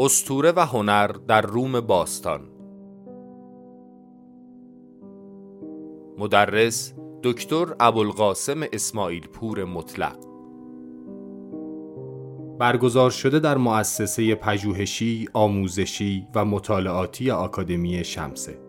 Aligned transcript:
استوره 0.00 0.52
و 0.56 0.60
هنر 0.60 1.06
در 1.06 1.40
روم 1.40 1.80
باستان. 1.80 2.40
مدرس 6.18 6.94
دکتر 7.22 7.66
ابوالقاسم 7.80 8.60
اسماعیل 8.72 9.26
پور 9.26 9.64
مطلق. 9.64 10.16
برگزار 12.58 13.10
شده 13.10 13.38
در 13.38 13.56
مؤسسه 13.56 14.34
پژوهشی، 14.34 15.28
آموزشی 15.32 16.26
و 16.34 16.44
مطالعاتی 16.44 17.30
آکادمی 17.30 18.04
شمسه. 18.04 18.65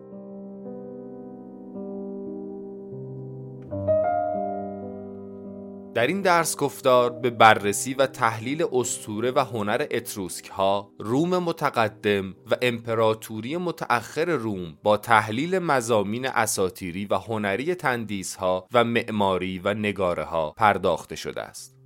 در 5.98 6.06
این 6.06 6.22
درس 6.22 6.56
گفتار 6.56 7.10
به 7.10 7.30
بررسی 7.30 7.94
و 7.94 8.06
تحلیل 8.06 8.64
استوره 8.72 9.30
و 9.30 9.38
هنر 9.38 9.86
اتروسک 9.90 10.48
ها 10.48 10.90
روم 10.98 11.38
متقدم 11.38 12.34
و 12.50 12.56
امپراتوری 12.62 13.56
متأخر 13.56 14.24
روم 14.24 14.78
با 14.82 14.96
تحلیل 14.96 15.58
مزامین 15.58 16.26
اساتیری 16.26 17.06
و 17.06 17.14
هنری 17.14 17.74
تندیس 17.74 18.36
ها 18.36 18.66
و 18.74 18.84
معماری 18.84 19.58
و 19.58 19.74
نگاره 19.74 20.24
ها 20.24 20.54
پرداخته 20.56 21.16
شده 21.16 21.42
است. 21.42 21.78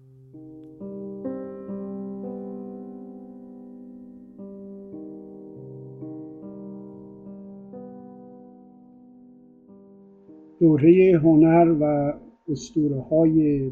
دوره 10.60 11.20
هنر 11.22 11.76
و 11.80 12.12
اسطوره 12.48 13.00
های 13.10 13.70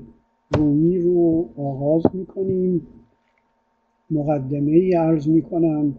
رومی 0.56 0.98
رو 0.98 1.48
آغاز 1.56 2.02
می‌کنیم. 2.12 2.86
مقدمه 4.10 4.72
ای 4.72 4.94
عرض 4.94 5.28
می‌کنم 5.28 5.94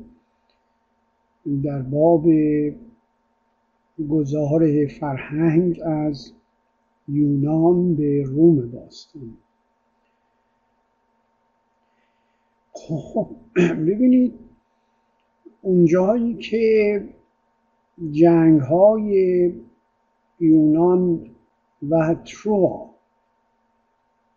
در 1.64 1.82
باب 1.82 2.26
گذار 4.10 4.88
فرهنگ 5.00 5.80
از 5.86 6.34
یونان 7.08 7.96
به 7.96 8.24
روم 8.24 8.72
باستان. 8.72 9.38
خب 12.74 13.28
ببینید 13.58 14.34
اونجایی 15.62 16.34
که 16.34 17.04
جنگ 18.12 18.62
های 18.62 19.54
یونان 20.40 21.30
و 21.90 22.16
تروا 22.26 22.91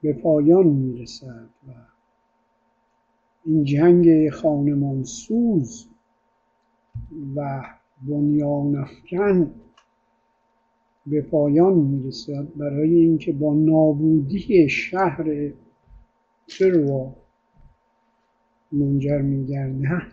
به 0.05 0.13
پایان 0.13 0.67
می‌رسد 0.67 1.49
و 1.69 1.71
این 3.45 3.65
جنگ 3.65 4.31
خانمانسوز 4.31 5.89
و 7.37 7.63
بنیان 8.03 8.77
افکن 8.77 9.55
به 11.07 11.23
پایان 11.23 11.75
می‌رسد 11.75 12.49
برای 12.57 12.95
اینکه 12.95 13.33
با 13.33 13.55
نابودی 13.55 14.69
شهر 14.69 15.53
تروا 16.49 17.17
منجر 18.73 19.23
میگردن 19.23 20.13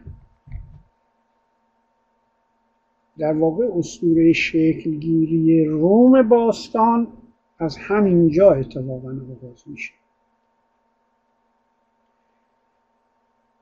در 3.17 3.33
واقع 3.33 3.65
اسطوره 3.77 4.33
شکلگیری 4.33 5.65
روم 5.65 6.29
باستان 6.29 7.07
از 7.61 7.77
همینجا 7.77 8.51
اتفاقا 8.51 9.09
آغاز 9.09 9.63
میشه. 9.67 9.93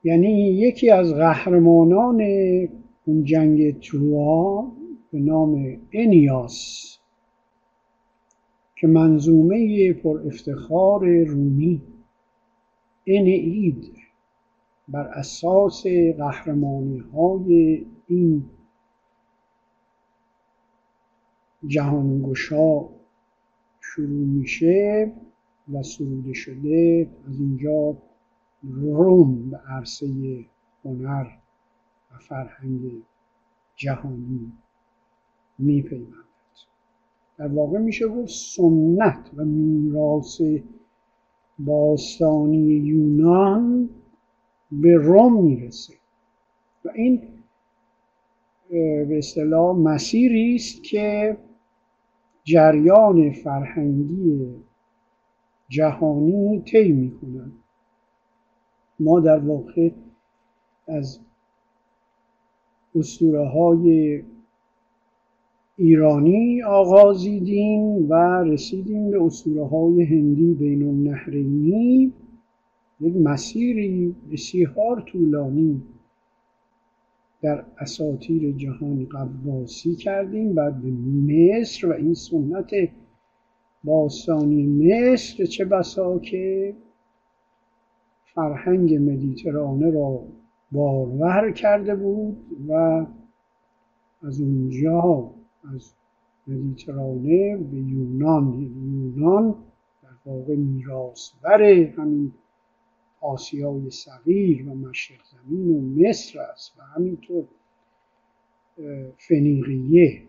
یعنی 0.04 0.50
یکی 0.50 0.90
از 0.90 1.14
قهرمانان 1.14 2.20
اون 3.04 3.24
جنگ 3.24 3.80
تروا 3.80 4.72
به 5.12 5.18
نام 5.18 5.80
انیاس 5.92 6.98
که 8.76 8.86
منظومه 8.86 9.92
پر 9.92 10.20
افتخار 10.26 11.06
رومی 11.24 11.82
انعید 13.06 13.92
بر 14.88 15.06
اساس 15.08 15.86
قهرمانی 16.18 16.98
های 16.98 17.86
این 18.06 18.44
جهانگشا 21.66 22.99
شروع 24.00 24.26
میشه 24.26 25.12
و 25.72 25.82
سروده 25.82 26.32
شده 26.32 27.08
از 27.28 27.40
اینجا 27.40 27.96
روم 28.62 29.50
به 29.50 29.56
عرصه 29.56 30.06
هنر 30.84 31.26
و 32.12 32.18
فرهنگ 32.18 32.80
جهانی 33.76 34.52
میپیوندد. 35.58 36.14
در 37.38 37.48
واقع 37.48 37.78
میشه 37.78 38.08
گفت 38.08 38.30
سنت 38.30 39.30
و 39.36 39.44
میراث 39.44 40.40
باستانی 41.58 42.66
یونان 42.66 43.88
به 44.72 44.94
روم 44.94 45.44
می‌رسه 45.44 45.94
و 46.84 46.90
این 46.94 47.22
به 48.70 49.18
اصطلاح 49.18 49.76
مسیری 49.76 50.54
است 50.54 50.84
که 50.84 51.36
جریان 52.44 53.30
فرهنگی 53.30 54.54
جهانی 55.68 56.60
طی 56.60 56.92
می‌کنند. 56.92 57.52
ما 59.00 59.20
در 59.20 59.38
واقع 59.38 59.90
از 60.88 61.20
اسطوره 62.94 63.48
های 63.48 64.22
ایرانی 65.76 66.62
آغازیدیم 66.62 68.10
و 68.10 68.14
رسیدیم 68.42 69.10
به 69.10 69.22
اسطوره 69.22 69.66
های 69.66 70.04
هندی 70.04 70.54
بین 70.54 70.88
النهرینی. 70.88 72.12
یک 73.00 73.16
مسیری 73.16 74.14
بسیار 74.32 75.00
طولانی 75.00 75.82
در 77.42 77.64
اساطیر 77.78 78.52
جهان 78.56 79.04
قواسی 79.04 79.94
کردیم 79.94 80.54
بعد 80.54 80.82
به 80.82 80.90
مصر 80.90 81.86
و 81.86 81.92
این 81.92 82.14
سنت 82.14 82.70
باستانی 83.84 84.66
مصر 84.66 85.44
چه 85.44 85.64
بسا 85.64 86.18
که 86.18 86.74
فرهنگ 88.34 88.94
مدیترانه 88.94 89.90
را 89.90 90.22
بارور 90.72 91.52
کرده 91.52 91.94
بود 91.94 92.36
و 92.68 93.06
از 94.22 94.40
اونجا 94.40 95.30
از 95.74 95.92
مدیترانه 96.46 97.56
به 97.56 97.76
یونان 97.76 98.70
یونان 98.92 99.54
در 100.02 100.32
واقع 100.32 100.56
میراثبر 100.56 101.62
همین 101.62 102.32
آسیای 103.20 103.90
صغیر 103.90 104.68
و 104.68 104.74
مشرق 104.74 105.20
زمین 105.24 105.70
و 105.70 105.80
مصر 105.80 106.40
است 106.40 106.78
و 106.78 106.82
همینطور 106.82 107.44
فنیقیه. 109.18 110.22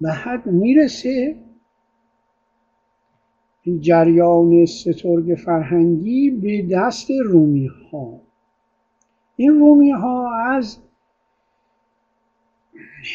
و 0.00 0.12
حد 0.12 0.46
می‌رسه 0.46 1.36
این 3.62 3.80
جریان 3.80 4.66
سترگ 4.66 5.34
فرهنگی 5.44 6.30
به 6.30 6.66
دست 6.70 7.10
رومی 7.24 7.66
ها 7.66 8.20
این 9.36 9.58
رومی 9.58 9.90
ها 9.90 10.34
از 10.34 10.78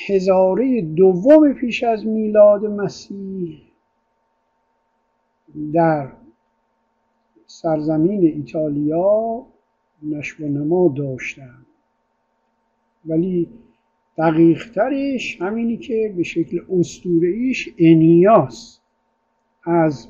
هزاره 0.08 0.82
دوم 0.82 1.54
پیش 1.54 1.84
از 1.84 2.06
میلاد 2.06 2.66
مسیح 2.66 3.62
در 5.74 6.12
سرزمین 7.54 8.22
ایتالیا 8.24 9.46
نشو 10.04 10.44
و 10.44 10.48
نما 10.48 10.94
داشتن. 10.98 11.66
ولی 13.06 13.50
دقیقترش 14.18 15.42
همینی 15.42 15.78
که 15.78 16.14
به 16.18 16.24
شکل 16.24 16.60
ایش 17.24 17.70
انیاس 17.78 18.80
از 19.64 20.08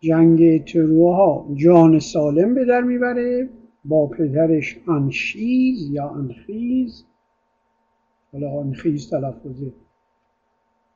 جنگ 0.00 0.64
تروها 0.64 1.48
جان 1.54 1.98
سالم 1.98 2.54
به 2.54 2.64
در 2.64 2.80
می‌بره 2.80 3.48
با 3.84 4.06
پدرش 4.06 4.78
انشیز 4.88 5.90
یا 5.90 6.08
انخیز. 6.08 7.04
حالا 8.32 8.60
انخیز 8.60 9.10
تلفظ 9.10 9.62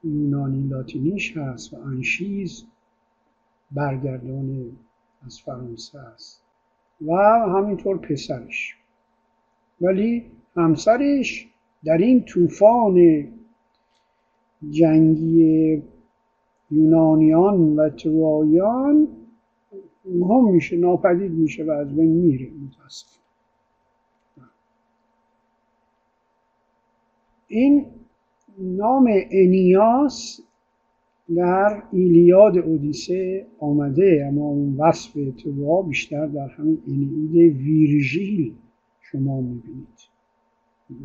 یونانی 0.05 0.69
لاتینیش 0.69 1.37
هست 1.37 1.75
و 1.75 1.77
انشیز 1.77 2.67
برگردان 3.75 4.77
از 5.27 5.41
فرانسه 5.41 5.99
است. 5.99 6.43
و 7.07 7.13
همینطور 7.57 7.99
پسرش. 7.99 8.77
ولی 9.81 10.25
همسرش 10.57 11.49
در 11.85 11.99
این 11.99 12.25
طوفان 12.25 13.29
جنگی 14.71 15.83
یونانیان 16.71 17.77
و 17.77 17.89
تروایان 17.89 19.09
هم 20.05 20.51
میشه 20.51 20.77
ناپدید 20.77 21.33
میشه 21.33 21.65
و 21.65 21.71
از 21.71 21.97
بین 21.97 22.11
میره 22.11 22.51
متاسف 22.51 23.07
این 27.49 27.87
نام 28.59 29.11
انیاس 29.31 30.41
در 31.37 31.83
ایلیاد 31.93 32.59
اودیسه 32.59 33.47
آمده 33.59 34.27
اما 34.29 34.45
اون 34.45 34.77
وصف 34.77 35.13
تو 35.43 35.83
بیشتر 35.83 36.27
در 36.27 36.49
همین 36.49 36.83
انیید 36.89 37.57
ویرژیل 37.57 38.55
شما 39.01 39.41
می‌بینید. 39.41 39.89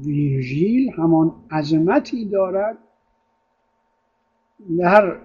ویرژیل 0.06 0.92
همان 0.92 1.32
عظمتی 1.52 2.26
دارد 2.26 2.78
در 4.78 5.16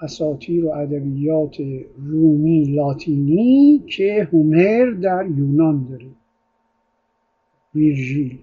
اساطیر 0.00 0.64
و 0.64 0.68
ادبیات 0.68 1.56
رومی 1.96 2.64
لاتینی 2.64 3.84
که 3.86 4.28
هومر 4.32 4.90
در 4.90 5.26
یونان 5.38 5.86
داره. 5.90 6.06
ویرژیل. 7.74 8.38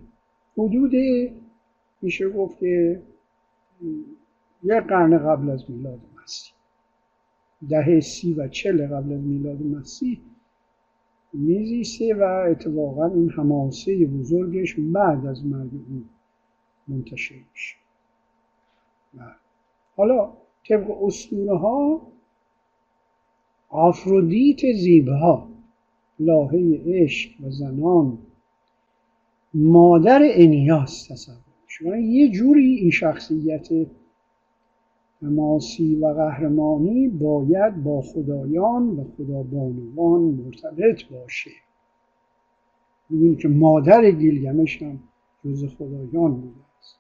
حدود 0.58 0.92
میشه 2.02 2.30
گفت 2.30 2.60
که 2.60 3.02
یک 4.64 4.84
قرن 4.84 5.18
قبل 5.18 5.50
از 5.50 5.72
میلاد 5.72 6.00
مسیح. 6.24 6.54
دهه 7.70 8.00
سی 8.00 8.34
و 8.34 8.48
چل 8.48 8.88
قبل 8.88 9.14
از 9.14 9.22
میلاد 9.22 9.62
مسیح 9.62 10.20
میزیسته 11.34 12.16
و 12.16 12.24
اتفاقا 12.52 13.06
این 13.06 13.30
حماسه 13.30 14.06
بزرگش 14.06 14.76
بعد 14.80 15.26
از 15.26 15.46
مرگ 15.46 15.70
او 15.74 16.04
منتشر 16.88 17.36
میشه. 17.52 17.76
حالا 19.96 20.30
طبق 20.70 21.04
اسطوره 21.04 21.58
ها 21.58 22.02
آفرودیت 23.70 24.60
زیبها 24.74 25.50
لاهه 26.20 26.82
عشق 26.86 27.32
و 27.42 27.50
زنان 27.50 28.18
مادر 29.54 30.20
انیاس 30.24 31.08
تصور 31.08 31.36
شما 31.68 31.96
یه 31.96 32.32
جوری 32.32 32.76
این 32.76 32.92
شخصیت 32.92 33.70
حماسی 35.24 35.96
و 35.96 36.08
قهرمانی 36.08 37.08
باید 37.08 37.84
با 37.84 38.02
خدایان 38.02 38.90
و 38.90 39.04
خدابانوان 39.18 40.22
مرتبط 40.22 41.04
باشه. 41.12 41.52
می‌دونید 43.10 43.40
که 43.40 43.48
مادر 43.48 44.12
گیلگمش 44.12 44.82
هم 44.82 45.00
جز 45.46 45.66
خدایان 45.78 46.34
بوده 46.34 46.62
است. 46.80 47.00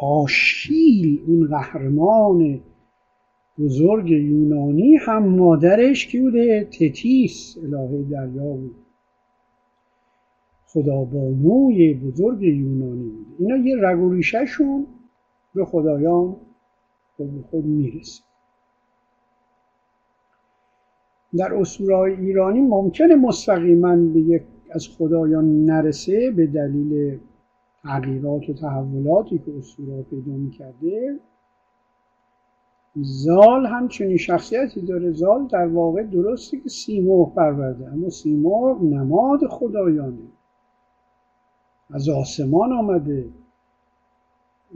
آشیل 0.00 1.22
اون 1.26 1.48
قهرمان 1.48 2.60
بزرگ 3.58 4.10
یونانی 4.10 4.96
هم 4.96 5.28
مادرش 5.28 6.06
کی 6.06 6.20
بوده؟ 6.20 6.64
تتیس 6.64 7.56
الهه 7.62 8.02
دریا 8.10 8.52
بود. 8.52 8.76
خدابانوی 10.72 11.94
بزرگ 11.94 12.42
یونانی 12.42 13.08
بوده 13.08 13.34
اینا 13.38 13.56
یه 13.56 13.76
رگ 13.80 14.00
و 14.00 14.12
ریشهشون 14.12 14.86
به 15.54 15.64
خدایان 15.64 16.36
خود 17.16 17.44
خود 17.50 17.64
می‌رسه. 17.64 18.22
در 21.36 21.54
اسطوره‌های 21.54 22.14
ایرانی 22.14 22.60
ممکنه 22.60 23.14
مستقیما 23.14 23.96
به 23.96 24.20
یک 24.20 24.42
از 24.70 24.88
خدایان 24.88 25.64
نرسه 25.64 26.30
به 26.30 26.46
دلیل 26.46 27.18
تغییرات 27.82 28.50
و 28.50 28.52
تحولاتی 28.52 29.38
که 29.38 29.52
اسطوره 29.58 30.02
پیدا 30.02 30.32
می‌کرده. 30.32 31.20
زال 32.96 33.66
همچنین 33.66 34.16
شخصیتی 34.16 34.80
داره. 34.80 35.12
زال 35.12 35.46
در 35.46 35.66
واقع 35.66 36.02
درسته 36.02 36.60
که 36.60 36.68
سیمرغ 36.68 37.34
پرورده 37.34 37.92
اما 37.92 38.08
سیمرغ 38.08 38.82
نماد 38.82 39.46
خدایانه. 39.46 40.18
از 41.92 42.08
آسمان 42.08 42.72
آمده 42.72 43.28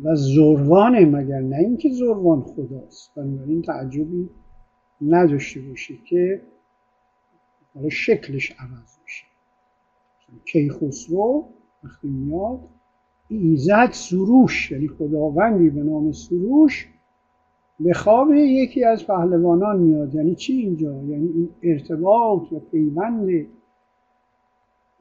و 0.02 0.16
زروانه 0.16 1.05
مگر 1.05 1.40
نه 1.40 1.56
اینکه 1.56 1.88
زروان 1.88 2.40
خداست. 2.40 3.14
بنابراین 3.16 3.62
تعجبی 3.62 4.28
نداشته 5.02 5.61
باشید 5.61 6.05
که 6.05 6.40
حالا 7.75 7.88
شکلش 7.88 8.52
عوض 8.58 8.99
میشه. 9.05 9.25
کیخسرو 10.44 11.49
وقتی 11.84 12.08
میاد 12.08 12.61
ایزد 13.28 13.90
سروش 13.93 14.70
یعنی 14.70 14.88
خداوندی 14.88 15.70
به 15.70 15.82
نام 15.82 16.12
سروش 16.12 16.88
به 17.81 17.93
خواب 17.93 18.34
یکی 18.34 18.84
از 18.84 19.06
پهلوانان 19.06 19.81
میاد. 19.81 20.14
یعنی 20.14 20.34
چی 20.34 20.52
اینجا؟ 20.52 20.93
یعنی 20.93 21.28
این 21.28 21.49
ارتباط 21.62 22.52
و 22.52 22.60
پیوند 22.60 23.46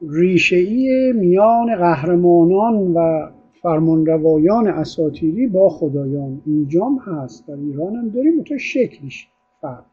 ریشهای 0.00 1.12
میان 1.12 1.76
قهرمانان 1.76 2.94
و 2.94 3.30
فرمانروایان 3.62 4.68
اساتیری 4.68 5.46
با 5.46 5.68
خدایان 5.68 6.42
اینجام 6.46 6.98
هست. 6.98 7.46
در 7.46 7.54
ایران 7.54 7.96
هم 7.96 8.08
داریم 8.08 8.42
تو 8.42 8.58
شکلش 8.58 9.28
فرق. 9.60 9.84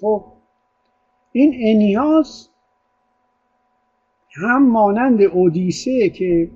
خب 0.00 0.24
این 1.32 1.54
انیاس 1.56 2.48
هم 4.34 4.68
مانند 4.70 5.22
اودیسه 5.22 6.08
که 6.08 6.50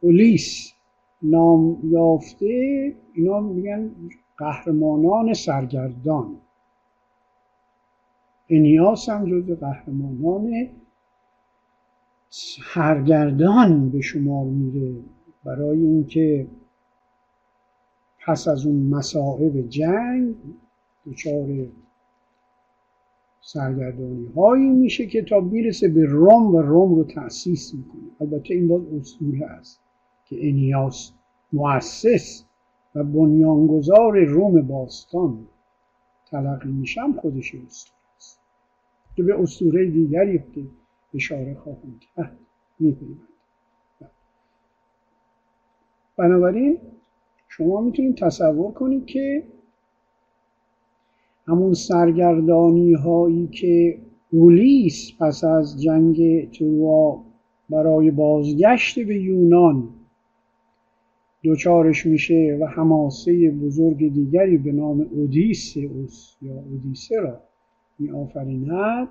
اولیس 0.00 0.72
نام 1.22 1.78
یافته 1.84 2.46
اینا 3.14 3.40
میگن 3.40 3.90
قهرمانان 4.38 5.34
سرگردان. 5.34 6.36
انیاس 8.50 9.08
هم 9.08 9.40
جز 9.40 9.58
قهرمانان 9.60 10.68
سرگردان 12.28 13.90
به 13.90 14.00
شمار 14.00 14.44
میره. 14.44 14.94
برای 15.44 15.78
اینکه 15.78 16.46
پس 18.26 18.48
از 18.48 18.66
اون 18.66 18.88
مسائب 18.88 19.68
جنگ 19.68 20.34
دچار 21.06 21.66
سرگردانی 23.40 24.26
هایی 24.36 24.68
میشه 24.68 25.06
که 25.06 25.22
تا 25.22 25.40
می‌رسه 25.40 25.88
به 25.88 26.04
روم 26.04 26.54
و 26.54 26.62
روم 26.62 26.94
رو 26.94 27.04
تأسیس 27.04 27.74
می‌کنه. 27.74 28.10
البته 28.20 28.54
این 28.54 28.68
باز 28.68 28.82
اصول 29.00 29.44
است 29.44 29.80
که 30.24 30.48
انیاس 30.48 31.12
مؤسس 31.52 32.44
و 32.94 33.04
بنیانگذار 33.04 34.18
روم 34.24 34.62
باستان 34.62 35.46
تلقی 36.30 36.72
میشم 36.72 37.12
خودش 37.12 37.54
است 37.54 37.99
که 39.16 39.22
به 39.22 39.40
اسطوره 39.40 39.90
دیگری 39.90 40.38
که 40.38 40.62
اشاره 41.14 41.54
خواهم 41.54 41.98
کرد 42.00 42.38
میپیوند. 42.80 43.28
بنابراین 46.16 46.78
شما 47.48 47.80
می‌تونید 47.80 48.16
تصور 48.16 48.72
کنید 48.72 49.06
که 49.06 49.42
همون 51.46 51.74
سرگردانی 51.74 52.92
هایی 52.92 53.46
که 53.46 53.98
اولیس 54.32 55.12
پس 55.20 55.44
از 55.44 55.82
جنگ 55.82 56.50
تروا 56.50 57.24
برای 57.70 58.10
بازگشت 58.10 58.98
به 58.98 59.22
یونان 59.22 59.88
دوچارش 61.42 62.06
میشه 62.06 62.58
و 62.60 62.66
حماسه 62.66 63.50
بزرگ 63.50 64.12
دیگری 64.12 64.58
به 64.58 64.72
نام 64.72 65.00
اودیسئوس 65.00 66.36
یا 66.42 66.54
اودیسه 66.54 67.20
را 67.20 67.40
می 68.00 68.10
آفریند 68.10 69.08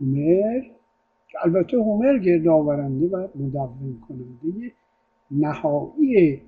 هومر 0.00 0.62
که 1.28 1.38
البته 1.42 1.76
هومر 1.76 2.18
گرد 2.18 2.48
آورنده 2.48 3.06
و 3.06 3.28
مدون 3.34 4.00
کننده 4.08 4.72
نهایی 5.30 6.42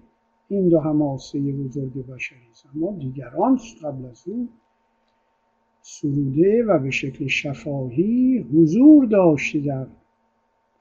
این 0.49 0.69
دو 0.69 0.81
حماسه 0.81 1.53
بزرگ 1.53 2.07
بشری 2.07 2.39
است. 2.51 2.67
اما 2.77 2.93
دیگران 2.99 3.59
قبل 3.85 4.07
از 4.07 4.29
او 4.29 4.49
سروده 5.83 6.65
و 6.65 6.79
به 6.79 6.91
شکل 6.91 7.27
شفاهی 7.27 8.39
حضور 8.39 9.07
داشته 9.07 9.61
در 9.61 9.87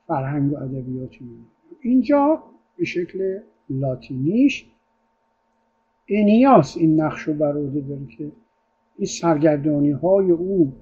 فرهنگ 0.07 0.53
و 0.53 0.57
ادبیات 0.57 1.15
اینجا 1.81 2.43
به 2.77 2.85
شکل 2.85 3.39
لاتینیش 3.69 4.65
انیاس 6.09 6.77
این 6.77 7.01
نقش 7.01 7.21
رو 7.21 7.33
بر 7.33 7.53
داره 7.53 8.05
که 8.05 8.31
این 8.97 9.07
سرگردانی 9.07 9.91
های 9.91 10.31
او 10.31 10.73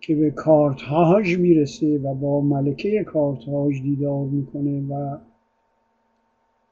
که 0.00 0.14
به 0.16 0.30
کارتاژ 0.30 1.38
می‌رسه 1.38 1.98
و 1.98 2.14
با 2.14 2.40
ملکه 2.40 3.04
کارتاژ 3.04 3.82
دیدار 3.82 4.24
می‌کنه 4.26 4.80
و 4.80 5.18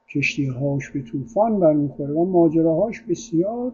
کشتیهاش 0.09 0.91
به 0.91 1.01
طوفان 1.01 1.59
برمیخوره 1.59 2.13
و 2.13 2.25
ماجراهاش 2.25 3.01
بسیار 3.01 3.73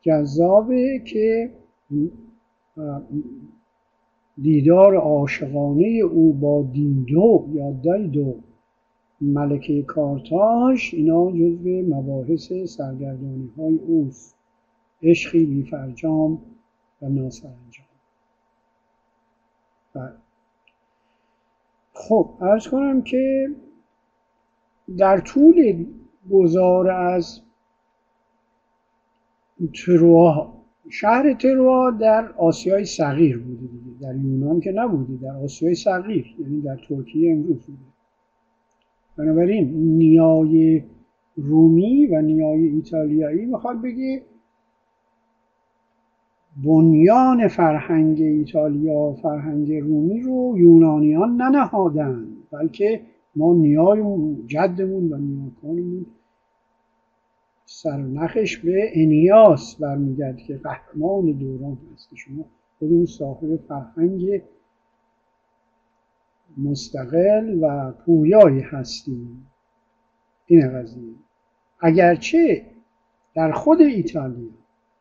جذابه 0.00 1.02
که 1.06 1.50
دیدار 4.42 4.96
عاشقانه 4.96 5.86
او 5.86 6.32
با 6.32 6.62
دیدو 6.72 7.48
یا 7.52 7.72
دایدو 7.72 8.34
ملکه 9.20 9.82
کارتاش 9.82 10.94
اینا 10.94 11.32
جزو 11.32 11.68
مباحث 11.68 12.52
سرگردانی 12.52 13.50
های 13.56 13.78
اوست. 13.86 14.39
عشقی 15.02 15.44
بی 15.44 15.62
فرجام 15.62 16.42
و 17.02 17.08
ناسرانجام. 17.08 17.86
بله. 19.94 20.12
خب 21.92 22.30
ارز 22.40 22.68
کنم 22.68 23.02
که 23.02 23.50
در 24.98 25.20
طول 25.20 25.86
گذار 26.30 26.90
از 26.90 27.40
تروا 29.86 30.60
شهر 30.90 31.34
تروا 31.34 31.90
در 31.90 32.32
آسیای 32.32 32.84
صغیر 32.84 33.38
بوده 33.38 33.60
دیگه. 33.60 34.00
در 34.00 34.16
یونان 34.16 34.60
که 34.60 34.72
نبوده 34.72 35.16
در 35.22 35.36
آسیای 35.36 35.74
صغیر 35.74 36.36
یعنی 36.38 36.60
در 36.60 36.76
ترکیه 36.88 37.32
امروز 37.32 37.66
بوده. 37.66 37.78
بنابراین 39.16 39.70
نیای 39.74 40.84
رومی 41.36 42.06
و 42.06 42.20
نیای 42.20 42.66
ایتالیایی 42.66 43.46
می‌خواد 43.46 43.82
بگه 43.82 44.22
بنیان 46.56 47.48
فرهنگ 47.48 48.22
ایتالیا 48.22 49.12
فرهنگ 49.12 49.72
رومی 49.72 50.20
رو 50.20 50.54
یونانیان 50.58 51.36
ننهادن 51.36 52.26
بلکه 52.52 53.00
ما 53.36 53.54
نیایمون 53.54 54.46
جدمون 54.46 55.12
و 55.12 55.16
نیاکانمون 55.16 56.06
سرنخش 57.72 58.56
به 58.56 58.90
انیاس 58.94 59.76
برمیگرد 59.76 60.38
که 60.38 60.56
قهرمان 60.56 61.32
دوران 61.32 61.78
هست. 61.94 62.08
شما 62.14 62.44
خودمون 62.78 63.06
صاحب 63.06 63.56
فرهنگ 63.56 64.42
مستقل 66.58 67.58
و 67.62 67.92
پویایی 67.92 68.60
هستیم 68.60 69.46
این 70.46 70.68
قضیه. 70.68 71.14
اگرچه 71.80 72.66
در 73.34 73.52
خود 73.52 73.80
ایتالیا 73.80 74.59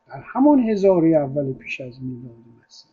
در 0.09 0.21
همان 0.25 0.59
هزاری 0.59 1.15
اول 1.15 1.53
پیش 1.53 1.81
از 1.81 2.03
میلاد 2.03 2.35
مسیح. 2.65 2.91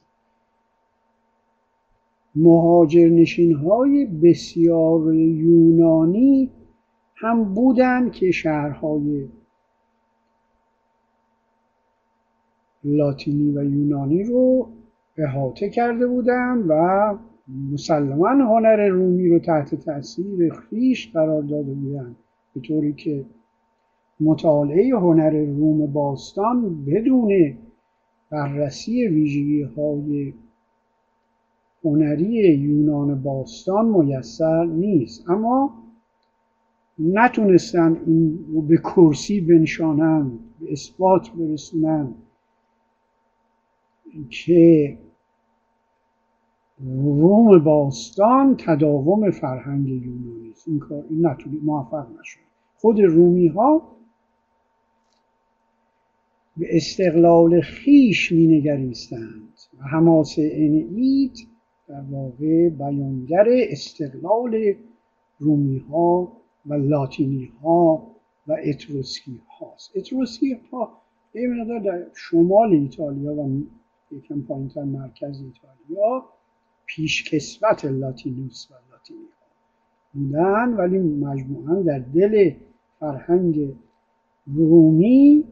مهاجر 2.35 3.09
نشین 3.09 3.55
های 3.55 4.07
بسیار 4.07 5.15
یونانی 5.15 6.51
هم 7.15 7.55
بودند 7.55 8.13
که 8.13 8.31
شهرهای 8.31 9.29
لاتینی 12.85 13.51
و 13.51 13.65
یونانی 13.65 14.25
رو 14.25 14.69
احاطه 15.17 15.71
کرده 15.71 16.07
بودند 16.07 16.65
و 16.69 17.19
مسلما 17.73 18.29
هنر 18.29 18.89
رومی 18.89 19.29
رو 19.29 19.39
تحت 19.39 19.75
تاثیر 19.75 20.53
خیش 20.53 21.13
قرار 21.13 21.43
داده 21.43 21.73
بودند 21.73 22.17
به 22.55 22.61
طوری 22.61 22.93
که 22.93 23.25
مطالعه 24.21 24.91
هنر 24.95 25.31
روم 25.31 25.87
باستان 25.93 26.85
بدون 26.85 27.59
بررسی 28.31 29.09
ویژگی 29.09 29.63
های 29.63 30.35
هنری 31.85 32.55
یونان 32.55 33.23
باستان 33.23 33.87
میسر 33.87 34.65
نیست. 34.65 35.31
اما 35.31 35.83
نتونستن 36.99 38.03
این 38.07 38.47
رو 38.53 38.63
به 38.63 38.77
کرسی 38.77 39.41
بنشانند 39.41 40.39
به 40.61 40.73
اثبات 40.73 41.31
برسونند 41.31 42.15
که 44.31 44.99
روم 46.79 47.59
باستان 47.59 48.57
تداوم 48.57 49.31
فرهنگ 49.31 49.89
یونانی 49.89 50.51
است. 50.51 50.69
این 50.69 50.79
کار 50.79 51.05
این 51.11 51.61
موفق 51.65 52.07
نشد. 52.21 52.41
خود 52.77 53.01
رومی 53.01 53.47
ها 53.47 53.96
به 56.57 56.77
استقلال 56.77 57.61
خیش 57.61 58.33
می 58.33 58.47
نگریستند 58.47 59.53
و 59.79 59.83
حماسه 59.83 60.43
اید 60.43 61.49
در 61.89 62.03
واقع 62.11 62.69
بیانگر 62.69 63.47
استقلال 63.49 64.75
رومی 65.39 65.79
ها 65.79 66.33
و 66.67 66.75
لاتینی 66.75 67.53
ها 67.63 68.07
و 68.47 68.57
اتروسکی 68.65 69.41
هاست 69.61 69.97
اتروسکی 69.97 70.57
ها 70.73 71.01
یه 71.35 71.81
در 71.85 72.07
شمال 72.15 72.73
ایتالیا 72.73 73.35
و 73.35 73.63
یکم 74.11 74.43
پایینتر 74.43 74.83
مرکز 74.83 75.41
ایتالیا 75.41 76.25
پیشکسوت 76.87 77.85
لاتینوس 77.85 78.69
و 78.71 78.75
لاتینی 78.93 79.19
ها 79.41 79.47
بودن 80.15 80.75
ولی 80.75 80.99
مجموعا 80.99 81.83
در 81.83 81.99
دل 81.99 82.51
فرهنگ 83.01 83.75
رومی 84.47 85.45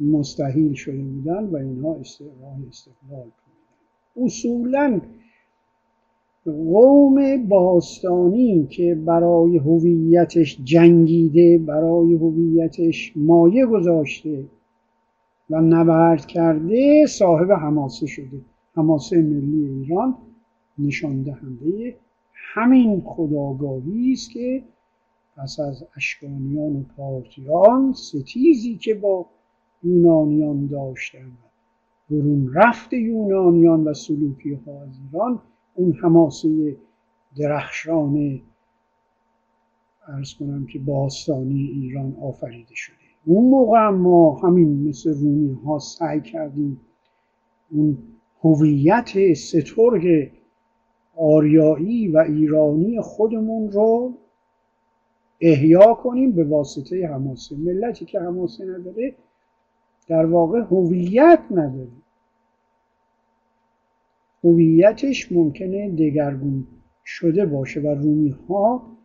مستحیل 0.00 0.74
شده 0.74 1.02
بودن 1.02 1.44
و 1.44 1.56
اینها 1.56 1.92
راه 1.92 2.56
استقلال 2.68 3.22
کنیدن 3.22 4.26
اصولا 4.26 5.00
قوم 6.44 7.48
باستانی 7.48 8.66
که 8.66 8.94
برای 8.94 9.58
هویتش 9.58 10.60
جنگیده 10.64 11.58
برای 11.58 12.14
هویتش 12.14 13.12
مایه 13.16 13.66
گذاشته 13.66 14.44
و 15.50 15.60
نبرد 15.60 16.26
کرده 16.26 17.06
صاحب 17.06 17.52
حماسه 17.52 18.06
شده. 18.06 18.40
حماسه 18.74 19.22
ملی 19.22 19.66
ایران 19.66 20.14
نشان 20.78 21.22
دهنده 21.22 21.96
همین 22.34 23.02
خداگاهی 23.04 24.12
است 24.12 24.30
که 24.30 24.62
پس 25.36 25.60
از 25.60 25.84
اشکانیان 25.96 26.76
و 26.76 26.82
پارتیان 26.96 27.92
ستیزی 27.92 28.76
که 28.76 28.94
با 28.94 29.26
یونانیان 29.82 30.66
داشتن 30.66 31.32
برون 32.10 32.52
رفت 32.54 32.92
یونانیان 32.92 33.84
و 33.84 33.94
سلوکی 33.94 34.54
ها 34.54 34.82
از 34.82 34.98
ایران 35.06 35.42
اون 35.74 35.92
حماسه 35.92 36.76
درخشان 37.36 38.40
ارز 40.08 40.34
کنم 40.34 40.66
که 40.66 40.78
باستانی 40.78 41.62
ایران 41.62 42.16
آفریده 42.22 42.74
شده. 42.74 42.94
اون 43.26 43.50
موقع 43.50 43.88
ما 43.88 44.34
همین 44.34 44.88
مثل 44.88 45.14
رومی 45.14 45.58
ها 45.64 45.78
سعی 45.78 46.20
کردیم 46.20 46.80
اون 47.70 47.98
هویت 48.42 49.34
سترگ 49.34 50.30
آریایی 51.16 52.08
و 52.08 52.18
ایرانی 52.18 53.00
خودمون 53.00 53.72
رو 53.72 54.14
احیا 55.40 55.94
کنیم 55.94 56.32
به 56.32 56.44
واسطه 56.44 57.06
حماسه 57.06 57.56
ملتی 57.56 58.04
که 58.04 58.20
حماسه 58.20 58.64
نداره. 58.64 59.14
در 60.10 60.26
واقع 60.26 60.60
هویت 60.60 61.40
نداره 61.50 62.00
هویتش 64.44 65.32
ممکنه 65.32 65.90
دگرگون 65.90 66.66
شده 67.04 67.46
باشه 67.46 67.80
و 67.80 67.86
رومی 67.86 68.30
ها 68.48 68.96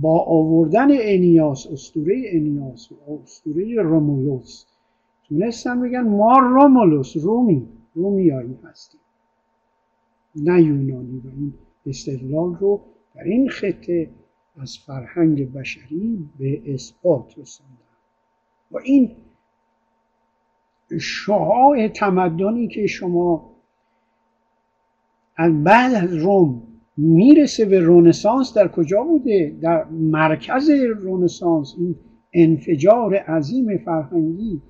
با 0.00 0.20
آوردن 0.20 0.88
انیاس 0.90 1.66
استوره 1.66 2.22
انیاس 2.26 2.92
و 2.92 2.94
استوره 3.22 3.82
رومولوس. 3.82 4.64
تونستن 5.28 5.80
بگن 5.80 6.00
ما 6.00 6.38
رومولوس 6.38 7.16
رومی 7.16 7.68
رومیایی 7.94 8.58
هستیم. 8.64 9.00
نه 10.36 10.62
یونانی 10.62 11.22
و 11.24 11.28
این 11.28 11.54
استقلال 11.86 12.54
رو 12.54 12.80
در 13.14 13.22
این 13.22 13.48
خطه 13.48 14.10
از 14.56 14.78
فرهنگ 14.78 15.52
بشری 15.52 16.28
به 16.38 16.74
اثبات 16.74 17.38
رسوندن. 17.38 17.72
و 18.70 18.78
این 18.84 19.10
شعاع 21.00 21.88
تمدنی 21.88 22.68
که 22.68 22.86
شما 22.86 23.52
از 25.36 25.64
بعد 25.64 25.94
از 25.94 26.14
روم 26.14 26.62
می‌رسه 26.96 27.64
به 27.64 27.80
رونسانس 27.80 28.54
در 28.54 28.68
کجا 28.68 29.02
بوده؟ 29.02 29.56
در 29.62 29.84
مرکز 29.84 30.70
رونسانس 30.70 31.74
این 31.78 31.94
انفجار 32.32 33.14
عظیم 33.14 33.78
فرهنگی 33.78 34.62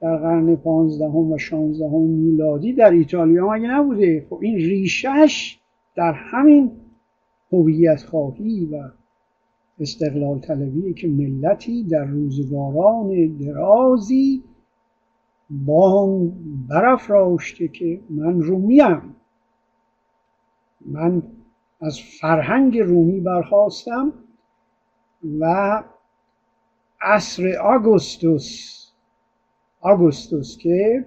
در 0.00 0.16
قرن 0.16 0.56
پانزدهم 0.56 1.32
و 1.32 1.38
شانزدهم 1.38 2.02
میلادی 2.02 2.72
در 2.72 2.90
ایتالیا 2.90 3.50
مگه 3.50 3.68
نبوده؟ 3.68 4.26
خب 4.30 4.38
این 4.42 4.56
ریشش 4.56 5.58
در 5.96 6.12
همین 6.12 6.70
هویت 7.52 8.02
خواهی 8.02 8.68
و 8.72 8.76
استقلال 9.80 10.38
طلبی 10.38 10.94
که 10.94 11.08
ملتی 11.08 11.82
در 11.82 12.04
روزگاران 12.04 13.36
درازی 13.36 14.42
با 15.50 16.20
برافراشته 16.68 17.68
که 17.68 18.00
من 18.10 18.42
رومیم 18.42 19.16
من 20.86 21.22
از 21.80 22.00
فرهنگ 22.20 22.78
رومی 22.78 23.20
برخواستم 23.20 24.12
و 25.40 25.82
عصر 27.00 27.56
آگوستوس 27.56 28.86
آگوستوس 29.80 30.58
که 30.58 31.06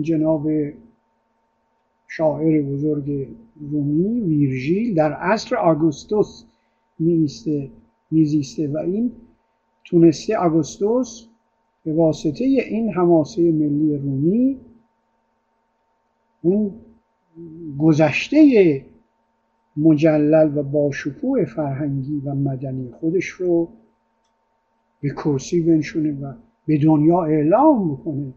جناب 0.00 0.48
شاعر 2.08 2.62
بزرگ 2.62 3.28
رومی 3.70 4.20
ویرژیل 4.20 4.94
در 4.94 5.12
عصر 5.12 5.56
آگوستوس 5.56 6.44
میزیسته 8.10 8.68
و 8.68 8.78
این 8.78 9.12
تونسته 9.84 10.38
آگوستوس 10.38 11.29
به 11.84 11.94
واسطه 11.94 12.44
این 12.44 12.92
حماسه 12.92 13.52
ملی 13.52 13.96
رومی 13.96 14.60
اون 16.42 16.72
گذشته 17.78 18.84
مجلل 19.76 20.58
و 20.58 20.62
باشکوه 20.62 21.44
فرهنگی 21.44 22.20
و 22.24 22.34
مدنی 22.34 22.90
خودش 23.00 23.26
رو 23.26 23.68
به 25.00 25.10
کرسی 25.10 25.60
بنشونه 25.60 26.20
و 26.20 26.32
به 26.66 26.78
دنیا 26.78 27.24
اعلام 27.24 27.94
بکنه 27.94 28.34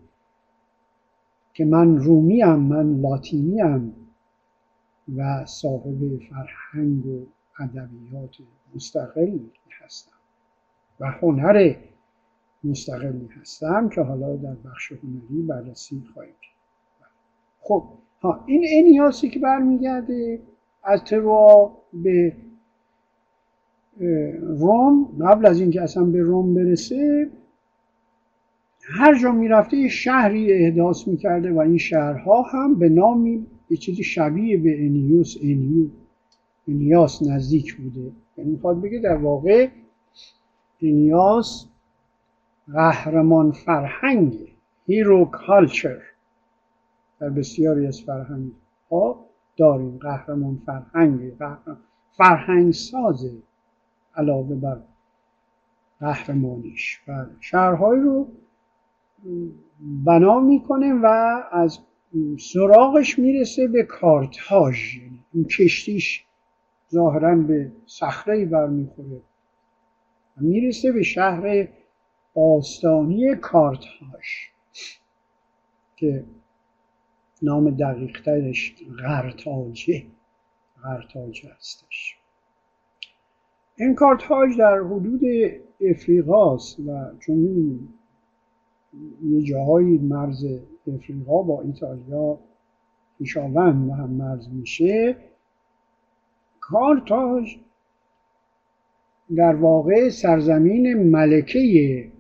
که 1.54 1.66
من 1.66 1.98
رومی 1.98 2.44
من 2.44 3.02
لاتینی 3.02 3.62
و 5.16 5.46
صاحب 5.46 6.20
فرهنگ 6.30 7.06
و 7.06 7.26
ادبیات 7.60 8.38
مستقلی 8.76 9.52
هستم 9.84 10.18
و 11.00 11.12
هنر 11.12 11.76
مستقلی 12.64 13.30
هستم 13.42 13.90
که 13.90 14.02
حالا 14.02 14.36
در 14.36 14.56
بخش 14.66 14.92
هنری 14.92 15.42
بررسی 15.48 16.04
خواهیم 16.14 16.34
خب 17.60 17.84
ها 18.22 18.44
این 18.46 18.66
انیاسی 18.72 19.30
که 19.30 19.40
برمیگرده 19.40 20.40
از 20.84 21.04
تروا 21.04 21.78
به 21.94 22.36
روم 24.42 25.06
قبل 25.22 25.46
از 25.46 25.60
اینکه 25.60 25.82
اصلا 25.82 26.04
به 26.04 26.22
روم 26.22 26.54
برسه 26.54 27.30
هر 28.82 29.20
جا 29.20 29.32
می‌رفته 29.32 29.78
یه 29.78 29.88
شهری 29.88 30.54
احداث 30.54 31.08
می‌کرده 31.08 31.52
و 31.52 31.60
این 31.60 31.78
شهرها 31.78 32.42
هم 32.42 32.76
به 32.76 32.90
نامی 32.90 33.46
یه 33.70 33.78
چیزی 33.78 34.04
شبیه 34.04 34.58
به 34.58 34.86
انیوس 34.86 35.36
انیو 35.44 35.88
انیاس 36.68 37.24
نزدیک 37.28 37.76
بوده. 37.76 38.12
یعنی 38.38 38.52
می‌خواد 38.52 38.82
بگه 38.82 39.00
در 39.00 39.16
واقع 39.16 39.68
انیاس 40.82 41.68
قهرمان 42.72 43.52
فرهنگ 43.52 44.56
هیرو 44.86 45.26
کالچر 45.26 46.02
در 47.20 47.30
بسیاری 47.30 47.88
از 47.88 48.02
فرهنگ 48.02 48.52
ها 48.92 49.26
داریم 49.58 49.98
قهرمان 49.98 50.62
فرهنگ 50.66 51.34
فرهنگ 52.12 52.74
سازه 52.74 53.32
علاوه 54.16 54.56
بر 54.56 54.78
قهرمانیش. 56.00 57.02
و 57.08 57.26
شهرهایی 57.40 58.02
رو 58.02 58.28
بنا 60.06 60.40
می‌کنه 60.40 60.94
و 60.94 61.06
از 61.52 61.80
سراغش 62.40 63.20
می‌رسه 63.20 63.68
به 63.68 63.84
کارتاژ. 63.84 64.96
یعنی 64.98 65.20
این 65.34 65.46
کشتیش 65.46 66.26
ظاهرا 66.92 67.36
به 67.36 67.72
صخره 67.86 68.46
برمیخوره 68.46 69.22
می‌رسه 70.38 70.92
به 70.92 71.04
شهر 71.04 71.68
باستانی 72.34 73.36
کارتاژ 73.36 74.26
که 75.96 76.26
نام 77.42 77.70
دقیقترش 77.70 78.76
غرتاجه 79.00 80.04
غرتاجه 80.84 81.50
هستش. 81.58 82.18
این 83.76 83.96
کارتاژ 83.96 84.58
در 84.58 84.80
حدود 84.80 85.22
افریقاست 85.82 86.80
و 86.80 87.18
چون 87.20 87.80
یه 89.24 89.42
جاهایی 89.42 89.98
مرز 89.98 90.46
افریقا 90.88 91.42
با 91.42 91.62
ایتالیا 91.62 92.40
پیشاوند 93.18 93.90
و 93.90 93.94
هم 93.94 94.10
مرز 94.10 94.50
میشه 94.50 95.16
کارتاژ 96.60 97.56
در 99.36 99.56
واقع 99.56 100.10
سرزمین 100.10 101.12
ملکه 101.12 102.12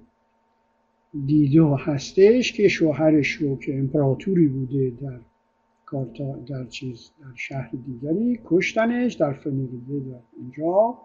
دیدو 1.26 1.76
هستش 1.76 2.54
که 2.54 2.68
شوهرش 2.68 3.32
رو 3.32 3.58
که 3.58 3.80
امپراتوری 3.80 4.48
بوده 4.48 4.94
در 5.02 5.20
کارتا 5.86 6.36
در 6.36 6.66
چیز 6.66 7.12
در 7.22 7.36
شهر 7.36 7.72
دیگری 7.86 8.40
کشتنش 8.46 9.14
در 9.14 9.34
فنیقیه 9.34 10.00
در 10.00 10.20
اینجا. 10.38 10.98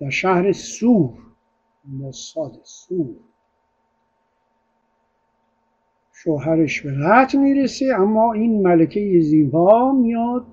در 0.00 0.10
شهر 0.10 0.52
سور 0.52 1.10
مصاد 2.00 2.60
سور. 2.62 3.16
شوهرش 6.12 6.80
به 6.80 6.94
قتل 7.04 7.38
می‌رسه 7.38 7.86
اما 7.98 8.32
این 8.32 8.62
ملکه 8.62 9.20
زیبا 9.20 9.92
میاد. 9.92 10.46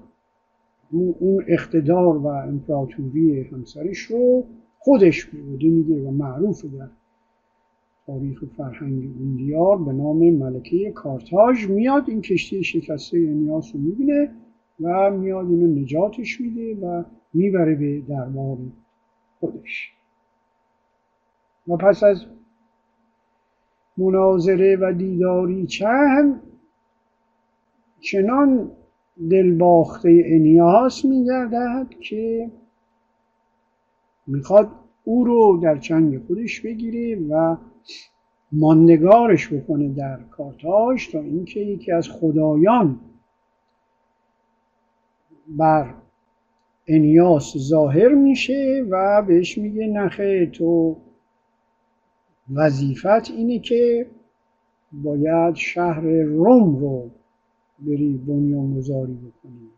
اون 0.91 1.45
اقتدار 1.47 2.17
و 2.17 2.27
امپراتوری 2.27 3.43
همسرش 3.43 3.97
رو 3.99 4.45
خودش 4.79 5.25
بوده 5.25 6.07
و 6.07 6.11
معروف 6.11 6.65
در 6.65 6.89
تاریخ 8.07 8.43
فرهنگ 8.57 9.03
این 9.19 9.35
دیار 9.35 9.77
به 9.77 9.93
نام 9.93 10.17
ملکه 10.17 10.91
کارتاژ 10.91 11.69
میاد 11.69 12.09
این 12.09 12.21
کشتی 12.21 12.63
شکسته 12.63 13.17
انیاس 13.17 13.75
رو 13.75 13.81
می‌بینه 13.81 14.31
و 14.81 15.11
میاد 15.11 15.45
اینو 15.45 15.81
نجاتش 15.81 16.41
میده 16.41 16.75
و 16.75 17.03
می‌بره 17.33 17.75
به 17.75 18.01
دربار 18.01 18.57
خودش. 19.39 19.93
و 21.67 21.77
پس 21.77 22.03
از 22.03 22.25
مناظره 23.97 24.77
و 24.81 24.93
دیداری 24.97 25.65
چند 25.65 26.41
چنان 27.99 28.71
دلباخته 29.29 30.23
انیاس 30.25 31.05
میگردد 31.05 31.89
که 31.99 32.51
می‌خواد 34.27 34.71
او 35.03 35.23
رو 35.23 35.59
در 35.63 35.77
چنگ 35.77 36.17
خودش 36.27 36.61
بگیره 36.61 37.27
و 37.29 37.57
ماندگارش 38.51 39.53
بکنه 39.53 39.89
در 39.89 40.19
کارتاش 40.31 41.07
تا 41.07 41.19
اینکه 41.19 41.59
یکی 41.59 41.91
از 41.91 42.09
خدایان 42.09 42.99
بر 45.47 45.93
انیاس 46.87 47.57
ظاهر 47.57 48.07
میشه 48.07 48.85
و 48.89 49.21
بهش 49.27 49.57
میگه 49.57 49.87
نخه 49.87 50.45
تو. 50.45 50.97
وظیفت 52.53 53.31
اینه 53.31 53.59
که 53.59 54.07
باید 54.91 55.55
شهر 55.55 56.01
روم 56.23 56.75
رو 56.75 57.09
بری 57.79 58.17
بنیانگذاری 58.27 59.13
بکنی 59.13 59.69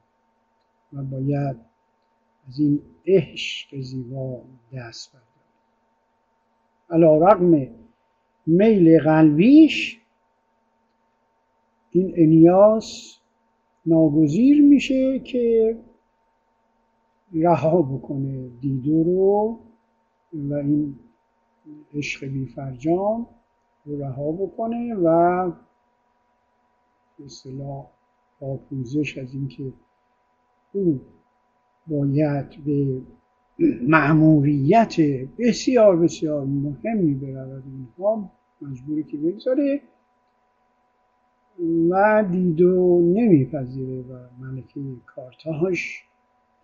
و 0.93 1.03
باید 1.03 1.55
از 2.47 2.59
این 2.59 2.81
عشق 3.07 3.81
زیبا 3.81 4.41
دست 4.73 5.11
برداری. 5.13 5.25
علا 6.89 7.27
رقم 7.27 7.67
میل 8.47 8.99
قلبیش 8.99 10.01
این 11.91 12.13
انیاس 12.17 13.19
ناگزیر 13.86 14.62
میشه 14.62 15.19
که 15.19 15.77
رها 17.34 17.81
بکنه 17.81 18.49
دیدو 18.62 19.03
رو 19.03 19.60
و 20.34 20.53
این 20.53 20.99
عشق 21.93 22.25
بی 22.25 22.45
فرجام 22.45 23.27
رو 23.86 24.01
رها 24.01 24.31
بکنه 24.31 24.95
و 24.95 25.51
اصطلاح 27.25 27.86
با 28.39 28.58
پوزش 28.58 29.17
از 29.17 29.34
اینکه 29.34 29.73
او 30.73 31.01
باید 31.88 32.63
به 32.65 33.01
معموریت 33.81 34.95
بسیار 35.39 35.95
بسیار 35.95 36.45
مهمی 36.45 37.13
برود. 37.13 37.63
اینها 37.65 38.31
مجبوری 38.61 39.03
که 39.03 39.17
بگذاره. 39.17 39.81
و 41.89 42.25
دیدو 42.31 43.01
نمیپذیره 43.01 44.01
و 44.01 44.13
ملکه 44.39 44.81
کارتاش 45.05 46.03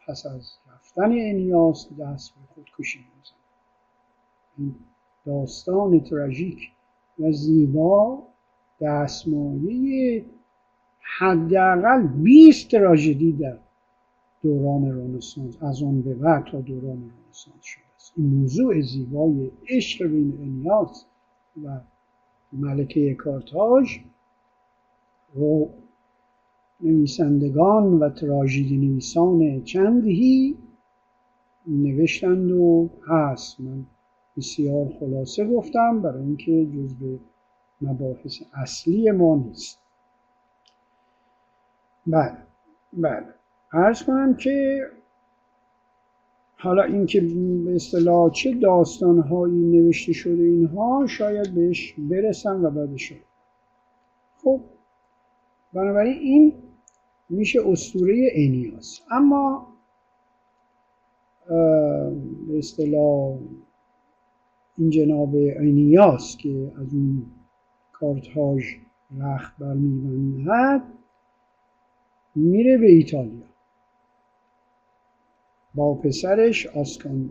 پس 0.07 0.25
از 0.25 0.51
رفتن 0.73 1.11
انیاس 1.11 1.89
دست 1.99 2.33
به 2.33 2.53
خودکشی 2.55 2.99
می‌زنه 2.99 3.37
این 4.57 4.75
داستان 5.25 5.99
تراژیک 5.99 6.71
و 7.19 7.31
زیبا 7.31 8.23
دستمایه 8.81 10.25
حداقل 11.19 12.07
20 12.07 12.71
تراژدی 12.71 13.31
در 13.31 13.57
دوران 14.43 14.85
رنسانس 14.85 15.63
از 15.63 15.83
آن 15.83 16.01
به 16.01 16.13
بعد 16.13 16.45
تا 16.45 16.61
دوران 16.61 17.11
رنسانس 17.27 17.61
شده 17.61 17.83
است. 17.95 18.13
این 18.17 18.27
موضوع 18.27 18.81
زیبای 18.81 19.51
عشق 19.69 20.05
بین 20.07 20.37
انیاس 20.41 21.05
و 21.63 21.79
ملکه 22.53 23.15
کارتاژ 23.15 23.97
رو 25.33 25.69
نویسندگان 26.81 27.99
و 27.99 28.09
تراژدی 28.09 28.77
نویسان 28.77 29.63
چندی 29.63 30.57
نوشتند 31.67 32.51
و 32.51 32.89
هست. 33.07 33.61
من 33.61 33.85
بسیار 34.37 34.93
خلاصه 34.99 35.47
گفتم 35.47 36.01
برای 36.01 36.23
اینکه 36.23 36.65
جزء 36.65 37.15
مباحث 37.81 38.41
اصلی 38.53 39.11
ما 39.11 39.35
نیست. 39.35 39.79
بله 42.07 42.37
بله. 42.93 43.40
عرض 43.73 44.03
کنم 44.03 44.35
که 44.35 44.81
حالا 46.57 46.83
اینکه 46.83 47.21
به 47.65 47.75
اصطلاح 47.75 48.31
چه 48.31 48.53
داستانهایی 48.53 49.63
نوشته 49.63 50.13
شده 50.13 50.43
اینها 50.43 51.05
شاید 51.07 51.53
بهش 51.55 51.95
برسم 51.97 52.65
و 52.65 52.69
بعدش 52.69 53.13
خب 54.43 54.61
بنابراین 55.73 56.17
این 56.19 56.53
میشه 57.29 57.59
اسطوره 57.67 58.29
انیاس. 58.33 59.01
اما 59.11 59.67
به 62.47 62.57
اصطلاح 62.57 63.37
این 64.77 64.89
جناب 64.89 65.35
انیاس 65.35 66.37
که 66.37 66.71
از 66.81 66.93
اون 66.93 67.25
کارتاژ 67.91 68.63
رخت 69.19 69.57
برمیبندد 69.57 70.83
میره 72.35 72.77
به 72.77 72.91
ایتالیا. 72.91 73.50
با 75.75 75.93
پسرش 75.93 76.67
آسکان 76.67 77.29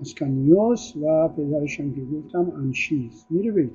آسکانیوس 0.00 0.96
و 0.96 1.28
پدرش 1.28 1.80
هم 1.80 1.94
که 1.94 2.00
گفتم 2.04 2.52
انشیز 2.56 3.26
میره 3.30 3.52
به 3.52 3.70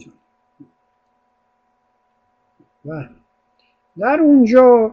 و 2.85 3.03
در 3.97 4.19
اونجا 4.21 4.91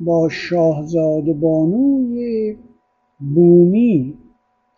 با 0.00 0.28
شاهزاده 0.28 1.32
بانوی 1.32 2.56
بومی 3.34 4.18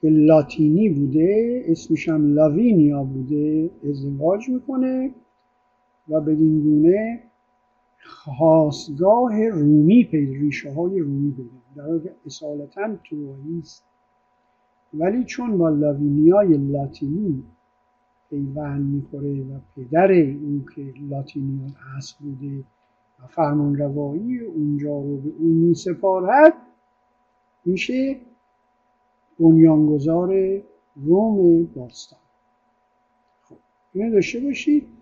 که 0.00 0.08
لاتینی 0.08 0.88
بوده 0.88 1.62
اسمش 1.66 2.08
هم 2.08 2.34
لاوینیا 2.34 3.04
بوده 3.04 3.70
ازدواج 3.90 4.48
می‌کنه 4.48 5.10
و 6.08 6.20
بدین 6.20 6.60
گونه 6.60 7.22
خواستگاه 8.04 9.48
رومی 9.48 10.04
پیدا 10.04 10.32
ریشه 10.32 10.72
های 10.72 10.98
رومی 10.98 11.32
پیدا 11.32 11.50
در 11.76 11.82
حالی 11.82 12.00
که 12.00 12.14
اصالتا 12.26 12.96
ولی 14.94 15.24
چون 15.24 15.58
با 15.58 15.68
لاوینیای 15.68 16.56
لاتینی 16.56 17.44
پیوند 18.30 18.94
می‌خوره 18.94 19.42
و 19.42 19.58
پدر 19.76 20.12
اون 20.12 20.66
که 20.74 20.94
لاتینیان 21.10 21.74
اصل 21.96 22.14
بوده 22.20 22.64
و 23.22 23.26
فرمان 23.26 23.76
روایی 23.76 24.38
اونجا 24.38 25.00
رو 25.00 25.16
به 25.16 25.32
اون 25.38 25.50
میسپارد 25.50 26.52
میشه 27.64 28.16
بنیانگذار 29.40 30.62
روم 30.96 31.64
باستان. 31.64 32.18
خب 33.42 33.56
اینو 33.92 34.12
داشته 34.12 34.40
باشید. 34.40 34.93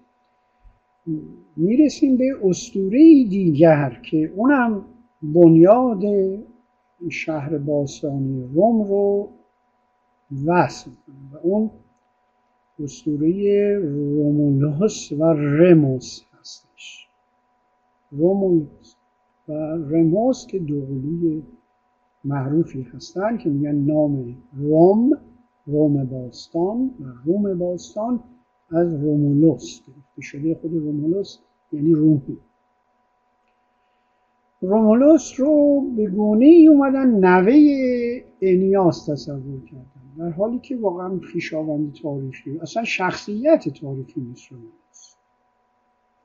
می‌رسیم 1.57 2.17
به 2.17 2.37
اسطوره 2.45 3.25
دیگر 3.25 4.01
که 4.11 4.33
اونم 4.37 4.85
بنیاد 5.23 6.03
شهر 7.11 7.59
باستانی 7.59 8.49
روم 8.55 8.83
رو 8.83 9.29
وصل 10.47 10.91
و 11.33 11.37
اون 11.43 11.71
اسطوره 12.81 13.79
رومولوس 13.79 15.13
و 15.13 15.25
رموس 15.25 16.21
هستش. 16.41 17.09
رومولوس 18.11 18.95
و 19.49 19.53
رموس 19.91 20.47
که 20.47 20.59
دوقلوی 20.59 21.43
معروفی 22.25 22.83
هستن 22.83 23.37
که 23.37 23.51
میگن 23.51 23.75
نام 23.75 24.37
روم 24.53 25.11
روم 25.67 26.05
باستان 26.05 26.91
و 27.01 27.05
روم 27.25 27.59
باستان. 27.59 28.21
از 28.73 28.95
رومولوس 28.95 29.81
گرفته 29.87 30.23
شده 30.23 30.55
خود 30.55 30.75
رومولوس 30.75 31.39
یعنی 31.73 31.95
رومی 31.95 32.39
رومولوس 34.61 35.41
رو 35.41 35.81
به 35.97 36.07
گونه 36.07 36.47
ای 36.47 36.69
اومدن 36.69 37.07
نوه 37.07 37.55
انیاس 38.41 39.07
تصور 39.07 39.65
کردن 39.65 40.03
در 40.19 40.31
حالی 40.31 40.59
که 40.59 40.77
واقعا 40.77 41.19
خیشاوند 41.19 41.95
تاریخی 42.03 42.59
اصلا 42.59 42.85
شخصیت 42.85 43.69
تاریخی 43.69 44.21
نیست 44.21 44.53
رومولوس. 44.53 45.15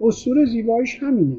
اصور 0.01 0.45
زیبایش 0.45 1.03
همینه 1.03 1.37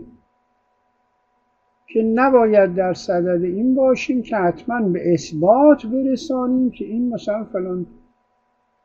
که 1.86 2.02
نباید 2.02 2.74
در 2.74 2.94
صدد 2.94 3.44
این 3.44 3.74
باشیم 3.74 4.22
که 4.22 4.36
حتما 4.36 4.88
به 4.88 5.14
اثبات 5.14 5.86
برسانیم 5.86 6.70
که 6.70 6.84
این 6.84 7.08
مثلا 7.08 7.44
فلان 7.44 7.86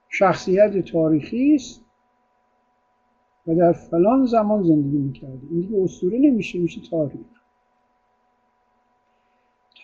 شخصیت 0.10 0.86
تاریخی 0.86 1.56
است. 1.56 1.86
و 3.48 3.56
در 3.56 3.72
فلان 3.72 4.26
زمان 4.26 4.64
زندگی 4.64 4.98
می‌کرده. 4.98 5.48
این 5.52 5.62
دیگه 5.62 5.84
اسطوره 5.84 6.20
نمیشه 6.20 6.60
میشه 6.60 6.82
تاریخ. 6.90 7.26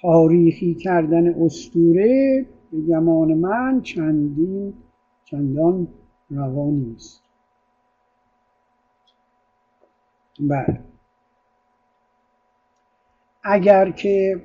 تاریخی 0.02 0.76
کردن 0.76 1.44
اسطوره 1.44 2.46
به 2.72 2.82
گمان 2.82 3.34
من 3.34 3.82
چندین 3.82 4.74
چندان 5.24 5.88
روا 6.30 6.70
نیست. 6.70 7.24
بله. 10.40 10.80
اگر 13.44 13.92
که 13.92 14.44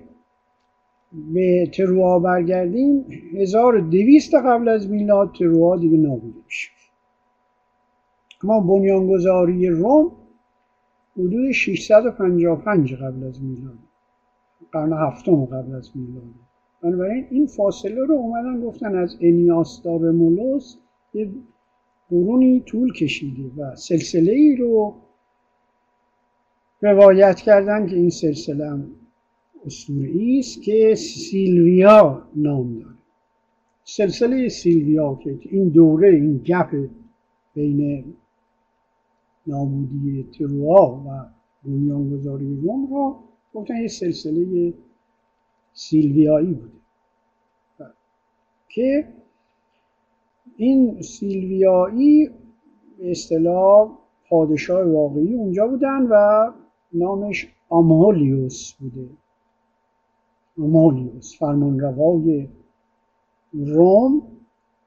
به 1.14 1.70
تروا 1.74 2.18
برگردیم 2.18 3.06
1200 3.34 4.34
قبل 4.34 4.68
از 4.68 4.90
میلاد 4.90 5.34
تروا 5.38 5.76
دیگه 5.76 5.96
نابود 5.96 6.42
میشه. 6.44 6.73
اما 8.44 8.60
بنیانگذاری 8.60 9.68
روم 9.68 10.12
حدود 11.16 11.52
655 11.52 12.94
قبل 12.94 13.24
از 13.24 13.42
میلاد 13.42 13.78
قرن 14.72 14.92
هفتم 14.92 15.44
قبل 15.44 15.74
از 15.74 15.90
میلاد. 15.94 16.22
بنابراین 16.82 17.26
این 17.30 17.46
فاصله 17.46 18.04
رو 18.04 18.14
اومدن 18.14 18.60
گفتن 18.60 18.94
از 18.94 19.16
انیاس 19.20 19.80
تا 19.82 19.96
رمولوس 19.96 20.76
یه 21.14 21.30
قرونی 22.10 22.60
طول 22.60 22.92
کشیده 22.92 23.50
و 23.56 23.76
سلسله 23.76 24.32
ای 24.32 24.56
رو 24.56 24.94
روایت 26.82 27.40
کردن 27.40 27.86
که 27.86 27.96
این 27.96 28.10
سلسله 28.10 28.70
هم 28.70 28.90
اسطوره‌ای 29.66 30.38
است 30.38 30.62
که 30.62 30.94
سیلویا 30.94 32.22
نام 32.36 32.74
داره. 32.74 32.94
سلسله 33.84 34.48
سیلویا 34.48 35.18
که 35.24 35.38
این 35.42 35.68
دوره 35.68 36.08
این 36.08 36.38
گپ 36.38 36.88
بین 37.54 38.14
نابودی 39.46 40.28
تروا 40.38 41.02
و 41.06 41.26
بنیانگذاری 41.64 42.60
روم 42.62 42.86
رو 42.86 43.16
گفتن 43.54 43.76
یه 43.76 43.88
سلسله 43.88 44.74
سیلویایی 45.72 46.54
بوده. 46.54 46.72
که 48.68 49.08
این 50.56 51.02
سیلویایی 51.02 52.30
اصطلاح 53.02 53.98
پادشاه 54.28 54.82
واقعی 54.82 55.34
اونجا 55.34 55.66
بودن 55.66 56.02
و 56.10 56.52
نامش 56.92 57.46
آمولیوس 57.68 58.72
بوده. 58.72 59.08
آمولیوس 60.58 61.38
فرمانروای 61.38 62.48
روم 63.52 64.22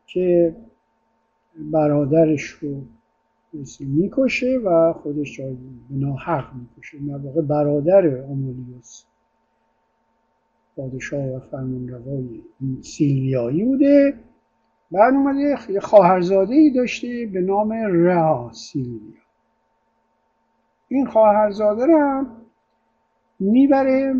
که 0.07 0.55
برادرش 1.71 2.43
رو 2.43 2.81
می‌کشه 3.79 4.59
و 4.65 4.93
خودش 4.93 5.39
به 5.39 5.55
ناحق 5.89 6.53
می‌کشه. 6.53 6.97
در 7.07 7.17
واقع 7.17 7.41
برادر 7.41 8.23
آمولیوس 8.23 9.03
پادشاه 10.75 11.25
و 11.25 11.39
فرمانروای 11.39 12.41
سیلویایی 12.81 13.63
بوده. 13.65 14.13
بعد 14.91 15.13
اومده 15.13 15.39
یه 15.69 15.79
خواهرزاده 15.79 16.55
ای 16.55 16.71
داشته 16.71 17.29
به 17.33 17.41
نام 17.41 17.73
را 17.73 18.51
سیلویا. 18.53 19.21
این 20.87 21.05
خواهرزاده 21.05 21.85
رو 21.85 22.25
می‌بره 23.39 24.13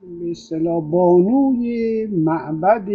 به 0.00 0.30
اصطلاح 0.30 0.90
بانوی 0.90 2.06
معبد 2.06 2.88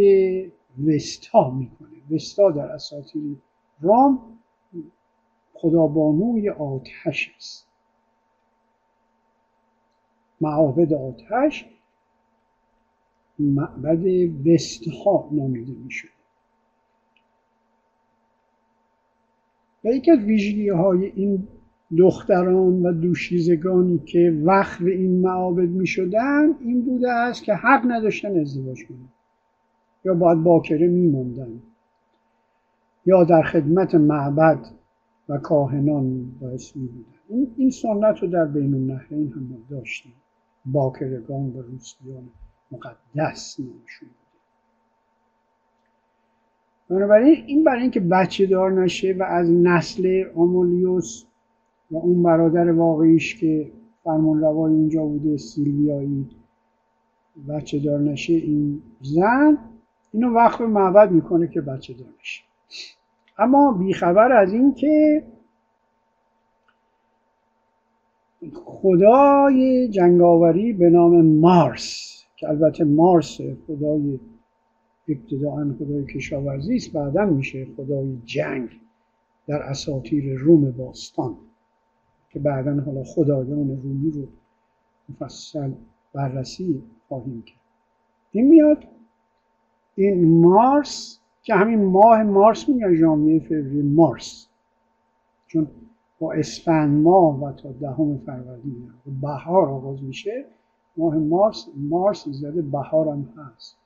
وستا 0.88 1.50
می‌کنه. 1.50 2.16
وستا 2.16 2.52
در 2.52 2.66
اساطیر 2.66 3.38
رام. 3.82 4.35
خدابانوی 5.56 6.50
آتش 6.50 7.34
است. 7.38 7.68
معابد 10.42 10.94
آتش 10.94 11.66
معبد 13.40 14.06
وستها 14.48 15.30
نامیده 15.32 15.74
میشه 15.86 16.08
و 19.86 19.88
یکی 19.88 20.12
از 20.12 20.20
ویژگی 20.20 20.70
های 20.70 21.06
این 21.06 21.48
دختران 21.98 22.86
و 22.86 22.92
دوشیزگانی 22.92 24.00
که 24.00 24.42
وقف 24.44 24.82
این 24.82 25.22
معابد 25.22 25.70
می 25.70 25.88
شدن 25.88 26.56
این 26.60 26.86
بوده 26.86 27.12
است 27.12 27.44
که 27.44 27.54
حق 27.54 27.82
نداشتن 27.88 28.40
ازدواج 28.40 28.86
کنند 28.88 29.14
یا 30.06 30.14
باید 30.14 30.44
باکره 30.44 30.88
می 30.88 31.62
یا 33.06 33.24
در 33.24 33.42
خدمت 33.42 33.96
معبد 33.96 34.68
و 35.30 35.38
کاهنان 35.38 36.32
باعث 36.42 36.76
می 36.76 36.88
بودن 36.88 37.50
این, 37.58 37.70
سنت 37.70 38.20
رو 38.20 38.28
در 38.28 38.46
بین 38.46 38.74
النهرین 38.74 39.34
هم 39.34 39.58
داشتیم. 39.70 40.14
باکرگان 40.66 41.50
و 41.50 41.62
روسیان 41.62 42.30
مقدس 42.72 43.58
بوده. 43.58 44.12
بنابراین 46.90 47.44
این 47.48 47.64
برای 47.64 47.82
اینکه 47.82 48.00
بچه 48.00 48.46
دار 48.46 48.72
نشه 48.84 49.16
و 49.20 49.24
از 49.24 49.52
نسل 49.52 50.24
آمولیوس 50.36 51.26
و 51.92 51.98
اون 51.98 52.24
برادر 52.24 52.72
واقعیش 52.72 53.40
که 53.40 53.72
فرمان 54.04 54.42
روای 54.42 54.74
اونجا 54.74 55.06
بوده 55.06 55.38
سیلویایی 55.38 56.30
بچه 57.50 57.80
دار 57.80 58.00
نشه 58.00 58.34
این 58.34 58.82
زن 59.02 59.58
اینو 60.12 60.34
وقت 60.34 60.62
معبد 60.62 61.12
می‌کنه 61.12 61.48
که 61.48 61.62
بچه 61.62 61.94
دار 61.94 62.08
نشه. 62.20 62.44
اما 63.38 63.72
بیخبر 63.72 64.32
از 64.32 64.54
این 64.54 64.74
که 64.74 65.24
خدای 68.54 69.88
جنگاوری 69.88 70.74
به 70.74 70.90
نام 70.90 71.26
مارس 71.26 72.16
که 72.36 72.50
البته 72.50 72.84
مارس 72.84 73.38
خدای 73.68 74.20
ابتداعا 75.08 75.76
خدای 75.80 76.06
کشاورزی 76.06 76.76
است 76.76 76.94
بعدا 76.94 77.26
میشه 77.26 77.68
خدای 77.78 78.18
جنگ 78.26 78.70
در 79.48 79.62
اساطیر 79.62 80.38
روم 80.38 80.72
باستان 80.72 81.38
که 82.30 82.40
بعدا 82.40 82.82
حالا 82.86 83.04
خدایان 83.04 83.82
رومی 83.84 84.12
رو 84.12 84.28
مفصل 85.10 85.72
بررسی 86.14 86.84
خواهیم 87.08 87.42
کرد. 87.42 87.60
این 88.32 88.48
میاد. 88.48 88.84
این 89.96 90.42
مارس 90.42 91.20
که 91.46 91.56
همین 91.56 91.86
ماه 91.86 92.24
مارس 92.24 92.70
میگن 92.70 92.96
ژانویه 92.96 93.40
فوریه 93.40 93.84
مارس. 93.84 94.48
چون 95.48 95.68
با 96.20 96.34
اسفند 96.34 97.04
ماه 97.04 97.44
و 97.44 97.52
تا 97.52 97.72
دهم 97.72 98.18
فروردین 98.18 98.90
بهار 99.22 99.70
آغاز 99.70 100.04
میشه. 100.04 100.46
ماه 100.98 101.16
مارس 101.16 101.68
مارس 101.76 102.28
زده 102.28 102.62
بهار 102.62 103.08
هم 103.08 103.30
هست. 103.38 103.78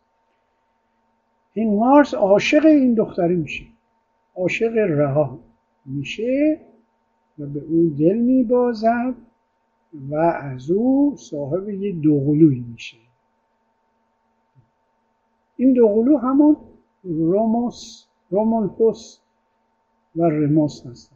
این 1.53 1.79
مارس 1.79 2.13
عاشق 2.13 2.65
این 2.65 2.93
دختری 2.93 3.35
میشه. 3.35 3.65
عاشق 4.35 4.73
رها 4.75 5.39
میشه 5.85 6.59
و 7.39 7.45
به 7.45 7.59
اون 7.59 7.87
دل 7.87 8.17
میبازد 8.17 9.15
و 10.09 10.15
از 10.15 10.71
او 10.71 11.13
صاحب 11.17 11.69
یه 11.69 11.91
دوقلوی 11.91 12.59
میشه. 12.59 12.97
این 15.57 15.73
دوقلو 15.73 16.17
همون 16.17 16.57
روموس 17.03 18.05
رومولفوس 18.29 19.19
و 20.15 20.23
رموس 20.23 20.85
هستن 20.85 21.15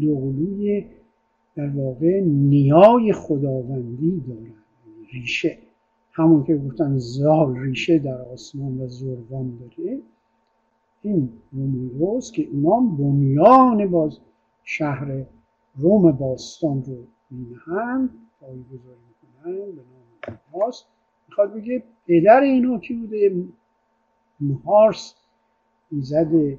دوقلوی 0.00 0.86
در 1.56 1.68
واقع 1.68 2.20
نیای 2.20 3.12
خداوندی 3.12 4.22
دارن 4.28 4.54
ریشه. 5.12 5.58
همون 6.12 6.44
که 6.44 6.56
گفتن 6.56 6.98
زال 6.98 7.56
ریشه 7.56 7.98
در 7.98 8.20
آسمان 8.20 8.80
و 8.80 8.88
زروان 8.88 9.58
داره. 9.58 10.00
این 11.02 11.28
رومولوس 11.52 12.32
که 12.32 12.48
اونا 12.52 12.80
بنیان 12.80 13.90
باز 13.90 14.18
شهر 14.64 15.24
روم 15.76 16.12
باستان 16.12 16.84
رو 16.84 16.96
مینهند 17.30 18.10
پایگذاری 18.40 19.00
می‌کنن 19.08 19.76
به 19.76 19.82
نام 19.82 20.38
هاست 20.54 20.86
می‌خواد 21.28 21.54
بگه 21.54 21.82
پدر 22.06 22.40
اینا 22.40 22.78
کی 22.78 22.94
بوده؟ 22.94 23.44
مهارس 24.40 25.14
ایزد 25.90 26.58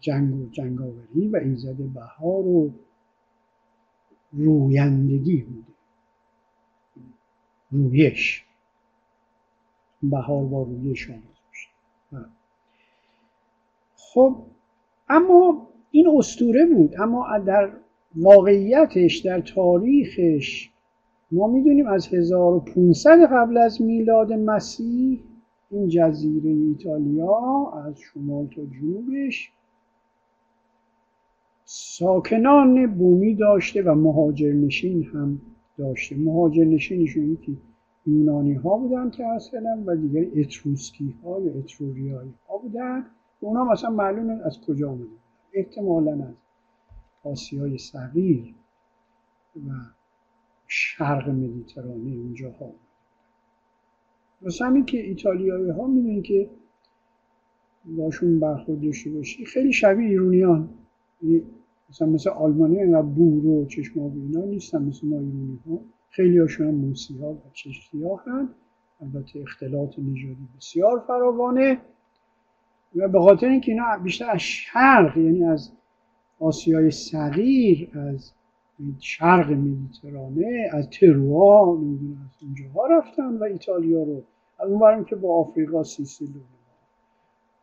جنگ 0.00 0.34
و 0.34 0.48
جنگاوری 0.50 1.28
و 1.28 1.36
ایزد 1.36 1.76
بهار 1.76 2.46
و 2.46 2.70
رویندگی 4.32 5.40
بوده. 5.42 5.74
رویش. 7.70 8.44
بهار 10.02 10.44
با 10.44 10.62
رویش 10.62 11.10
آمد 11.10 11.34
خب 13.96 14.36
اما 15.08 15.68
این 15.90 16.08
استوره 16.16 16.66
بود. 16.66 16.94
اما 17.00 17.38
در 17.38 17.72
واقعیتش 18.16 19.16
در 19.16 19.40
تاریخش 19.40 20.70
ما 21.30 21.46
می‌دونیم 21.46 21.86
از 21.86 22.14
1500 22.14 23.18
قبل 23.32 23.56
از 23.56 23.82
میلاد 23.82 24.32
مسیح 24.32 25.20
این 25.74 25.88
جزیره 25.88 26.50
ایتالیا 26.50 27.72
از 27.86 27.98
شمال 27.98 28.46
تا 28.46 28.62
جنوبش 28.64 29.52
ساکنان 31.64 32.94
بومی 32.94 33.34
داشته 33.34 33.82
و 33.82 33.94
مهاجرنشین 33.94 35.02
هم 35.04 35.40
داشته. 35.78 36.16
مهاجرنشینشون 36.16 37.32
یکی 37.32 37.58
یونانی 38.06 38.54
ها 38.54 38.76
بودن 38.76 39.10
که 39.10 39.26
اصلا 39.26 39.82
و 39.86 39.96
دیگر 39.96 40.40
اتروسکی 40.40 41.14
ها 41.24 41.40
یا 41.40 41.52
اتروریایی 41.52 42.34
ها 42.48 42.58
بودن. 42.58 43.06
اونا 43.40 43.64
مثلا 43.64 43.90
معلوم 43.90 44.40
از 44.44 44.60
کجا 44.60 44.90
آمده 44.90 45.06
احتمالا 45.52 46.12
از 46.12 46.34
آسیای 47.24 47.78
صغیر 47.78 48.54
و 49.56 49.70
شرق 50.66 51.28
مدیترانه 51.28 52.16
اونجا 52.16 52.50
ها 52.50 52.70
مثلا 54.44 54.66
همین 54.66 54.84
که 54.84 55.06
ایتالیایی 55.06 55.70
ها 55.70 55.86
می‌دونی 55.86 56.22
که 56.22 56.50
باشون 57.84 58.40
برخورد 58.40 58.80
داشته 58.80 59.10
باشی 59.10 59.44
خیلی 59.44 59.72
شبیه 59.72 60.08
ایرونیان. 60.08 60.68
یعنی 61.22 61.42
مثلا 61.90 62.08
مثل 62.08 62.30
آلمانی 62.30 62.84
و 62.84 63.02
بور 63.02 63.46
و 63.46 63.66
چشمابی 63.66 64.20
اینا 64.20 64.44
نیستن 64.44 64.82
مثل 64.82 65.06
ما 65.08 65.16
ایرونی 65.16 65.58
ها 65.68 65.78
خیلی 66.10 66.38
هاشون 66.38 66.66
هم 66.66 66.74
موسی 66.74 67.18
ها 67.18 67.32
و 67.32 67.40
چشتی 67.52 68.02
ها 68.02 68.16
هم 68.16 68.48
البته 69.00 69.40
اختلاط 69.40 69.98
نژادی 69.98 70.48
بسیار 70.58 71.04
فراوانه. 71.06 71.80
و 72.96 73.08
به 73.08 73.20
خاطر 73.20 73.48
اینکه 73.48 73.72
اینا 73.72 73.84
بیشتر 74.02 74.30
از 74.30 74.40
شرق 74.40 75.16
یعنی 75.16 75.44
از 75.44 75.72
آسیای 76.40 76.90
صغیر 76.90 77.88
از 77.94 78.32
شرق 78.98 79.50
مدیترانه 79.50 80.70
از 80.72 80.88
تروا 80.90 81.72
از 81.72 82.42
اونجاها 82.42 82.86
رفتن 82.86 83.36
و 83.36 83.42
ایتالیا 83.42 84.02
رو 84.02 84.22
از 84.64 84.70
اون 84.70 85.04
که 85.04 85.16
با 85.16 85.40
آفریقا 85.40 85.82
سیسیل 85.82 86.28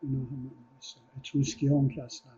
اینا 0.02 0.20
هم 0.20 0.52
اتروسکی 1.18 1.68
هم 1.68 1.88
که 1.88 2.04
اصلا 2.04 2.32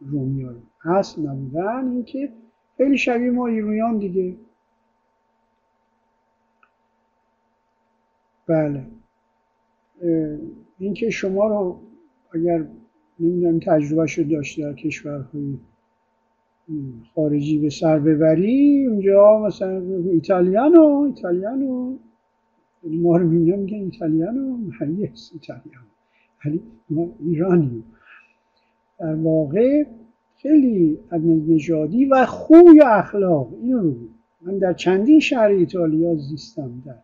رومی 0.00 0.46
هست 0.80 1.18
نبودن. 1.18 1.88
اینکه 1.88 2.32
خیلی 2.76 2.98
شبیه 2.98 3.30
ما 3.30 3.46
ایرونیان 3.46 3.98
دیگه. 3.98 4.36
بله. 8.46 8.86
اینکه 10.78 11.10
شما 11.10 11.46
رو 11.46 11.80
اگر 12.32 12.66
نمی‌دونم 13.20 13.60
تجربه 13.60 14.06
شد 14.06 14.28
داشته 14.28 14.62
در 14.62 14.72
کشورهای 14.72 15.58
خارجی 17.14 17.58
به 17.58 17.70
سر 17.70 17.98
ببری 17.98 18.86
اونجا 18.86 19.38
مثلا 19.46 19.82
ایتالیانو 20.12 20.84
ایتالیانو. 21.06 21.98
ما 22.84 23.16
رو 23.16 23.28
می‌بینم 23.28 23.58
میگن 23.58 23.76
ایتالیانو 23.76 24.56
محلی 24.56 25.06
هست 25.06 25.32
ولی 26.44 26.62
ما 26.90 27.08
ایرانی 27.20 27.84
در 28.98 29.14
واقع 29.14 29.84
خیلی 30.36 30.98
نژادی 31.48 32.04
و 32.04 32.26
خوی 32.26 32.80
و 32.80 32.84
اخلاق. 32.86 33.52
اینو 33.52 33.78
رو 33.78 33.94
من 34.42 34.58
در 34.58 34.72
چندین 34.72 35.20
شهر 35.20 35.48
ایتالیا 35.48 36.14
زیستم. 36.14 36.82
در 36.86 36.98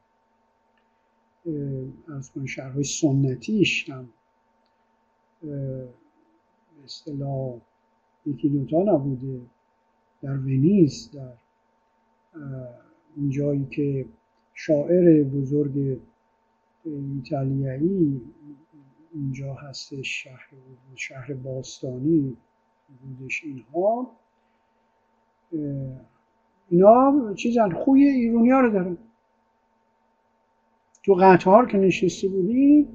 از 2.17 2.31
شهرهای 2.47 2.85
سنتیش 2.85 3.91
هم 3.91 4.09
اصطلاح 6.85 7.55
یکی 8.27 8.49
دوتا 8.49 8.83
نبوده. 8.83 9.41
در 10.23 10.37
ونیز 10.37 11.11
در 11.15 11.33
اون 13.17 13.31
جایی 13.31 13.67
که 13.71 14.07
شاعر 14.61 15.23
بزرگ 15.23 16.01
ایتالیایی 16.85 18.21
اینجا 19.15 19.55
هستش 19.55 20.25
شهر 20.25 20.49
شهر 20.95 21.35
باستانی 21.35 22.37
بودش 23.03 23.45
اینها. 23.45 24.11
اینا 26.69 27.35
چیزن 27.35 27.71
خوی 27.71 28.05
ایرونی 28.07 28.51
ها 28.51 28.61
رو 28.61 28.71
دارن. 28.71 28.99
تو 31.03 31.15
قطار 31.15 31.67
که 31.67 31.79
نشسته 31.79 32.29
بودیم 32.29 32.89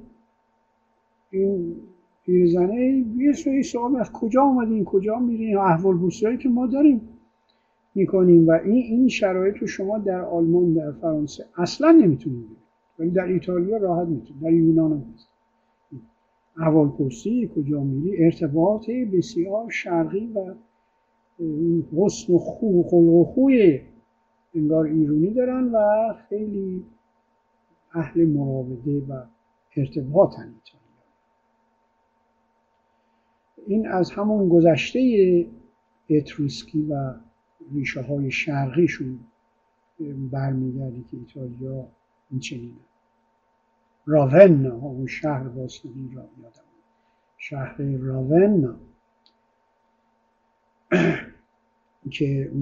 این 1.30 1.76
پیرزنه 2.24 3.04
یه 3.16 3.32
سوی 3.32 3.62
سوال 3.62 3.96
از 3.96 4.12
کجا 4.12 4.42
آمدین 4.42 4.84
کجا 4.84 5.18
میرین؟ 5.18 5.56
احوال 5.56 6.10
که 6.36 6.48
ما 6.48 6.66
داریم. 6.66 7.13
می‌کنیم 7.94 8.48
و 8.48 8.50
این 8.50 8.84
این 8.84 9.08
شرایط 9.08 9.56
رو 9.56 9.66
شما 9.66 9.98
در 9.98 10.20
آلمان 10.20 10.72
در 10.72 10.92
فرانسه 10.92 11.44
اصلا 11.56 11.90
نمی‌تونید 11.90 12.56
ولی 12.98 13.10
در 13.10 13.24
ایتالیا 13.24 13.76
راحت 13.76 14.08
می‌تونید 14.08 14.42
در 14.42 14.52
یونان 14.52 14.92
هم 14.92 15.04
هست 15.14 15.28
احوال 16.56 16.88
پرسی 16.88 17.50
کجا 17.56 17.80
میری 17.80 18.24
ارتباط 18.24 18.90
بسیار 18.90 19.70
شرقی 19.70 20.26
و 20.26 20.54
حسن 21.96 22.32
و 22.32 22.38
خو 22.38 22.82
خلق 22.82 22.92
و 22.92 23.24
خوی 23.24 23.80
انگار 24.54 24.86
ایرونی 24.86 25.30
دارن 25.30 25.64
و 25.64 26.14
خیلی 26.28 26.84
اهل 27.92 28.26
مراوده 28.26 29.00
و 29.08 29.22
ارتباط 29.76 30.30
ایتالیا. 30.30 30.84
این 33.66 33.88
از 33.88 34.10
همون 34.10 34.48
گذشته 34.48 35.00
اتروسکی 36.10 36.82
و 36.82 37.14
ریشه 37.72 38.02
های 38.02 38.30
شرقیشون 38.30 39.18
برمیگرده 40.30 41.02
که 41.10 41.16
ایتالیا 41.16 41.86
این 42.30 42.40
چنینه 42.40 42.74
راون 44.06 44.66
اون 44.66 45.06
شهر 45.06 45.48
باستانی 45.48 46.10
را 46.14 46.28
یادم 46.42 46.62
شهر 47.38 47.82
راون 47.82 48.76
که 52.10 52.52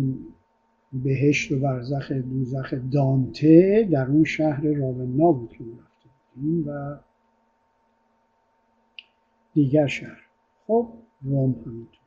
بهشت 0.93 1.53
و 1.53 1.59
برزخ 1.59 2.13
دوزخ 2.13 2.75
دانته 2.93 3.89
در 3.93 4.07
اون 4.07 4.25
شهر 4.25 4.63
راونا 4.63 5.33
بود 5.33 5.53
که 5.53 5.65
رفته 5.65 6.09
بودیم 6.35 6.69
و 6.69 6.99
دیگر 9.55 9.87
شهر. 9.87 10.21
خب 10.67 10.89
روم 11.23 11.53
همینطور. 11.67 12.03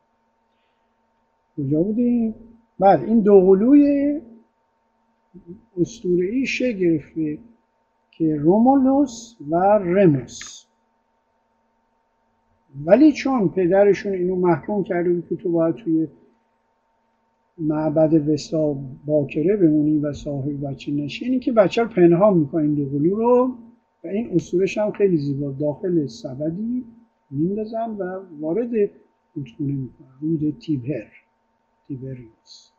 کجا 1.57 1.83
بودیم؟ 1.83 2.35
بعد 2.79 3.03
این 3.03 3.19
دوقلوی 3.19 4.21
اسطوره‌ای 5.77 6.45
گرفته 6.79 7.37
که 8.11 8.35
رومولوس 8.35 9.35
و 9.49 9.55
رموس. 9.77 10.65
ولی 12.85 13.11
چون 13.11 13.49
پدرشون 13.49 14.13
اینو 14.13 14.35
محکوم 14.35 14.83
کرده 14.83 15.13
بود 15.13 15.27
که 15.29 15.35
تو 15.35 15.51
باید 15.51 15.75
توی 15.75 16.07
معبد 17.57 18.29
وستا 18.29 18.77
باکره 19.05 19.57
بمونی 19.57 19.99
و 19.99 20.13
صاحب 20.13 20.67
بچه 20.67 20.91
نشینی 20.91 21.39
که 21.39 21.51
بچه 21.51 21.81
رو 21.81 21.87
پنهان 21.87 22.37
می‌کنه 22.37 22.63
این 22.63 23.09
رو 23.09 23.55
و 24.03 24.07
این 24.07 24.29
اصولش 24.35 24.77
هم 24.77 24.91
خیلی 24.91 25.17
زیبا 25.17 25.51
داخل 25.51 26.07
سبدی 26.07 26.85
میندازن 27.31 27.89
و 27.89 28.19
وارد 28.39 28.69
رودخونه 29.35 29.73
می‌کنن. 29.73 30.07
رود 30.21 30.59
تیبر 30.59 31.24
تیبریوس 31.87 32.71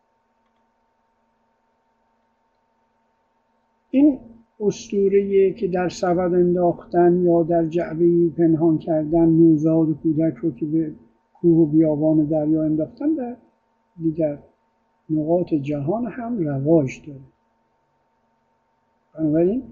این 3.91 4.19
استوره 4.61 5.53
که 5.53 5.69
در 5.69 5.89
سبد 5.89 6.35
انداختن 6.35 7.23
یا 7.23 7.43
در 7.43 7.67
جعبه 7.67 8.29
پنهان 8.29 8.79
کردن 8.79 9.29
نوزاد 9.29 10.01
کودک 10.03 10.35
رو 10.35 10.51
که 10.51 10.67
به 10.67 10.93
کوه 11.35 11.57
و 11.59 11.67
بیابان 11.67 12.25
دریا 12.25 12.65
انداختن 12.65 13.15
در 13.15 13.37
دیگر 14.03 14.39
نقاط 15.11 15.55
جهان 15.55 16.07
هم 16.07 16.39
رواج 16.39 17.03
داره. 17.07 17.21
بنابراین 19.15 19.63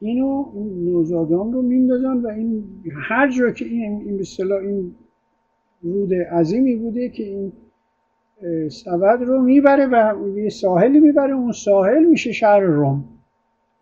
اینو 0.00 0.44
نوزادان 0.84 1.52
رو 1.52 1.62
میندازن 1.62 2.16
و 2.16 2.28
این 2.28 2.64
هر 3.08 3.30
جا 3.30 3.50
که 3.50 3.64
این 3.64 4.00
این 4.00 4.16
به 4.16 4.54
این 4.54 4.94
رود 5.82 6.14
عظیمی 6.14 6.76
بوده 6.76 7.08
که 7.08 7.22
این 7.22 7.52
سبد 8.68 9.22
رو 9.22 9.42
می‌بره 9.42 9.86
و 9.86 10.28
یه 10.38 10.48
ساحلی 10.48 11.00
می‌بره. 11.00 11.34
اون 11.34 11.52
ساحل 11.52 12.04
میشه 12.04 12.32
شهر 12.32 12.60
روم. 12.60 13.04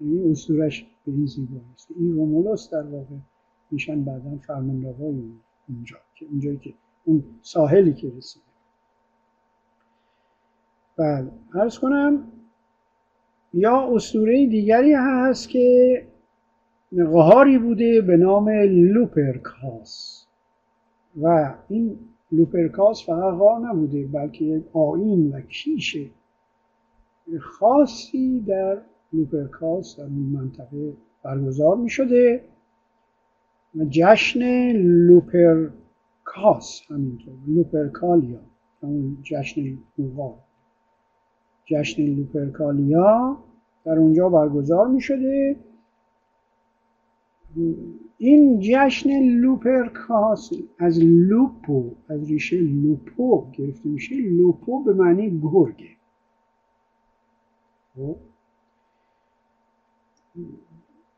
این 0.00 0.30
اسطورش 0.30 0.86
به 1.06 1.12
این 1.12 1.26
زیبایی 1.26 1.62
این 1.98 2.12
رومولوس 2.12 2.70
در 2.70 2.82
واقع 2.82 3.16
میشن 3.70 4.04
بعدا 4.04 4.38
فرمانروای 4.46 5.22
اونجا 5.68 5.96
که 6.14 6.26
اونجایی 6.30 6.56
که 6.56 6.74
اون 7.04 7.24
ساحلی 7.42 7.94
که 7.94 8.12
رسیده. 8.16 8.44
بله 10.96 11.30
عرض 11.54 11.78
کنم 11.78 12.32
یا 13.54 13.94
اسطوره 13.94 14.46
دیگری 14.46 14.92
هست 14.92 15.48
که 15.48 16.06
غاری 16.96 17.58
بوده 17.58 18.00
به 18.00 18.16
نام 18.16 18.48
لوپرکاس 18.68 20.26
و 21.22 21.54
این 21.68 21.98
لوپرکاس 22.32 23.06
فقط 23.06 23.34
غار 23.38 23.60
نبوده 23.60 24.06
بلکه 24.06 24.44
یک 24.44 24.76
آیین 24.76 25.32
و 25.32 25.40
کیش 25.40 25.96
خاصی 27.40 28.40
در 28.40 28.78
لوپرکاس 29.12 29.96
در 29.96 30.04
این 30.04 30.30
منطقه 30.32 30.92
برگزار 31.22 31.76
می 31.76 31.90
شده 31.90 32.44
و 33.76 33.84
جشن 33.90 34.72
لوپرکاس 34.82 36.80
همینطور 36.88 37.34
لوپرکالیا 37.46 38.40
همون 38.82 39.18
جشن 39.22 39.78
تو 39.98 40.16
غار 40.16 40.34
جشن 41.64 42.02
لوپرکالیا 42.02 43.36
در 43.84 43.98
اونجا 43.98 44.28
برگزار 44.28 44.88
می 44.88 45.00
شده 45.00 45.56
این 48.18 48.60
جشن 48.60 49.20
لوپرکاس 49.20 50.52
از 50.78 50.98
lupo 51.02 51.90
از 52.08 52.30
ریشه 52.30 52.56
lupo 52.56 53.50
گرفته 53.52 53.88
میشه 53.88 54.14
lupo 54.14 54.82
به 54.82 54.94
معنی 54.94 55.40
گرگه 55.40 55.96
خب؟ 57.94 58.16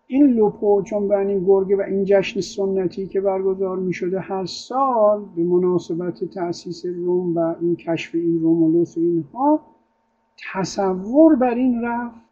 این 0.06 0.26
lupo 0.26 0.82
چون 0.82 1.02
معنی 1.02 1.44
گرگه 1.46 1.76
و 1.76 1.80
این 1.80 2.04
جشن 2.04 2.40
سنتی 2.40 3.06
که 3.06 3.20
برگزار 3.20 3.78
می 3.78 3.92
شده 3.92 4.20
هر 4.20 4.44
سال 4.44 5.24
به 5.36 5.44
مناسبت 5.44 6.24
تأسیس 6.24 6.86
روم 6.86 7.36
و 7.36 7.54
این 7.60 7.76
کشف 7.76 8.14
این 8.14 8.40
رومولوس 8.40 8.98
و 8.98 9.00
اینها 9.00 9.60
تصور 10.52 11.36
بر 11.36 11.54
این 11.54 11.82
رفت 11.82 12.27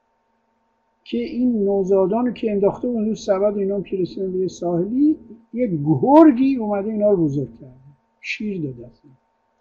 که 1.10 1.18
این 1.18 1.64
نوزادان 1.64 2.34
که 2.34 2.52
انداخته 2.52 2.88
اون 2.88 3.14
سبد 3.14 3.58
اینا 3.58 3.80
که 3.80 3.96
رسیدن 3.96 4.32
به 4.32 4.48
ساحلی 4.48 5.16
یه 5.52 5.66
گرگی 6.02 6.56
اومده 6.56 6.90
اینا 6.90 7.10
رو 7.10 7.24
بزرگ 7.24 7.60
کرده. 7.60 7.74
شیر 8.20 8.62
داده 8.62 8.90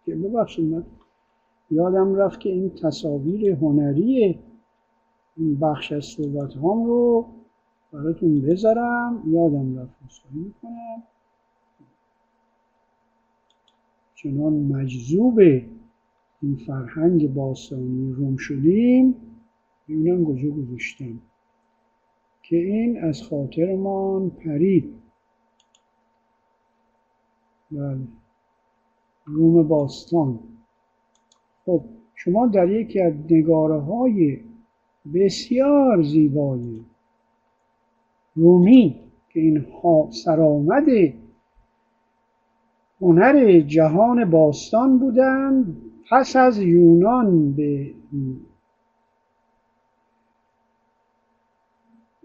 که 0.05 0.15
ببخشید 0.15 0.65
من 0.65 0.83
یادم 1.71 2.15
رفت 2.15 2.39
که 2.39 2.49
این 2.49 2.69
تصاویر 2.69 3.51
هنری 3.51 4.39
این 5.37 5.59
بخش 5.59 5.91
از 5.91 6.05
صحبت 6.05 6.55
هم 6.55 6.83
رو 6.85 7.25
براتون 7.91 8.41
بذارم. 8.41 9.23
یادم 9.27 9.79
رفت 9.79 9.95
مستقیم 10.05 10.41
می‌کنم. 10.43 11.03
چنان 14.15 14.53
مجذوب 14.53 15.39
این 16.41 16.55
فرهنگ 16.67 17.33
باستانی 17.33 18.13
روم 18.13 18.37
شدیم. 18.37 19.15
ببینم 19.89 20.25
کجا 20.25 20.49
گذاشتم. 20.49 21.19
که 22.49 22.55
این 22.55 23.03
از 23.03 23.21
خاطرمان 23.21 24.29
پرید. 24.29 24.95
بله. 27.71 27.99
روم 29.25 29.67
باستان. 29.67 30.39
خب 31.65 31.81
شما 32.15 32.47
در 32.47 32.69
یکی 32.69 33.01
از 33.01 33.13
نگاره 33.29 33.79
های 33.79 34.39
بسیار 35.13 36.03
زیبایی 36.03 36.85
رومی 38.35 38.95
که 39.29 39.39
این 39.39 39.65
سرآمد 40.09 40.85
هنر 43.01 43.59
جهان 43.59 44.29
باستان 44.29 44.99
بودند 44.99 45.81
پس 46.09 46.35
از 46.35 46.59
یونان 46.59 47.51
به 47.51 47.91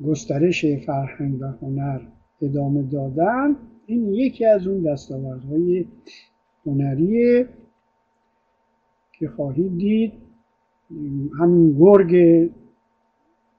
گسترش 0.06 0.64
فرهنگ 0.86 1.40
و 1.40 1.44
هنر 1.44 2.00
ادامه 2.42 2.82
دادن 2.82 3.56
این 3.86 4.14
یکی 4.14 4.44
از 4.44 4.66
اون 4.66 4.82
دستاوردهای 4.82 5.86
هنریه 6.66 7.48
که 9.12 9.28
خواهید 9.28 9.78
دید. 9.78 10.12
همین 11.38 11.78
گرگ 11.78 12.14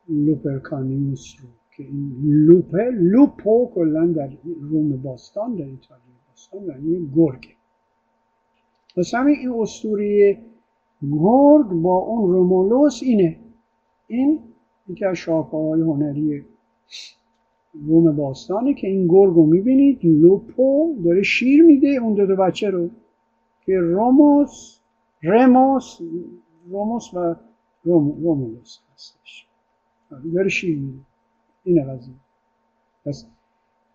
لوپرکانیوس 0.09 1.35
رو 1.41 1.47
که 1.77 1.83
این 1.83 2.11
lupe 2.23 2.89
lupo 2.93 3.71
کلا 3.75 4.07
در 4.07 4.29
روم 4.61 5.01
باستان 5.01 5.55
در 5.55 5.65
ایتالیا 5.65 6.15
باستان 6.29 6.63
یعنی 6.63 7.09
گرگ. 7.15 7.47
پس 8.97 9.13
همین 9.13 9.35
این 9.35 9.51
اسطوره 9.61 10.37
گرگ 11.11 11.67
با 11.67 11.97
اون 11.97 12.31
رومولوس 12.31 12.99
اینه. 13.03 13.37
این 14.07 14.39
یکی 14.88 15.05
از 15.05 15.17
شاخه‌های 15.17 15.82
هنری 15.82 16.45
روم 17.73 18.15
باستانه 18.15 18.73
که 18.73 18.88
این 18.88 19.07
گرگ 19.07 19.34
رو 19.34 19.45
می‌بینید 19.45 19.99
lupo 20.03 20.95
داره 21.03 21.23
شیر 21.23 21.63
میده 21.63 21.88
اون 21.88 22.13
دو, 22.13 22.25
دو 22.25 22.36
بچه 22.36 22.69
رو 22.69 22.89
که 23.65 23.79
رموس 23.79 24.79
رموس 25.23 26.01
روموس 26.69 27.13
و 27.13 27.36
روم، 27.84 28.23
رومولوس 28.23 28.79
هستش. 28.93 29.47
داره 30.34 30.49
شیر 30.49 30.79
میده. 30.79 30.99
این 31.63 31.93
قضیه. 31.93 32.13
پس 33.05 33.25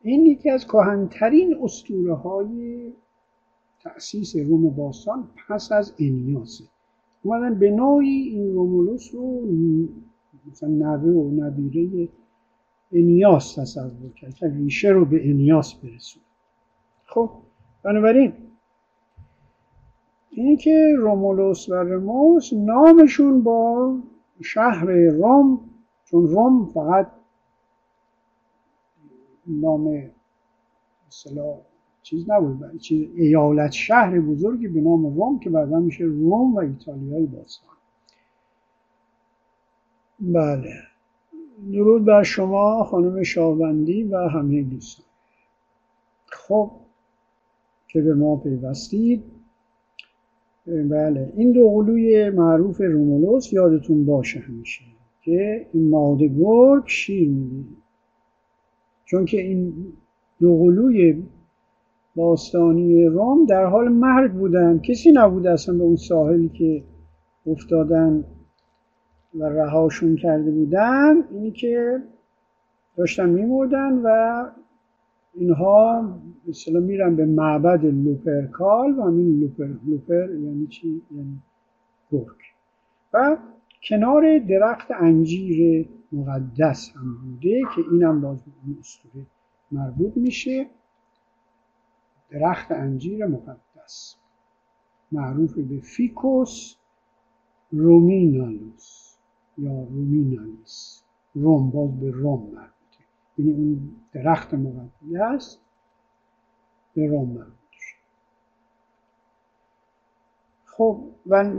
این 0.02 0.26
یکی 0.26 0.50
از 0.50 0.66
کهنترین 0.66 1.56
اسطوره 1.62 2.14
های 2.14 2.92
تأسیس 3.80 4.36
روم 4.36 4.70
باستان 4.70 5.28
پس 5.48 5.72
از 5.72 5.94
انیاسه. 5.98 6.64
اومدن 7.22 7.58
به 7.58 7.70
نوعی 7.70 8.28
این 8.28 8.54
رومولوس 8.54 9.14
رو 9.14 9.46
مثلا 10.50 10.68
نوه 10.68 11.10
و 11.10 11.30
نبیره 11.30 12.08
انیاس 12.92 13.54
تصور 13.54 14.12
کرد 14.16 14.34
ریشه 14.42 14.88
رو 14.88 15.04
به 15.04 15.30
انیاس 15.30 15.74
برسون 15.74 16.22
خب 17.06 17.30
بنابراین 17.82 18.32
اینی 20.30 20.56
که 20.56 20.94
رومولوس 20.98 21.68
و 21.68 21.74
رموس 21.74 22.52
نامشون 22.52 23.42
با 23.42 23.98
شهر 24.42 24.86
روم 24.86 25.60
چون 26.04 26.26
روم 26.26 26.66
فقط 26.66 27.10
نام 29.46 30.10
اصطلاح 31.08 31.56
چیز 32.02 32.30
نبود 32.30 32.78
چیز 32.78 33.08
ایالت 33.14 33.70
شهر 33.70 34.20
بزرگی 34.20 34.68
به 34.68 34.80
نام 34.80 35.06
روم 35.06 35.38
که 35.38 35.50
بعدا 35.50 35.80
میشه 35.80 36.04
روم 36.04 36.54
و 36.54 36.58
ایتالیای 36.58 37.26
باستان. 37.26 37.75
بله. 40.20 40.74
درود 41.72 42.04
بر 42.04 42.22
شما 42.22 42.84
خانم 42.84 43.22
شاوندی 43.22 44.04
و 44.04 44.16
همه 44.16 44.62
دوستان. 44.62 45.06
خب 46.26 46.70
که 47.88 48.02
به 48.02 48.14
ما 48.14 48.36
پیوستید. 48.36 49.22
بله 50.66 51.32
این 51.36 51.52
دو 51.52 51.70
قلوی 51.70 52.30
معروف 52.30 52.80
رومولوس 52.80 53.52
یادتون 53.52 54.06
باشه 54.06 54.40
همیشه 54.40 54.82
که 55.22 55.66
این 55.72 55.88
ماده 55.88 56.28
گرگ 56.28 56.82
شیر 56.86 57.28
میده 57.28 57.68
چون 59.04 59.24
که 59.24 59.40
این 59.40 59.72
دو 60.40 60.58
قلوی 60.58 61.22
باستانی 62.16 63.06
روم 63.06 63.46
در 63.46 63.64
حال 63.64 63.88
مرگ 63.88 64.32
بودن. 64.32 64.78
کسی 64.78 65.12
نبود 65.12 65.46
اصلا 65.46 65.74
به 65.74 65.84
اون 65.84 65.96
ساحلی 65.96 66.48
که 66.48 66.82
افتادن 67.46 68.24
و 69.38 69.44
رهاشون 69.44 70.16
کرده 70.16 70.50
بودن 70.50 71.14
اینی 71.30 71.50
که 71.50 72.02
داشتن 72.96 73.28
میمردن 73.28 73.92
و 73.92 74.46
اینها 75.34 76.08
مثلا 76.48 76.80
میرن 76.80 77.16
به 77.16 77.26
معبد 77.26 77.84
لوپرکال 77.84 78.98
و 78.98 79.02
همین 79.02 79.40
لوپر 79.40 79.68
لوپر 79.86 80.30
یعنی 80.30 80.66
چی؟ 80.66 81.02
یعنی 81.10 81.42
گرگ 82.12 82.36
و 83.12 83.36
کنار 83.88 84.38
درخت 84.38 84.90
انجیر 84.90 85.88
مقدس 86.12 86.92
هم 86.96 87.14
بوده 87.14 87.62
که 87.76 87.82
اینم 87.92 88.20
باز 88.20 88.42
به 88.42 88.50
اون 88.66 88.76
اسطوره 88.80 89.26
مربوط 89.72 90.16
میشه. 90.16 90.66
درخت 92.30 92.72
انجیر 92.72 93.26
مقدس. 93.26 94.16
معروف 95.12 95.58
به 95.58 95.80
Ficus 95.80 96.76
Ruminalis. 97.70 98.95
یا 99.58 99.82
رومینالیس 99.82 101.02
روم 101.34 101.70
باز 101.70 102.00
به 102.00 102.10
روم 102.10 102.40
مربوطه. 102.40 103.04
یعنی 103.38 103.52
اون 103.52 103.90
درخت 104.12 104.54
مقدس 104.54 105.58
به 106.94 107.06
روم 107.06 107.28
مربوط 107.28 107.56
خب 110.76 111.00
و 111.26 111.52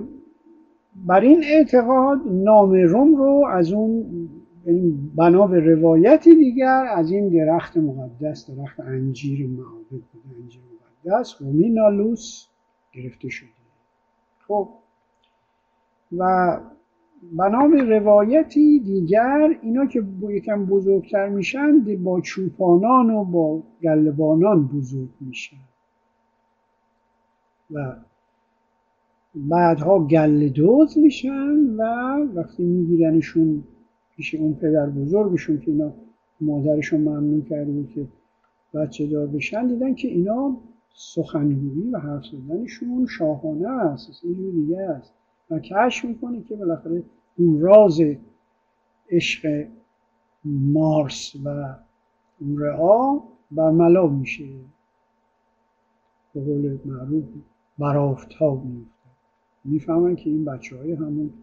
بر 0.95 1.19
این 1.19 1.43
اعتقاد 1.43 2.21
نام 2.25 2.73
روم 2.73 3.15
رو 3.15 3.45
از 3.51 3.71
اون 3.71 4.29
یعنی 4.65 5.11
بنا 5.15 5.47
به 5.47 5.59
روایتی 5.59 6.35
دیگر 6.35 6.85
از 6.95 7.11
این 7.11 7.29
درخت 7.29 7.77
مقدس 7.77 8.51
درخت 8.51 8.79
انجیر 8.79 9.47
معابد 9.47 9.89
بوده 9.89 10.35
انجیر 10.41 10.61
مقدس 11.05 11.41
رومینالوس 11.41 12.47
گرفته 12.93 13.29
شده. 13.29 13.49
خب 14.47 14.69
و 16.17 16.59
به 17.72 17.99
روایتی 17.99 18.80
دیگر 18.80 19.57
اینا 19.61 19.86
که 19.86 20.03
یکم 20.30 20.65
بزرگتر 20.65 21.30
میشن 21.30 21.80
با 22.03 22.22
چوپانان 22.22 23.09
و 23.09 23.24
با 23.24 23.63
گلبانان 23.84 24.68
بزرگ 24.68 25.09
میشن. 25.20 25.57
و 27.72 27.95
بعدها 29.36 29.99
گله 29.99 30.49
دوز 30.49 30.97
میشن 30.97 31.76
و 31.78 31.84
وقتی 32.36 32.63
میگیرنشون 32.63 33.63
پیش 34.15 34.36
اون 34.36 34.53
پدر 34.53 34.89
بزرگشون 34.89 35.59
که 35.59 35.72
اینا 35.72 35.93
مادرشون 36.41 37.01
ممنون 37.01 37.41
کرده 37.41 37.72
بود 37.72 37.89
که 37.89 38.07
بچه 38.74 39.07
دار 39.07 39.28
بشن 39.28 39.68
دیدن 39.68 39.93
که 39.93 40.07
اینا 40.07 40.57
سخنگویی 40.93 41.89
و 41.91 41.99
حرف 41.99 42.26
زدنشون 42.26 43.07
شاهانه 43.09 43.70
است 43.70 44.26
یه 44.26 44.51
دیگه 44.51 44.82
است. 44.82 45.16
و 45.51 45.59
کشف 45.59 46.05
می‌کنه 46.05 46.41
که 46.41 46.55
بالاخره 46.55 47.03
اون 47.37 47.61
راز 47.61 48.01
عشق 49.09 49.67
مارس 50.45 51.35
و 51.45 51.75
رعا 52.57 53.19
برملا 53.51 54.07
میشه. 54.07 54.45
به 56.33 56.41
قول 56.41 56.77
معروف 56.85 57.23
برافتاب 57.79 58.65
میفته 58.65 59.09
می‌فهمن 59.65 60.15
که 60.15 60.29
این 60.29 60.45
بچه 60.45 60.77
های 60.77 60.93
همون 60.93 61.33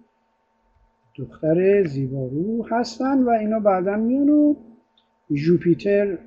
دختر 1.16 1.84
زیبارو 1.84 2.66
هستن 2.70 3.22
و 3.22 3.30
اینا 3.30 3.58
بعدا 3.58 3.96
میان 3.96 4.28
و 4.28 4.54
جوپیتر 5.34 6.18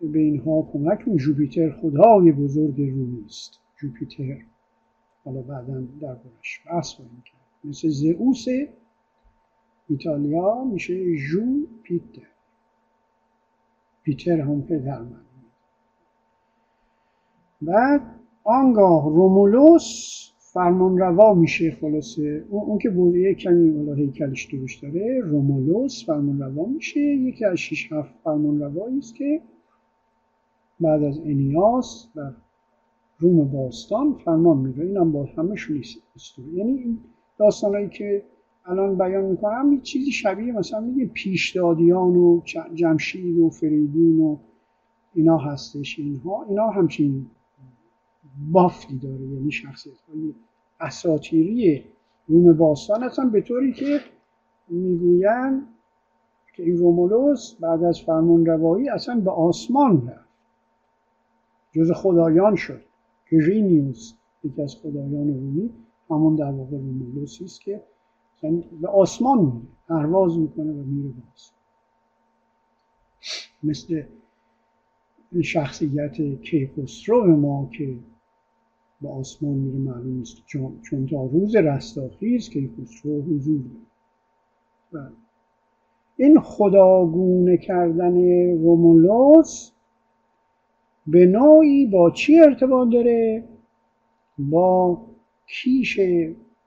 به 0.00 0.18
اینها 0.18 0.68
کمک 0.72 1.04
جوپیتر 1.16 1.70
خدای 1.70 2.32
بزرگ 2.32 2.80
رومی 2.80 3.24
است. 3.26 3.60
جوپیتر. 3.76 4.36
حالا 5.26 5.42
بعدا 5.42 5.80
در 6.00 6.14
برش 6.14 6.60
بحث 6.66 6.94
کنیم 6.94 7.22
کرد 7.24 7.40
مثل 7.64 7.88
زئوس 7.88 8.44
ایتالیا 9.88 10.64
میشه 10.64 11.16
جو 11.16 11.66
پیتر. 11.82 12.22
پیتر 14.02 14.40
هم 14.40 14.62
پدر 14.62 15.00
من 15.02 15.20
بعد 17.62 18.00
آنگاه 18.44 19.04
رومولوس 19.04 20.30
فرمان 20.38 20.98
روا 20.98 21.34
میشه 21.34 21.76
خلاصه. 21.80 22.44
اون, 22.50 22.78
که 22.78 22.90
بوده 22.90 23.34
کمی 23.34 23.70
والا 23.70 23.94
هیکلش 23.94 24.44
درست 24.44 24.82
داره 24.82 25.20
رومولوس 25.20 26.06
فرمان 26.06 26.40
روا 26.40 26.66
میشه. 26.66 27.00
یکی 27.00 27.44
از 27.44 27.58
شیش 27.58 27.92
هفت 27.92 28.14
فرمان 28.24 28.62
است 28.98 29.14
که 29.14 29.42
بعد 30.80 31.02
از 31.02 31.18
انیاس 31.18 32.08
و 32.16 32.30
روم 33.18 33.48
باستان 33.48 34.12
فرمان 34.12 34.58
میره 34.58 34.84
این 34.84 34.96
هم 34.96 35.12
با 35.12 35.28
همشون 35.38 35.82
استوری. 36.16 36.52
یعنی 36.52 36.72
این 36.72 36.98
داستانهایی 37.38 37.88
که 37.88 38.22
الان 38.64 38.98
بیان 38.98 39.24
می‌کنم 39.24 39.72
یه 39.72 39.80
چیزی 39.80 40.12
شبیه 40.12 40.52
مثلا 40.52 40.80
میگه 40.80 41.06
پیشدادیان 41.06 42.16
و 42.16 42.40
جمشید 42.74 43.38
و 43.38 43.50
فریدون 43.50 44.20
و 44.20 44.36
اینا 45.14 45.38
هستش 45.38 45.98
اینها. 45.98 46.44
اینا 46.48 46.70
همچین 46.70 47.26
بافتی 48.52 48.98
داره. 48.98 49.20
یعنی 49.20 49.50
شخصیت 49.50 50.00
های 50.12 50.34
اساتیری 50.80 51.84
روم 52.28 52.52
باستان 52.52 53.02
هستن. 53.02 53.30
به 53.30 53.40
طوری 53.40 53.72
که 53.72 54.00
می‌گویند 54.68 55.62
که 56.56 56.62
این 56.62 56.76
رومولوس 56.76 57.54
بعد 57.60 57.84
از 57.84 58.00
فرمان 58.00 58.46
روایی 58.46 58.88
اصلا 58.88 59.20
به 59.20 59.30
آسمان 59.30 60.08
رفت. 60.08 60.26
جز 61.72 61.92
خدایان 61.92 62.56
شد. 62.56 62.80
که 63.30 63.40
ژینیوس 63.40 64.14
یکی 64.44 64.62
از 64.62 64.76
خدایان 64.76 65.28
رومی 65.28 65.70
همون 66.10 66.36
در 66.36 66.50
واقع 66.50 66.76
رومولوسی 66.76 67.44
است 67.44 67.60
که 67.60 67.82
به 68.80 68.88
آسمان 68.88 69.38
میره 69.38 69.66
پرواز 69.88 70.38
می‌کنه 70.38 70.72
و 70.72 70.84
میره 70.84 71.08
به 71.08 71.22
آسمان. 71.34 71.56
مثل 73.62 74.02
شخصیت 75.42 76.40
کیخسرو 76.42 77.36
ما 77.36 77.70
که 77.72 77.96
به 79.00 79.08
آسمان 79.08 79.54
میره 79.54 79.78
معلوم 79.78 80.18
نیست. 80.18 80.36
چون, 80.46 80.80
چون 80.82 81.06
تا 81.06 81.24
روز 81.24 81.56
رستاخیز 81.56 82.48
که 82.48 82.70
خسرو 82.80 83.22
حضور 83.22 83.60
داره. 83.60 83.86
بله. 84.92 85.16
این 86.16 86.40
خداگونه 86.40 87.56
کردن 87.56 88.16
رومولوس 88.58 89.70
به 91.06 91.26
نوعی 91.26 91.86
با 91.86 92.10
چی 92.10 92.40
ارتباط 92.40 92.88
داره؟ 92.92 93.44
با 94.38 95.00
کیش 95.46 96.00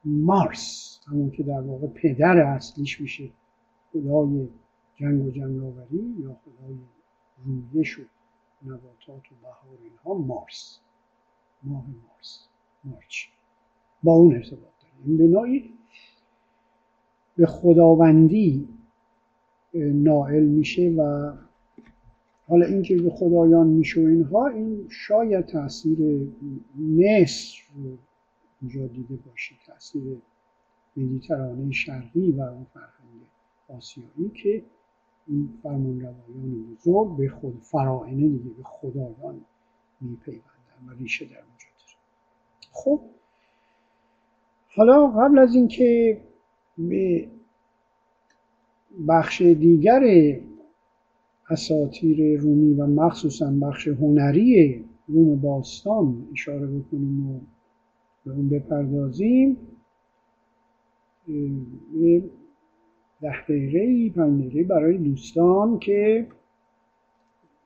مارس 0.05 0.99
همون 1.07 1.31
که 1.31 1.43
در 1.43 1.61
واقع 1.61 1.87
پدر 1.87 2.37
اصلیش 2.37 3.01
میشه 3.01 3.29
خدای 3.93 4.47
جنگ 4.95 5.25
و 5.25 5.31
جنگاوری 5.31 6.15
یا 6.19 6.35
خدای 6.45 6.75
رویش 7.45 7.99
و 7.99 8.01
نباتات 8.65 9.31
و 9.31 9.35
بهار 9.41 9.77
اینها 9.83 10.13
مارس 10.13 10.79
ماه 11.63 11.85
مارس 11.87 12.47
مارچ. 12.83 13.25
با 14.03 14.13
اون 14.13 14.35
ارتباط 14.35 14.61
داره. 14.61 15.17
به 15.17 15.23
نوعی 15.23 15.73
به 17.37 17.45
خداوندی 17.45 18.67
نائل 19.73 20.43
میشه 20.43 20.89
و 20.97 21.31
حالا 22.49 22.65
اینکه 22.65 22.95
به 23.01 23.09
خدایان 23.09 23.67
میشه 23.67 24.01
اینها 24.01 24.47
این 24.47 24.87
شاید 24.89 25.45
تاثیر 25.45 26.27
مصر 26.79 27.57
رو 27.75 27.97
اینجا 28.61 28.87
دیده 28.87 29.15
باشید 29.15 29.57
تاثیر 29.67 30.17
مدیترانه 30.97 31.71
شرقی 31.71 32.31
و 32.31 32.41
اون 32.41 32.65
فرهنگ 32.73 33.21
آسیایی 33.67 34.29
که 34.33 34.63
این 35.27 35.49
فرمان 35.63 36.01
روایان 36.01 36.75
بزرگ 36.75 37.17
به 37.17 37.29
خود 37.29 37.59
فراعنه 37.61 38.27
دیگه 38.27 38.49
به 38.57 38.63
خدایان 38.63 39.41
میپیوند 40.01 40.43
و 40.87 40.91
ریشه 40.99 41.25
در 41.25 41.31
اونجا 41.31 41.67
داره. 41.79 41.97
خب 42.71 43.01
حالا 44.75 45.07
قبل 45.07 45.39
از 45.39 45.55
اینکه 45.55 46.17
به 46.77 47.27
بخش 49.07 49.41
دیگر 49.41 49.99
اساتیر 51.49 52.39
رومی 52.39 52.73
و 52.73 52.87
مخصوصا 52.87 53.51
بخش 53.61 53.87
هنری 53.87 54.83
روم 55.07 55.35
باستان 55.35 56.27
اشاره 56.31 56.67
بکنیم 56.67 57.29
و 57.29 57.39
به 58.25 58.31
اون 58.31 58.49
بپردازیم. 58.49 59.57
ده 63.21 63.41
دقیقه 63.43 64.09
پنج 64.15 64.57
برای 64.57 64.97
دوستان 64.97 65.79
که 65.79 66.27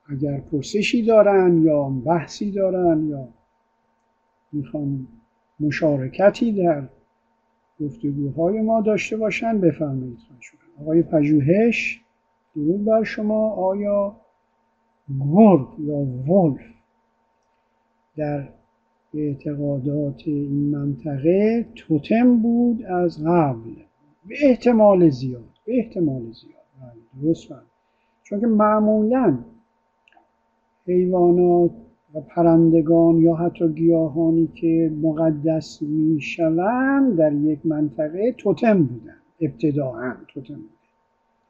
اگر 0.08 0.40
پرسشی 0.40 1.06
دارن 1.06 1.64
یا 1.64 1.84
بحثی 1.90 2.52
دارن 2.52 3.08
یا 3.08 3.28
می‌خوان 4.52 5.08
مشارکتی 5.60 6.52
در 6.52 6.90
گفتگوهای 7.80 8.62
ما 8.62 8.82
داشته 8.82 9.18
باشن 9.18 9.62
بفرمایید 9.62 10.18
آقای 10.82 11.04
پژوهش. 11.04 12.03
درود 12.56 12.86
بر 12.86 13.04
شما 13.04 13.50
آیا 13.50 14.16
گرگ 15.20 15.68
یا 15.80 15.96
ولف 15.96 16.62
در 18.18 18.50
اعتقادات 19.14 20.22
این 20.26 20.70
منطقه 20.78 21.66
توتم 21.76 22.38
بود 22.38 22.84
از 22.84 23.24
قبل؟ 23.24 23.72
به 24.28 24.36
احتمال 24.42 25.10
زیاد 25.10 25.50
به 25.66 25.78
احتمال 25.78 26.22
زیاد. 26.22 26.64
بله، 26.82 27.24
درست 27.24 27.48
فهم. 27.48 27.64
چون 28.24 28.40
که 28.40 28.48
معمولا 28.48 29.38
حیوانات 30.86 31.72
و 32.14 32.22
پرندگان 32.22 33.18
یا 33.18 33.36
حتی 33.36 33.74
گیاهانی 33.74 34.48
که 34.48 34.92
مقدس 35.02 35.82
می‌شوند 35.82 37.16
در 37.16 37.34
یک 37.34 37.66
منطقه 37.66 38.32
توتم 38.32 38.84
بودن 38.84 39.16
ابتداعا 39.42 40.16
توتم 40.28 40.54
بودن 40.56 40.83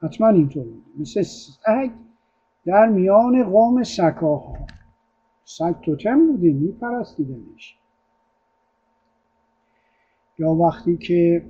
حتما 0.04 0.28
اینطور 0.28 0.64
بوده 0.64 1.00
مثل 1.00 1.22
سگ 1.22 1.92
در 2.66 2.88
میان 2.90 3.44
قوم 3.44 3.84
سکاها 3.84 4.58
سگ 5.46 5.82
توتم 5.82 6.28
بوده 6.28 6.54
میپرستیدنش. 6.54 7.78
یا 10.40 10.50
وقتی 10.50 10.98
که 10.98 11.46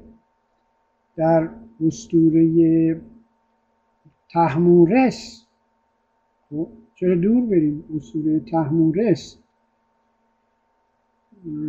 در 1.16 1.49
اسطوره 1.88 3.01
تحمورس 4.30 5.45
خب، 6.49 6.68
چرا 6.95 7.16
دور 7.16 7.45
بریم؟ 7.45 7.84
اسطوره 7.95 8.39
تحمورس. 8.39 9.38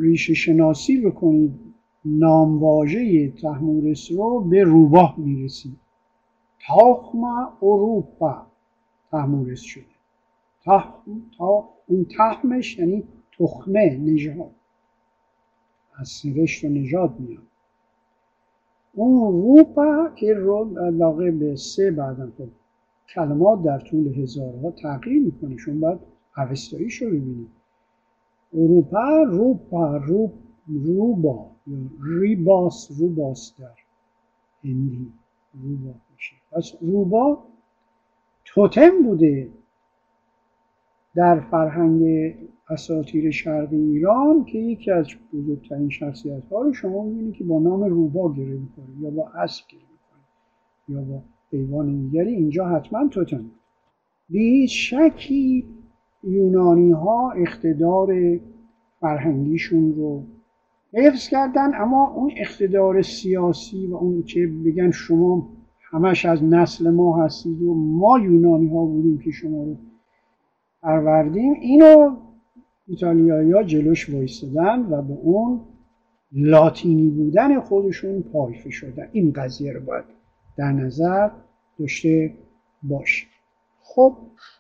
ریشه 0.01 0.35
شناسی 0.35 1.01
بکنید 1.01 1.61
نامواژه 2.05 3.31
تحمورس 3.31 4.11
رو 4.13 4.41
به 4.41 4.63
روباه 4.63 5.15
می‌رسید 5.19 5.84
تاخم 6.67 7.25
اروپا 7.63 8.47
تحمورس 9.11 9.61
شده. 9.61 9.85
تخم 10.65 11.23
تا 11.39 11.69
اون 11.87 12.07
تخمش 12.19 12.79
یعنی 12.79 13.05
تخمه 13.39 13.99
نژاد. 13.99 14.51
از 15.97 16.09
سرشت 16.09 16.65
و 16.65 16.69
نژاد 16.69 17.21
میاد. 17.21 17.43
اون 18.93 19.33
روپا 19.33 20.09
که 20.17 20.35
رو 20.35 20.79
علاقه 20.79 21.31
به 21.31 21.57
سه 21.57 21.91
بعدم 21.91 22.33
خب 22.39 22.49
کلمات 23.15 23.63
در 23.63 23.79
طول 23.79 24.19
هزارها 24.19 24.71
تغییر 24.71 25.23
می‌کنه. 25.23 25.57
شما 25.57 25.81
باید 25.81 26.01
اوستاییش 26.37 27.03
رو 27.03 27.09
ببینید. 27.09 27.49
اروپا 28.55 29.23
روپا 29.23 29.97
روب 29.97 30.33
روبا 30.67 31.51
ریباس 32.21 32.91
روباس 32.99 33.55
در 33.59 33.75
هندی 34.65 35.13
روبا 35.55 35.95
میشه. 36.13 36.37
پس 36.55 36.73
روبا 36.81 37.39
توتم 38.45 39.03
بوده 39.03 39.51
در 41.15 41.41
فرهنگ 41.41 42.35
اساطیر 42.69 43.31
شرقی 43.31 43.77
ایران 43.77 44.45
که 44.45 44.59
یکی 44.59 44.91
از 44.91 45.07
بزرگترین 45.33 45.89
شخصیت 45.89 46.43
ها 46.51 46.63
رو 46.63 46.73
شما 46.73 47.05
می‌بینید 47.05 47.35
که 47.35 47.45
با 47.45 47.59
نام 47.59 47.85
روبا 47.85 48.33
گره 48.33 48.59
می‌کنه 48.59 49.01
یا 49.01 49.11
با 49.11 49.29
اسب 49.29 49.65
گره 49.69 49.81
می‌کنه 49.81 50.23
یا 50.89 51.05
با 51.05 51.23
حیوان 51.51 52.01
دیگری. 52.01 52.35
اینجا 52.35 52.67
حتما 52.69 53.09
توتم 53.09 53.45
به 54.31 54.67
شکی 54.67 55.69
یونانی 56.25 56.91
ها 56.91 57.31
اقتدار 57.31 58.41
فرهنگیشون 59.01 59.95
رو 59.95 60.23
حفظ 60.93 61.29
کردن 61.29 61.75
اما 61.75 62.15
اون 62.15 62.33
اقتدار 62.37 63.03
سیاسی 63.03 63.87
و 63.87 63.95
اون 63.95 64.23
که 64.23 64.47
بگن 64.65 64.91
شما 64.91 65.49
همش 65.95 66.25
از 66.25 66.45
نسل 66.45 66.91
ما 66.91 67.25
هستید 67.25 67.63
و 67.63 67.75
ما 67.75 68.19
یونانی 68.19 68.69
ها 68.69 68.85
بودیم 68.85 69.19
که 69.19 69.31
شما 69.31 69.65
رو 69.65 69.77
پروردیم. 70.83 71.53
اینو 71.53 72.17
ایتالیایی 72.87 73.53
ها 73.53 73.63
جلوش 73.63 74.11
وایستدن 74.11 74.81
و 74.81 75.03
به 75.03 75.13
اون 75.13 75.61
لاتینی 76.33 77.11
بودن 77.11 77.61
خودشون 77.61 78.23
پایفه 78.23 78.71
شدن. 78.71 79.09
این 79.13 79.33
قضیه 79.33 79.73
رو 79.73 79.81
باید 79.81 80.05
در 80.57 80.73
نظر 80.73 81.31
داشته 81.79 82.35
باش 82.83 83.29
خب 83.81 84.17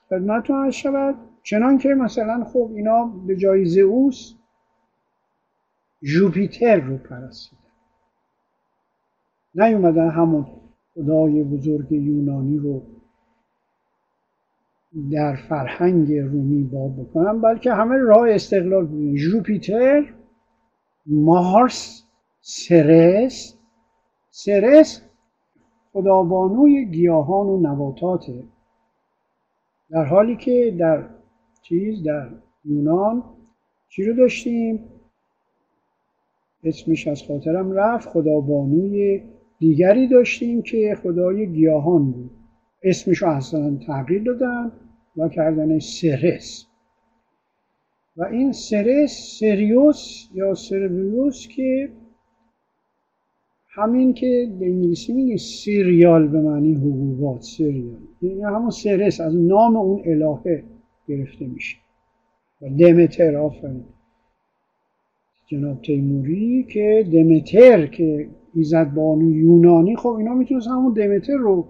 خدمتتون 0.08 0.66
هست 0.66 0.76
شود. 0.76 1.14
چنان 1.42 1.78
که 1.78 1.88
مثلا 1.88 2.44
خب 2.44 2.70
اینا 2.74 3.04
به 3.26 3.36
جای 3.36 3.64
زئوس 3.64 4.34
جوپیتر 6.02 6.80
رو 6.80 6.96
پرستیدن. 6.96 7.60
نیومدن 9.54 10.10
همون 10.10 10.46
خدای 10.94 11.42
بزرگ 11.42 11.92
یونانی 11.92 12.58
رو 12.58 12.82
در 15.12 15.36
فرهنگ 15.36 16.12
رومی 16.12 16.62
باب 16.62 16.96
بکنم 16.96 17.40
بلکه 17.40 17.72
همه 17.72 17.96
راه 17.96 18.30
استقلال 18.30 18.86
بودن 18.86 19.14
جوپیتر 19.14 20.14
مارس 21.06 22.04
سرس. 22.40 23.54
سرس 24.30 25.02
خدابانوی 25.92 26.84
گیاهان 26.84 27.46
و 27.46 27.60
نباتاته. 27.60 28.44
در 29.90 30.04
حالی 30.04 30.36
که 30.36 30.76
در 30.78 31.08
چیز 31.62 32.02
در 32.02 32.28
یونان 32.64 33.24
چی 33.88 34.04
رو 34.04 34.16
داشتیم؟ 34.16 34.84
اسمش 36.64 37.08
از 37.08 37.22
خاطرم 37.22 37.72
رفت 37.72 38.08
خدابانوی 38.08 39.22
دیگری 39.64 40.08
داشتیم 40.08 40.62
که 40.62 40.96
خدای 41.02 41.46
گیاهان 41.46 42.10
بود. 42.10 42.30
اسمش 42.82 43.22
رو 43.22 43.28
اصلا 43.28 43.76
تغییر 43.86 44.22
دادن 44.22 44.72
و 45.16 45.28
کردن 45.28 45.78
سرس. 45.78 46.66
و 48.16 48.24
این 48.24 48.52
سرس 48.52 49.38
سریوس 49.40 50.28
یا 50.34 50.54
سرویوس 50.54 51.48
که 51.48 51.88
همین 53.68 54.14
که 54.14 54.52
به 54.58 54.66
انگلیسی 54.66 55.12
میگه 55.12 55.36
سیریال 55.36 56.28
به 56.28 56.40
معنی 56.40 56.74
حبوبات 56.74 57.42
سریال. 57.42 58.00
یعنی 58.22 58.42
همون 58.42 58.70
سرس 58.70 59.20
از 59.20 59.36
نام 59.36 59.76
اون 59.76 60.02
الهه 60.06 60.64
گرفته 61.08 61.46
میشه. 61.46 61.76
و 62.62 62.68
دمتر 62.68 63.36
آفرین. 63.36 63.84
جناب 65.46 65.82
تیموری 65.82 66.66
که 66.68 67.08
دمتر 67.12 67.86
که 67.86 68.28
ایزد 68.54 68.94
بانو 68.94 69.30
یونانی 69.30 69.96
خب 69.96 70.08
اینا 70.08 70.34
می‌تونست 70.34 70.68
همون 70.68 70.92
دمتر 70.92 71.36
رو 71.36 71.66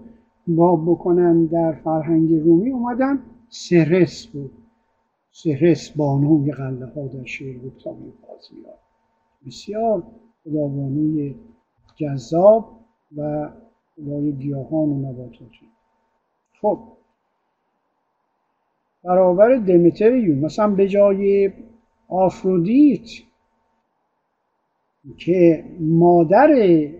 باب 0.47 0.85
بکنن 0.85 1.45
در 1.45 1.71
فرهنگ 1.71 2.33
رومی. 2.33 2.71
اومدن 2.71 3.19
سرس 3.49 4.27
بود. 4.27 4.51
سرس 5.31 5.89
بانوی 5.89 6.51
قلعه 6.51 6.85
ها 6.85 7.07
در 7.07 7.25
شعر 7.25 7.57
بود 7.57 7.81
تا 7.83 7.95
بسیار 9.45 10.03
خدابانوی 10.43 11.35
جذاب 11.95 12.79
و 13.17 13.49
خدای 13.95 14.31
گیاهان 14.31 14.89
و 14.89 14.99
نباتات 14.99 15.49
خب 16.61 16.79
برابر 19.03 19.55
دمتریوم 19.55 20.39
مثلا 20.39 20.67
به 20.67 20.87
جای 20.87 21.51
آفرودیت 22.07 23.09
که 25.17 25.65
مادر 25.79 26.49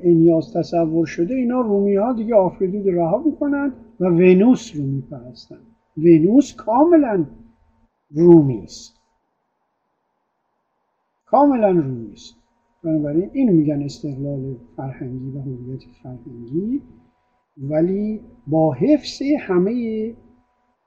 انیاز 0.03 0.53
تصور 0.53 1.05
شده 1.05 1.33
اینا 1.33 1.61
رومی 1.61 1.95
ها 1.95 2.13
دیگه 2.13 2.35
آفرودیت 2.35 2.85
رها 2.87 3.23
می‌کنن 3.25 3.73
و 3.99 4.05
ونوس 4.05 4.75
رو 4.75 4.83
میپرستن 4.83 5.59
ونوس 5.97 6.55
کاملا 6.55 7.25
رومی 8.11 8.63
است. 8.63 8.95
کاملا 11.25 11.71
رومی 11.71 12.11
است. 12.11 12.35
بنابراین 12.83 13.29
اینو 13.33 13.53
میگن 13.53 13.81
استقلال 13.81 14.55
فرهنگی 14.77 15.37
و 15.37 15.41
هویت 15.41 15.83
فرهنگی. 16.03 16.81
ولی 17.57 18.21
با 18.47 18.73
حفظ 18.73 19.21
همه 19.39 20.13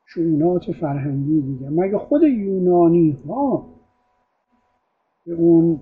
شعونات 0.07 0.73
فرهنگی 0.73 1.41
دیگه. 1.41 1.71
مگه 1.71 1.99
خود 1.99 2.23
یونانی 2.23 3.11
ها 3.11 3.67
به 5.27 5.35
اون 5.35 5.81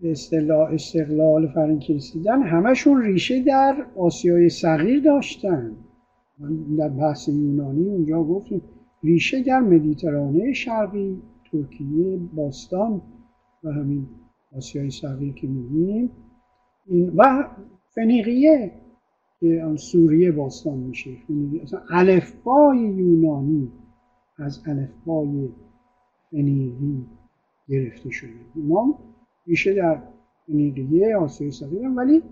به 0.00 0.10
اصطلاح 0.10 0.70
استقلال 0.72 1.46
فرنگی 1.46 1.94
رسیدن 1.94 2.42
همشون 2.42 3.02
ریشه 3.02 3.42
در 3.42 3.86
آسیای 3.96 4.48
صغیر 4.48 5.00
داشتن. 5.00 5.76
در 6.78 6.88
بحث 6.88 7.28
یونانی 7.28 7.84
اونجا 7.84 8.22
گفتیم 8.24 8.62
ریشه 9.02 9.42
در 9.42 9.60
مدیترانه 9.60 10.52
شرقی 10.52 11.22
ترکیه 11.52 12.16
باستان 12.34 13.02
و 13.64 13.72
همین 13.72 14.06
آسیای 14.56 14.90
صغیر 14.90 15.34
که 15.34 15.46
میگیم 15.46 16.10
و 17.16 17.48
فنیقیه 17.94 18.72
که 19.40 19.74
سوریه 19.76 20.32
باستان 20.32 20.78
میشه. 20.78 21.10
اصلا 21.62 21.80
الفبای 21.90 22.78
یونانی 22.78 23.72
از 24.38 24.62
الفبای 24.66 25.48
فنیقی 26.30 27.06
گرفته 27.68 28.10
شده. 28.10 28.30
اینا 28.54 28.98
ریشه 29.46 29.74
در 29.74 30.02
فنیقیه 30.46 31.16
آسیای 31.16 31.50
صغیر 31.50 31.88
ولی 31.88 32.22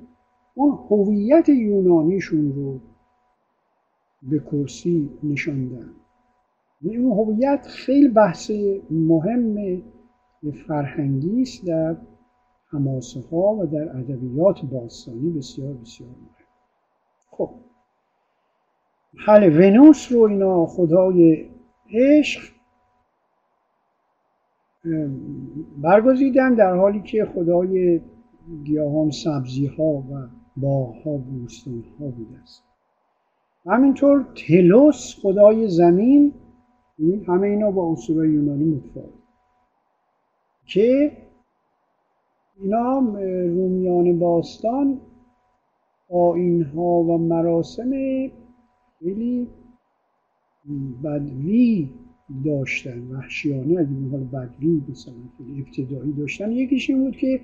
اون 0.55 0.79
هویت 0.91 1.49
یونانیشون 1.49 2.53
رو 2.53 2.81
به 4.23 4.39
کرسی 4.39 5.11
نشاندن 5.23 5.91
یعنی 6.83 6.97
اون 6.97 7.19
هویت 7.19 7.67
خیلی 7.67 8.09
بحث 8.09 8.51
مهم 8.91 9.83
فرهنگی 10.67 11.43
است 11.43 11.67
در 11.67 11.97
حماسه 12.71 13.21
ها 13.21 13.55
و 13.55 13.67
در 13.67 13.97
ادبیات 13.97 14.65
باستانی 14.65 15.31
بسیار 15.31 15.75
بسیار 15.75 16.09
مهم. 16.11 16.47
خب 17.31 17.51
حل 19.27 19.57
ونوس 19.57 20.13
رو 20.13 20.21
اینا 20.21 20.67
خدای 20.67 21.51
عشق 21.95 22.54
برگزیدن 25.83 26.55
در 26.55 26.77
حالی 26.77 27.01
که 27.01 27.25
خدای 27.35 28.01
گیاهان 28.65 29.11
سبزی 29.11 29.67
ها 29.67 29.85
و 29.85 30.29
باغ 30.57 30.95
ها 30.95 31.17
بوستان 31.17 31.85
ها 32.01 32.07
بوده 32.07 32.39
است. 32.43 32.63
همینطور 33.67 34.27
تلوس 34.35 35.15
خدای 35.23 35.69
زمین 35.69 36.33
همه 37.29 37.47
اینا 37.47 37.71
با 37.71 37.93
اصول 37.93 38.31
یونانی 38.31 38.65
متفاوت. 38.65 39.09
که 40.67 41.13
اینا 42.61 42.99
رومیان 43.49 44.19
باستان 44.19 45.01
آین 46.11 46.63
ها 46.63 46.83
و 46.83 47.19
مراسم 47.19 47.91
خیلی 48.99 49.49
بدوی 51.05 51.91
داشتن 52.45 53.11
وحشیانه 53.11 53.81
اگه 53.81 54.11
حال 54.11 54.25
بدوی 54.25 54.83
مثلا 54.89 55.15
ابتدایی 55.59 56.13
داشتن. 56.13 56.53
یکیش 56.53 56.91
این 56.91 57.05
بود 57.05 57.17
که 57.17 57.41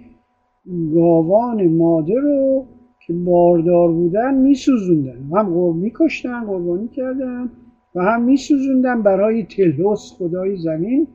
گاوان 0.94 1.68
ماده 1.68 2.14
رو 2.20 2.66
که 3.06 3.12
باردار 3.12 3.92
بودن 3.92 4.34
میسوزوندن. 4.34 5.36
هم 5.36 5.54
قرب 5.54 5.76
میکشتن 5.76 6.44
قربانی 6.44 6.88
کردن 6.88 7.50
و 7.94 8.02
هم 8.02 8.22
میسوزوندن 8.22 9.02
برای 9.02 9.44
تلوس 9.44 10.12
خدای 10.18 10.56
زمین 10.56 11.08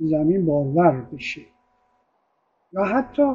زمین 0.00 0.46
بارور 0.46 1.06
بشه. 1.12 1.40
یا 2.72 2.84
حتی 2.84 3.32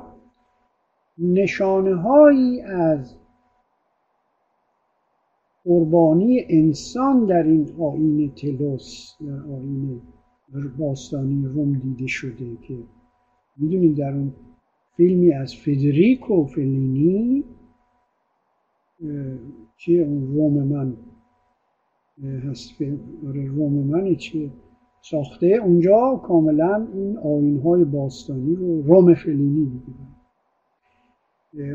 نشانه 1.18 1.96
هایی 1.96 2.62
از 2.62 3.19
قربانی 5.70 6.46
انسان 6.50 7.26
در 7.26 7.44
این 7.44 7.70
آین 7.80 8.32
تلوس 8.32 9.14
در 9.26 9.42
آین 9.54 10.02
باستانی 10.78 11.46
روم 11.46 11.74
دیده 11.74 12.08
شده 12.08 12.58
که 12.68 12.78
می‌دونید 13.58 13.98
در 13.98 14.14
اون 14.14 14.34
فیلمی 14.98 15.32
از 15.34 15.56
فدریکو 15.56 16.46
فلینی 16.46 17.44
چیه 19.78 20.04
اون 20.04 20.28
روم 20.28 20.64
من 20.64 20.98
هست 22.50 22.82
آره 23.28 23.48
روم 23.48 23.74
من 23.74 24.16
چیه 24.16 24.50
ساخته. 25.02 25.48
اونجا 25.48 26.22
کاملا 26.24 26.88
این 26.94 27.18
آین 27.18 27.60
های 27.60 27.84
باستانی 27.84 28.56
رو 28.56 28.82
روم 28.82 29.14
فلینی 29.14 29.72
می‌گیرن 29.72 30.16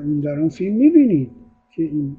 اون 0.00 0.20
در 0.20 0.38
اون 0.38 0.48
فیلم 0.48 0.76
می‌بینید 0.76 1.30
که 1.76 1.82
این 1.82 2.16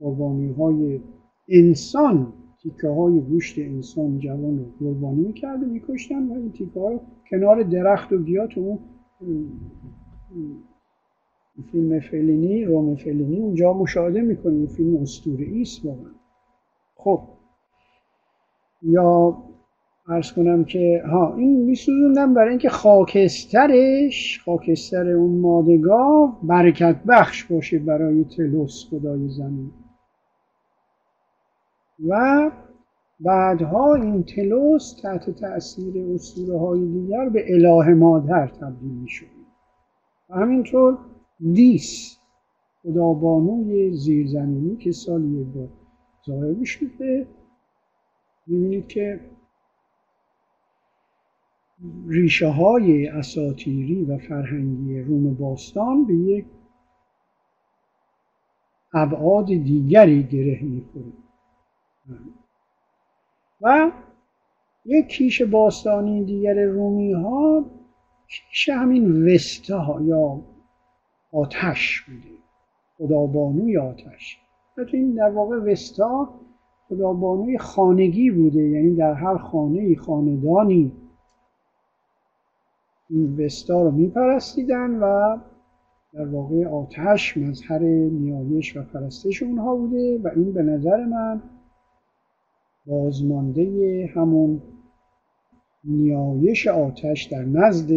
قربانی 0.00 0.52
های 0.52 1.00
انسان 1.48 2.32
تیکه 2.62 2.88
های 2.88 3.20
گوشت 3.20 3.58
انسان 3.58 4.18
جوان 4.18 4.58
رو 4.58 4.64
قربانی 4.78 5.22
می‌کرد 5.22 5.62
و 5.62 5.66
میکشتن 5.66 6.28
و 6.28 6.32
این 6.32 6.52
تیکه 6.52 6.80
ها 6.80 6.88
رو 6.88 7.00
کنار 7.30 7.62
درخت 7.62 8.12
و 8.12 8.22
گیاه 8.22 8.46
تو 8.46 8.60
اون 8.60 8.78
فیلم 11.72 12.00
فلینی 12.00 12.64
روم 12.64 12.96
فلینی 12.96 13.38
اونجا 13.38 13.72
مشاهده 13.72 14.20
می‌کنیم 14.20 14.66
فیلم 14.66 14.96
اسطوره 14.96 15.46
است 15.60 15.84
واقعا. 15.84 16.10
خب. 16.94 17.20
یا 18.82 19.36
ارز 20.08 20.32
کنم 20.32 20.64
که 20.64 21.02
ها 21.06 21.36
این 21.36 21.64
میسوزوندم 21.64 22.34
برای 22.34 22.50
اینکه 22.50 22.68
خاکسترش 22.68 24.40
خاکستر 24.44 25.10
اون 25.10 25.40
مادگاه 25.40 26.40
برکت 26.42 26.96
بخش 27.08 27.44
باشه 27.44 27.78
برای 27.78 28.24
تلوس 28.24 28.84
خدای 28.90 29.28
زمین. 29.28 29.70
و 32.04 32.50
بعدها 33.20 33.94
این 33.94 34.22
تلوس 34.22 35.00
تحت 35.02 35.30
تأثیر 35.30 35.94
اسطوره 36.14 36.58
های 36.58 36.86
دیگر 36.86 37.28
به 37.28 37.54
اله 37.54 37.94
مادر 37.94 38.46
تبدیل 38.46 38.92
می 38.92 39.08
شود 39.08 39.28
و 40.30 40.34
همینطور 40.34 40.98
دیس 41.52 42.18
خدابانوی 42.82 43.96
زیرزمینی 43.96 44.76
که 44.76 44.92
سال 44.92 45.24
یک 45.24 45.46
بار 45.46 45.68
ظاهر 46.26 46.52
می 46.52 46.66
شده 46.66 47.26
می‌بینید 48.46 48.86
که 48.86 49.20
ریشه 52.08 52.48
های 52.48 53.08
اساتیری 53.08 54.04
و 54.04 54.18
فرهنگی 54.18 55.00
روم 55.00 55.34
باستان 55.34 56.06
به 56.06 56.14
یک 56.14 56.44
ابعاد 58.94 59.46
دیگری 59.46 60.22
گره 60.22 60.62
می‌خوره 60.62 61.25
و 63.60 63.90
یک 64.84 65.06
کیش 65.06 65.42
باستانی 65.42 66.24
دیگر 66.24 66.64
رومی 66.64 67.12
ها 67.12 67.64
کیش 68.28 68.68
همین 68.68 69.34
وستا 69.34 69.98
یا 70.02 70.40
آتش 71.32 72.00
بوده. 72.00 72.36
خدابانوی 72.98 73.78
آتش. 73.78 74.38
این 74.92 75.14
در 75.14 75.30
واقع 75.30 75.56
وستا 75.56 76.28
خدابانوی 76.88 77.58
خانگی 77.58 78.30
بوده. 78.30 78.62
یعنی 78.62 78.94
در 78.94 79.12
هر 79.12 79.38
خانه 79.38 79.96
خاندانی 79.96 80.92
این 83.10 83.44
وستا 83.44 83.82
رو 83.82 83.90
میپرستیدن 83.90 84.98
و 84.98 85.38
در 86.12 86.26
واقع 86.26 86.66
آتش 86.66 87.36
مظهر 87.36 87.78
نیایش 87.78 88.76
و 88.76 88.82
پرستش 88.82 89.42
اونها 89.42 89.76
بوده 89.76 90.18
و 90.18 90.30
این 90.36 90.52
به 90.52 90.62
نظر 90.62 91.04
من 91.04 91.42
بازمانده 92.86 94.06
همون 94.14 94.62
نیایش 95.84 96.66
آتش 96.66 97.24
در 97.24 97.44
نزد 97.44 97.90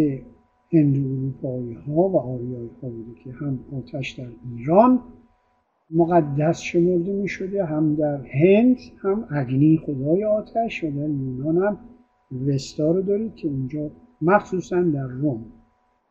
هندو 0.73 0.99
اروپایی 0.99 1.73
ها 1.73 1.93
و 1.93 2.17
آریایی 2.17 2.71
ها 2.81 2.89
که 3.23 3.31
هم 3.31 3.59
آتش 3.77 4.11
در 4.11 4.27
ایران 4.57 4.99
مقدس 5.91 6.59
شمرده 6.59 7.13
می 7.13 7.27
شده 7.27 7.65
هم 7.65 7.95
در 7.95 8.21
هند 8.25 8.77
هم 9.01 9.27
اگنی 9.31 9.77
خدای 9.77 10.23
آتش 10.23 10.83
و 10.83 10.87
در 10.87 11.09
یونان 11.09 11.57
هم 11.57 11.77
وستا 12.47 12.91
رو 12.91 13.01
دارید 13.01 13.35
که 13.35 13.47
اونجا 13.47 13.91
مخصوصا 14.21 14.83
در 14.83 15.07
روم 15.07 15.45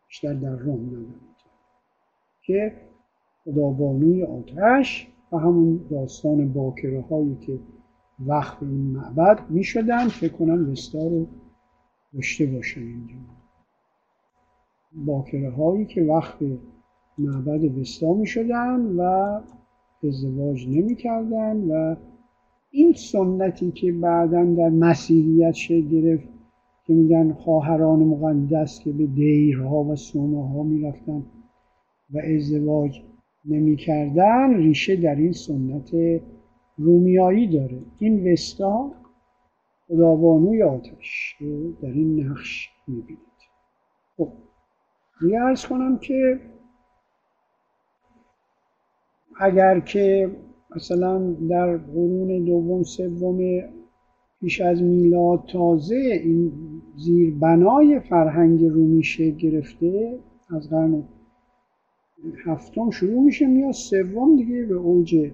بیشتر 0.09 0.35
در 0.35 0.57
روم 0.57 0.81
نمید 0.81 1.29
که 2.43 2.73
خدابانوی 3.45 4.23
آتش 4.25 5.09
و 5.33 5.37
همون 5.37 5.81
داستان 5.91 6.53
باکره 6.53 7.01
هایی 7.01 7.37
که 7.41 7.59
وقت 8.27 8.63
این 8.63 8.91
معبد 8.91 9.51
می 9.51 9.65
شدن 9.65 10.09
فکر 10.09 10.33
کنم 10.33 10.71
وستا 10.71 11.07
رو 11.09 11.27
داشته 12.15 12.47
باشن 12.47 12.81
اینجا. 12.81 13.15
باکره 14.93 15.51
هایی 15.51 15.85
که 15.87 16.03
وقت 16.03 16.37
معبد 17.19 17.79
وستا 17.79 18.15
می 18.15 18.27
شدن 18.27 18.81
و 18.81 19.03
ازدواج 20.05 20.69
نمی 20.69 20.95
کردن 20.95 21.57
و 21.57 21.97
این 22.71 22.93
سنتی 22.93 23.71
که 23.71 23.93
بعدا 23.93 24.45
در 24.45 24.69
مسیحیت 24.69 25.53
شکل 25.53 25.89
گرفت 25.89 26.29
که 26.87 26.95
میگن 26.95 27.33
خواهران 27.33 27.99
مقدس 27.99 28.81
که 28.81 28.93
به 28.93 29.07
دیرها 29.07 29.85
و 29.85 29.97
سومه 29.97 30.49
ها 30.49 30.63
می‌رفتن 30.63 31.23
و 32.15 32.19
ازدواج 32.19 33.03
نمی‌کردن 33.45 34.55
ریشه 34.55 34.97
در 34.97 35.15
این 35.15 35.33
سنت 35.33 35.91
رومیایی 36.79 37.47
داره. 37.47 37.83
این 37.99 38.33
وستا 38.33 38.93
خدابانوی 39.89 40.63
آتش 40.63 41.37
در 41.83 41.89
این 41.89 42.21
نقش 42.21 42.69
می‌بینید. 42.89 43.19
خب 44.17 44.29
دیگه 45.21 45.41
ارز 45.41 45.67
کنم 45.67 45.99
که 45.99 46.41
اگر 49.41 49.81
که 49.81 50.31
مثلا 50.77 51.33
در 51.51 51.77
قرون 51.77 52.45
دوم 52.45 52.83
سوم 52.83 53.39
پیش 54.41 54.61
از 54.61 54.83
میلاد 54.83 55.45
تازه 55.53 55.95
این 56.25 56.53
زیربنای 56.97 58.01
فرهنگ 58.01 58.65
رومی 58.65 59.03
شکل 59.03 59.37
گرفته 59.37 60.19
از 60.57 60.71
قرن 60.71 61.03
هفتم 62.45 62.91
شروع 62.91 63.23
میشه 63.23 63.47
میاد 63.47 63.73
سوم 63.73 64.37
دیگه 64.37 64.65
به 64.65 64.75
اوج 64.75 65.31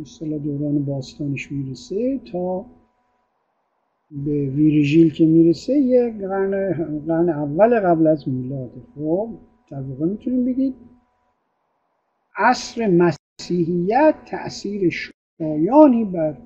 اصطلاح 0.00 0.38
دوران 0.38 0.84
باستانش 0.84 1.52
می‌رسه 1.52 2.20
تا 2.32 2.66
به 4.10 4.50
ویرژیل 4.50 5.12
که 5.12 5.26
می‌رسه 5.26 5.72
یه 5.72 6.10
قرن, 6.20 6.72
قرن 7.06 7.28
اول 7.28 7.80
قبل 7.80 8.06
از 8.06 8.28
میلاده 8.28 8.82
خب 8.94 9.30
در 9.70 9.80
واقع 9.80 10.06
می‌تونیم 10.06 10.44
بگید 10.44 10.74
عصر 12.36 12.86
مسیحیت 12.86 14.14
تأثیر 14.26 14.90
شایانی 15.38 16.04
بر 16.04 16.38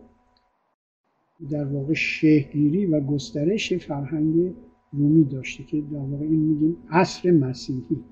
در 1.51 1.65
واقع 1.65 1.95
شهگیری 1.95 2.87
و 2.87 3.01
گسترش 3.01 3.73
فرهنگ 3.73 4.55
رومی 4.93 5.25
داشته 5.25 5.65
که 5.65 5.81
در 5.81 5.99
واقع 5.99 6.25
این 6.25 6.41
میگیم 6.41 6.77
عصر 6.91 7.31
مسیحی. 7.31 8.05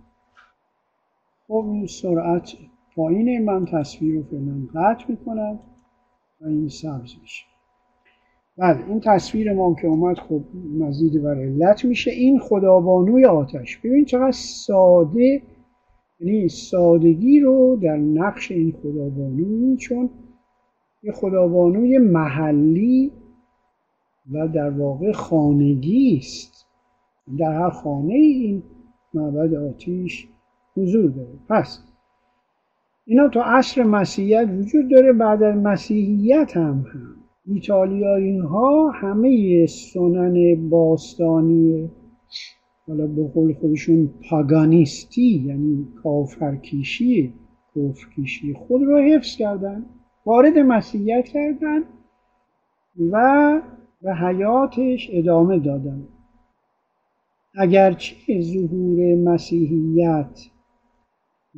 خب 1.49 1.71
این 1.73 1.87
سرعت 1.87 2.53
پایینه 2.97 3.41
من 3.41 3.65
تصویر 3.65 4.15
رو 4.15 4.23
فعلا 4.23 4.69
قطع 4.75 5.05
می‌کنم 5.09 5.59
و 6.41 6.47
این 6.47 6.69
سبز 6.69 7.15
میشه. 7.23 7.45
بله 8.59 8.87
این 8.89 9.01
تصویر 9.01 9.53
ما 9.53 9.75
که 9.75 9.87
اومد 9.87 10.19
خب 10.19 10.43
مزید 10.79 11.23
بر 11.23 11.35
علت 11.35 11.85
میشه. 11.85 12.11
این 12.11 12.39
خدابانوی 12.39 13.25
آتش. 13.25 13.79
ببین 13.79 14.05
چقدر 14.05 14.33
ساده 14.33 15.43
یعنی 16.21 16.49
سادگی 16.49 17.41
رو 17.41 17.79
در 17.83 17.97
نقش 17.97 18.53
این 18.53 18.73
خدابانوی 18.83 19.77
چون 19.77 20.11
یه 21.03 21.13
خدابانوی 21.13 21.99
محلی 21.99 23.13
و 24.33 24.49
در 24.49 24.71
واقع 24.71 25.13
خانگی 25.13 26.17
است. 26.17 26.67
در 27.39 27.53
هر 27.53 27.71
خانه 27.71 28.15
این 28.15 28.63
معبد 29.15 29.55
آتیش 29.55 30.29
حضور 30.77 31.11
داره. 31.11 31.39
پس 31.49 31.90
اینا 33.05 33.29
تو 33.29 33.41
عصر 33.41 33.83
مسیحیت 33.83 34.49
وجود 34.59 34.91
داره 34.91 35.13
بعد 35.13 35.43
از 35.43 35.57
مسیحیت 35.57 36.57
هم 36.57 36.85
هم. 36.95 37.17
ایتالیایی 37.47 38.39
ها 38.39 38.91
همه 38.91 39.67
سنن 39.67 40.69
باستانی 40.69 41.91
حالا 42.87 43.07
به 43.07 43.29
قول 43.35 43.55
خودشون 43.55 44.11
پاگانیستی 44.31 45.45
یعنی 45.47 45.89
کافرکیشی 46.03 47.33
کفرکیشی 47.77 48.55
خود 48.55 48.83
رو 48.83 48.99
حفظ 48.99 49.37
کردن 49.37 49.85
وارد 50.27 50.59
مسیحیت 50.59 51.25
کردن 51.25 51.83
و 53.11 53.61
به 54.03 54.15
حیاتش 54.15 55.11
ادامه 55.13 55.59
دادن. 55.59 56.09
اگرچه 57.55 58.41
ظهور 58.41 59.15
مسیحیت 59.15 60.41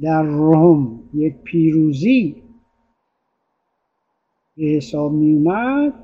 در 0.00 0.22
روم 0.22 1.00
یک 1.14 1.36
پیروزی 1.36 2.42
به 4.56 4.64
حساب 4.64 5.12
می 5.12 5.32
اومد 5.32 5.94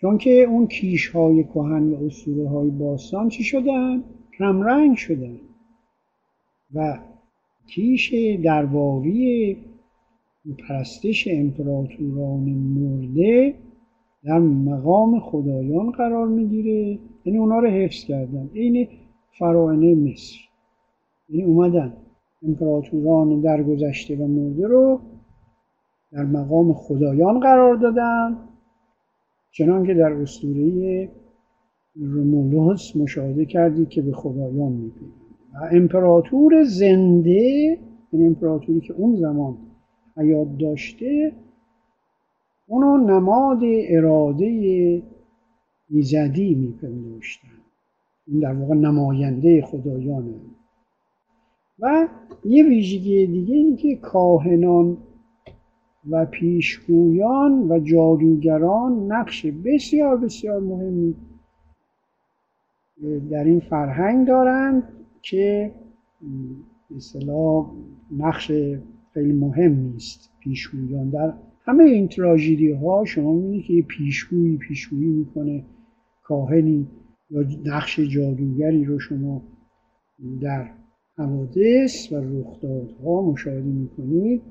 چون 0.00 0.18
که 0.18 0.30
اون 0.30 0.66
کیش 0.66 1.08
های 1.08 1.44
کهن 1.44 1.92
و 1.92 2.04
اسطوره 2.04 2.48
های 2.48 2.70
باستان 2.70 3.28
چی 3.28 3.44
شدن؟ 3.44 4.04
کمرنگ 4.38 4.96
شدن. 4.96 5.40
و 6.74 6.98
کیش 7.66 8.14
درباری 8.44 9.56
پرستش 10.68 11.28
امپراتوران 11.30 12.42
مرده 12.50 13.54
در 14.24 14.38
مقام 14.38 15.20
خدایان 15.20 15.90
قرار 15.90 16.28
می‌گیره. 16.28 16.98
یعنی 17.24 17.38
اونا 17.38 17.58
رو 17.58 17.68
حفظ 17.68 18.04
کردن. 18.04 18.50
این 18.52 18.88
فراعنه 19.38 19.94
مصر. 19.94 20.38
یعنی 21.28 21.44
اومدن. 21.44 21.96
امپراتوران 22.42 23.40
درگذشته 23.40 24.16
و 24.16 24.26
مرده 24.26 24.66
رو 24.66 25.00
در 26.12 26.24
مقام 26.24 26.72
خدایان 26.72 27.40
قرار 27.40 27.76
دادن 27.76 28.38
چنان 29.50 29.86
که 29.86 29.94
در 29.94 30.12
اسطوره 30.12 31.08
رومولوس 31.96 32.96
مشاهده 32.96 33.44
کردی 33.44 33.86
که 33.86 34.02
به 34.02 34.12
خدایان 34.12 34.72
میپیوند 34.72 35.12
و 35.54 35.68
امپراتور 35.72 36.64
زنده 36.64 37.78
این 38.12 38.26
امپراتوری 38.26 38.80
که 38.80 38.92
اون 38.92 39.16
زمان 39.16 39.58
حیات 40.16 40.48
داشته 40.58 41.32
اونو 42.66 42.96
نماد 42.96 43.60
اراده 43.88 45.02
ایزدی 45.90 46.54
میپنداشتن. 46.54 47.48
این 48.26 48.40
در 48.40 48.52
واقع 48.52 48.74
نماینده 48.74 49.62
خدایانه. 49.62 50.34
و 51.78 52.08
یه 52.44 52.64
ویژگی 52.64 53.26
دیگه 53.26 53.54
این 53.54 53.76
که 53.76 53.96
کاهنان 53.96 54.96
و 56.10 56.26
پیشگویان 56.26 57.70
و 57.70 57.78
جادوگران 57.78 59.12
نقش 59.12 59.46
بسیار 59.46 60.16
بسیار 60.16 60.60
مهمی 60.60 61.14
در 63.30 63.44
این 63.44 63.60
فرهنگ 63.60 64.26
دارند 64.26 64.82
که 65.22 65.74
اصطلاح 66.96 67.70
نقش 68.16 68.52
خیلی 69.14 69.32
مهم 69.32 69.72
نیست. 69.72 70.30
پیشگویان 70.40 71.10
در 71.10 71.32
همه 71.64 71.84
این 71.84 72.08
تراژدی 72.08 72.72
ها 72.72 73.04
شما 73.04 73.32
می‌بینید 73.32 73.64
که 73.64 73.72
یه 73.72 73.82
پیشگویی 73.82 74.56
پیشگویی 74.56 75.10
می‌کنه 75.10 75.64
کاهنی 76.22 76.86
یا 77.30 77.44
نقش 77.64 78.00
جادوگری 78.00 78.84
رو 78.84 78.98
شما 78.98 79.42
در 80.40 80.70
حوادث 81.18 82.12
و 82.12 82.16
رخدادها 82.16 83.22
مشاهده 83.22 83.62
می‌کنید. 83.62 84.42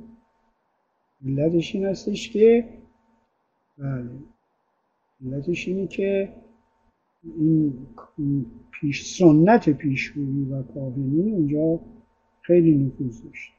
علتش 1.25 1.75
این 1.75 1.85
هستش 1.85 2.29
که 2.29 2.65
بله 3.77 4.09
علتش 5.25 5.67
اینه 5.67 5.87
که 5.87 6.33
این 7.37 7.73
پیش 8.71 9.17
سنت 9.17 9.69
پیشگویی 9.69 10.45
و 10.45 10.63
کاهنی 10.63 11.31
اونجا 11.31 11.79
خیلی 12.41 12.75
نفوذ 12.77 13.23
داشت. 13.23 13.53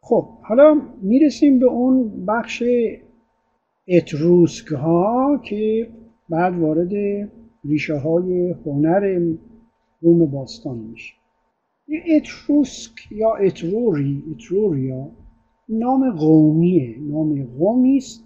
خب 0.00 0.28
حالا 0.42 0.80
می‌رسیم 1.02 1.58
به 1.58 1.66
اون 1.66 2.26
بخش 2.26 2.62
اتروسک 3.88 4.66
ها 4.66 5.40
که 5.44 5.90
بعد 6.28 6.58
وارد 6.58 6.92
ریشه 7.64 7.98
های 7.98 8.54
هنر 8.66 9.34
روم 10.00 10.26
باستان 10.26 10.78
میشه. 10.78 11.21
اتروسک 12.06 13.12
یا 13.12 13.34
اتروری 13.34 14.24
اتروریا 14.30 15.10
نام 15.68 16.10
قومیه. 16.10 16.96
نام 17.00 17.44
قومی 17.58 17.96
است. 17.96 18.24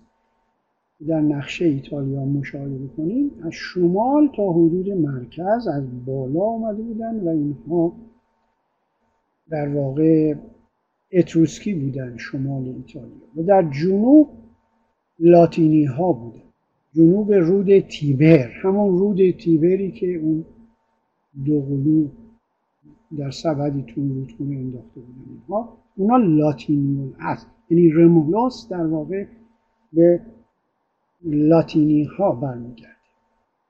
در 1.09 1.21
نقشه 1.21 1.64
ایتالیا 1.64 2.25
مشاهده 2.25 2.79
بکنید. 2.79 3.33
از 3.43 3.53
شمال 3.53 4.29
تا 4.37 4.53
حدود 4.53 4.91
مرکز 4.91 5.69
از 5.69 6.05
بالا 6.05 6.41
آمده 6.41 6.83
بودن 6.83 7.21
و 7.21 7.29
اینها 7.29 7.93
در 9.51 9.69
واقع 9.69 10.35
اتروسکی 11.12 11.75
بودن 11.75 12.17
شمال 12.17 12.69
ایتالیا. 12.69 13.27
و 13.37 13.43
در 13.43 13.71
جنوب 13.71 14.29
لاتینی 15.19 15.85
ها 15.85 16.12
بودن 16.12 16.43
جنوب 16.95 17.33
رود 17.33 17.79
تیبر. 17.79 18.51
همون 18.62 18.99
رود 18.99 19.31
تیبری 19.31 19.91
که 19.91 20.14
اون 20.14 20.45
دوقلو 21.45 22.09
در 23.19 23.31
سبدی 23.31 23.83
تون 23.83 24.09
رودخونه 24.09 24.57
انداخته 24.57 25.01
بودن 25.01 25.31
اینها. 25.31 25.79
اونا 25.97 26.17
لاتینیون 26.17 27.15
است 27.19 27.47
یعنی 27.71 27.91
رمولاس 27.91 28.69
در 28.69 28.87
واقع 28.87 29.27
به 29.93 30.21
لاتینی 31.25 32.05
ها 32.05 32.33
برمیگرده. 32.33 32.97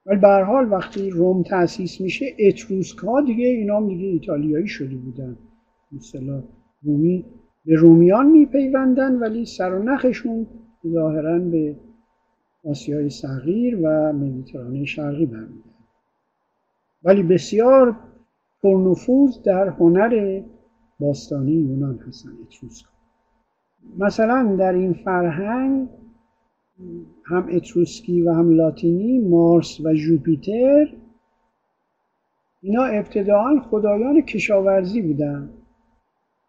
ولی 0.06 0.20
به 0.20 0.44
حال 0.44 0.72
وقتی 0.72 1.10
روم 1.10 1.42
تاسیس 1.42 2.00
میشه 2.00 2.26
اتروسک 2.38 2.98
ها 2.98 3.20
دیگه 3.20 3.46
اینا 3.46 3.76
هم 3.76 3.88
دیگه 3.88 4.06
ایتالیایی 4.06 4.68
شده 4.68 4.96
بودن. 4.96 5.36
مثلا 5.92 6.42
رومی 6.82 7.24
به 7.66 7.74
رومیان 7.74 8.26
میپیوندن 8.26 9.18
ولی 9.18 9.44
سر 9.44 9.74
و 9.74 9.82
نخشون 9.82 10.46
ظاهرا 10.86 11.38
به 11.38 11.76
آسیای 12.64 13.10
صغیر 13.10 13.78
و 13.82 14.12
مدیترانه 14.12 14.84
شرقی 14.84 15.26
برمیگرده. 15.26 15.76
ولی 17.04 17.22
بسیار 17.22 17.96
پرنفوذ 18.66 19.42
در 19.42 19.68
هنر 19.68 20.42
باستانی 21.00 21.52
یونان 21.52 21.98
هستن 22.08 22.30
اتروسک 22.42 22.86
مثلا 23.98 24.56
در 24.58 24.72
این 24.72 24.92
فرهنگ 24.92 25.88
هم 27.24 27.48
اتروسکی 27.50 28.22
و 28.22 28.32
هم 28.32 28.50
لاتینی 28.50 29.18
مارس 29.18 29.80
و 29.80 29.94
جوپیتر 29.94 30.94
اینا 32.62 32.84
ابتداعا 32.84 33.60
خدایان 33.60 34.20
کشاورزی 34.20 35.02
بودن. 35.02 35.50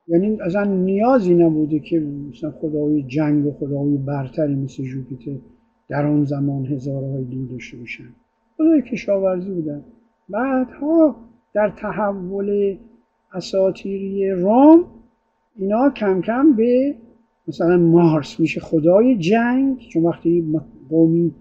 یعنی 0.07 0.41
اصلا 0.41 0.63
نیازی 0.63 1.36
نبوده 1.36 1.80
که 1.80 1.99
مثلا 1.99 2.51
خدای 2.51 3.03
جنگ 3.03 3.45
و 3.45 3.51
خدای 3.51 3.97
برتری 3.97 4.55
مثل 4.55 4.84
جوپیتر 4.84 5.38
در 5.89 6.05
آن 6.05 6.24
زمان 6.24 6.65
هزارهای 6.65 7.24
دور 7.24 7.47
داشته 7.47 7.78
باشن. 7.78 8.09
خدای 8.57 8.82
کشاورزی 8.82 9.51
بودن. 9.51 9.84
بعدها 10.30 11.15
در 11.58 11.70
تحول 11.70 12.78
اساتیری 13.34 14.32
روم 14.32 14.86
اینا 15.55 15.89
کم 15.89 16.22
کم 16.22 16.53
به 16.53 16.95
مثلا 17.47 17.78
مارس 17.78 18.39
میشه. 18.39 18.60
خدای 18.60 19.18
جنگ 19.18 19.78
چون 19.78 20.03
وقتی 20.03 20.62
قومی 20.89 21.34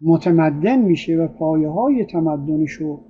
متمدن 0.00 0.80
میشه 0.82 1.16
و 1.16 1.28
پایه 1.28 1.68
های 1.68 2.04
تمدنش 2.04 2.72
رو 2.72 3.00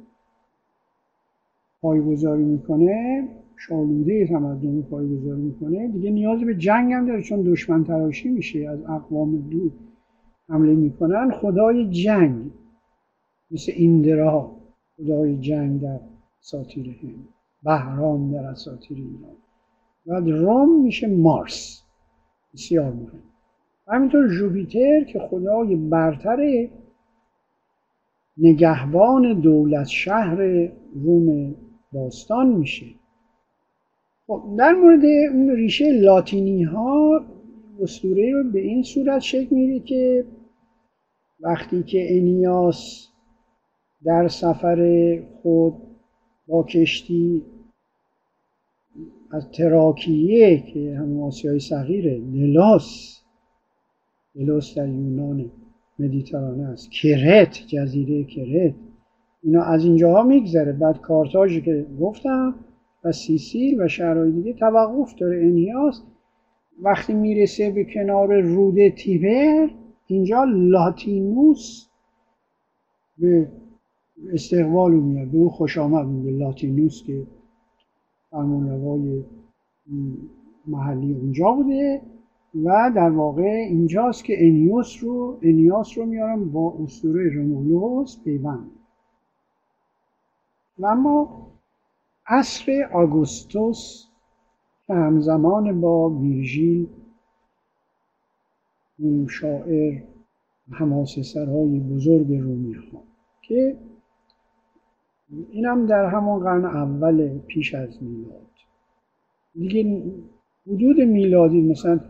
پایگذاری 1.83 2.45
می‌کنه 2.45 3.29
شالوده 3.57 4.27
تمدن 4.27 4.83
پایگذاری 4.83 5.41
می‌کنه 5.43 5.89
دیگه 5.89 6.11
نیاز 6.11 6.41
به 6.41 6.55
جنگ 6.55 6.93
هم 6.93 7.07
داره 7.07 7.23
چون 7.23 7.43
دشمن 7.43 7.85
تراشی 7.85 8.29
میشه 8.29 8.69
از 8.69 8.83
اقوام 8.83 9.37
دور 9.37 9.71
حمله 10.49 10.75
می‌کنن. 10.75 11.31
خدای 11.31 11.91
جنگ 11.91 12.51
مثل 13.51 13.73
ایندرا 13.77 14.57
خدای 14.97 15.37
جنگ 15.37 15.81
در 15.81 16.01
ساتیر 16.41 16.99
هند 17.03 17.29
بهرام 17.63 18.33
در 18.33 18.45
اساطیر 18.45 18.97
ایران. 18.97 19.37
و 20.07 20.31
روم 20.31 20.83
میشه 20.83 21.09
مارس. 21.09 21.83
بسیار 22.55 22.93
مهم. 22.93 23.23
همینطور 23.89 24.29
جوپیتر 24.29 25.05
که 25.05 25.19
خدای 25.19 25.77
برتر 25.77 26.69
نگهبان 28.39 29.41
دولت 29.41 29.87
شهر 29.87 30.69
روم 30.95 31.55
باستان 31.93 32.49
میشه. 32.49 32.87
خب 34.27 34.43
در 34.59 34.73
مورد 34.73 35.05
اون 35.05 35.51
ریشه 35.51 35.93
لاتینی 35.93 36.63
ها 36.63 37.21
اسطوره 37.81 38.33
رو 38.33 38.51
به 38.53 38.61
این 38.61 38.83
صورت 38.83 39.21
شکل 39.21 39.57
میده 39.57 39.81
که 39.81 40.25
وقتی 41.41 41.83
که 41.83 42.19
انیاس 42.19 43.09
در 44.05 44.29
سفر 44.29 45.23
خود 45.43 45.90
با 46.51 46.63
کشتی 46.63 47.43
از 49.31 49.51
تراکیه 49.51 50.61
که 50.61 50.97
همون 50.99 51.23
آسیای 51.23 51.61
صغیره 51.61 52.19
نلاس 52.19 53.21
نلاس 54.35 54.75
در 54.75 54.89
یونان 54.89 55.51
مدیترانه 55.99 56.69
است. 56.69 56.91
کرت 56.91 57.67
جزیره 57.67 58.25
کرت. 58.25 58.75
اینا 59.43 59.63
از 59.63 59.85
اینجاها 59.85 60.23
میگذره. 60.23 60.73
بعد 60.73 61.01
کارتاژی 61.01 61.61
که 61.61 61.87
گفتم 62.01 62.55
و 63.05 63.13
سیسیل 63.13 63.83
و 63.83 63.89
شهرهای 63.89 64.33
دیگه 64.33 64.53
توقف 64.53 65.15
داره 65.15 65.37
انیاس 65.37 66.03
وقتی 66.83 67.13
می‌رسه 67.13 67.71
به 67.71 67.85
کنار 67.85 68.41
رود 68.41 68.89
تیبر 68.89 69.71
اینجا 70.07 70.45
لاتینوس 70.45 71.87
به 73.19 73.49
استقبال 74.33 74.93
میاد. 74.93 75.29
به 75.29 75.39
او 75.39 75.51
خوش 75.51 75.79
آمد 75.79 76.07
میگه. 76.07 76.31
لاتینوس 76.31 77.03
که 77.03 77.27
فرمانروای 78.31 79.25
محلی 80.67 81.15
اونجا 81.15 81.53
بوده 81.53 82.03
و 82.55 82.93
در 82.97 83.11
واقع 83.11 83.67
اینجاست 83.69 84.25
که 84.25 84.47
انیوس 84.47 85.05
رو 85.05 85.39
انیاس 85.43 85.99
رو 85.99 86.07
میارم 86.07 86.51
با 86.51 86.77
اسطوره 86.85 87.35
رومولوس 87.35 88.23
پیوند. 88.25 88.71
و 90.79 90.87
اما 90.87 91.47
عصر 92.27 92.91
آگوستوس 92.93 94.07
که 94.87 94.95
همزمان 94.95 95.81
با 95.81 96.11
ویرژیل 96.11 96.89
شاعر 99.29 100.03
حماسه 100.71 101.23
سرهای 101.23 101.81
بزرگ 101.81 102.35
رومی 102.35 102.73
ها 102.73 103.03
که 103.43 103.79
اینم 105.51 105.87
در 105.87 106.05
همون 106.05 106.41
قرن 106.41 106.65
اول 106.65 107.39
پیش 107.39 107.75
از 107.75 108.03
میلاد. 108.03 108.51
دیگه 109.55 110.03
حدود 110.67 111.01
میلادی 111.01 111.61
مثلا 111.61 112.01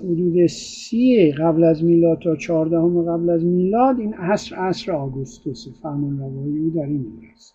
حدود 0.00 0.46
سی 0.46 1.32
قبل 1.32 1.64
از 1.64 1.84
میلاد 1.84 2.18
تا 2.18 2.36
چهاردهم 2.36 3.02
قبل 3.02 3.30
از 3.30 3.44
میلاد 3.44 4.00
این 4.00 4.14
عصر 4.14 4.56
عصر 4.56 4.92
آگوستوس 4.92 5.66
فرمان 5.82 6.18
روایی 6.18 6.58
او 6.58 6.70
در 6.70 6.82
این 6.82 7.22
است 7.32 7.54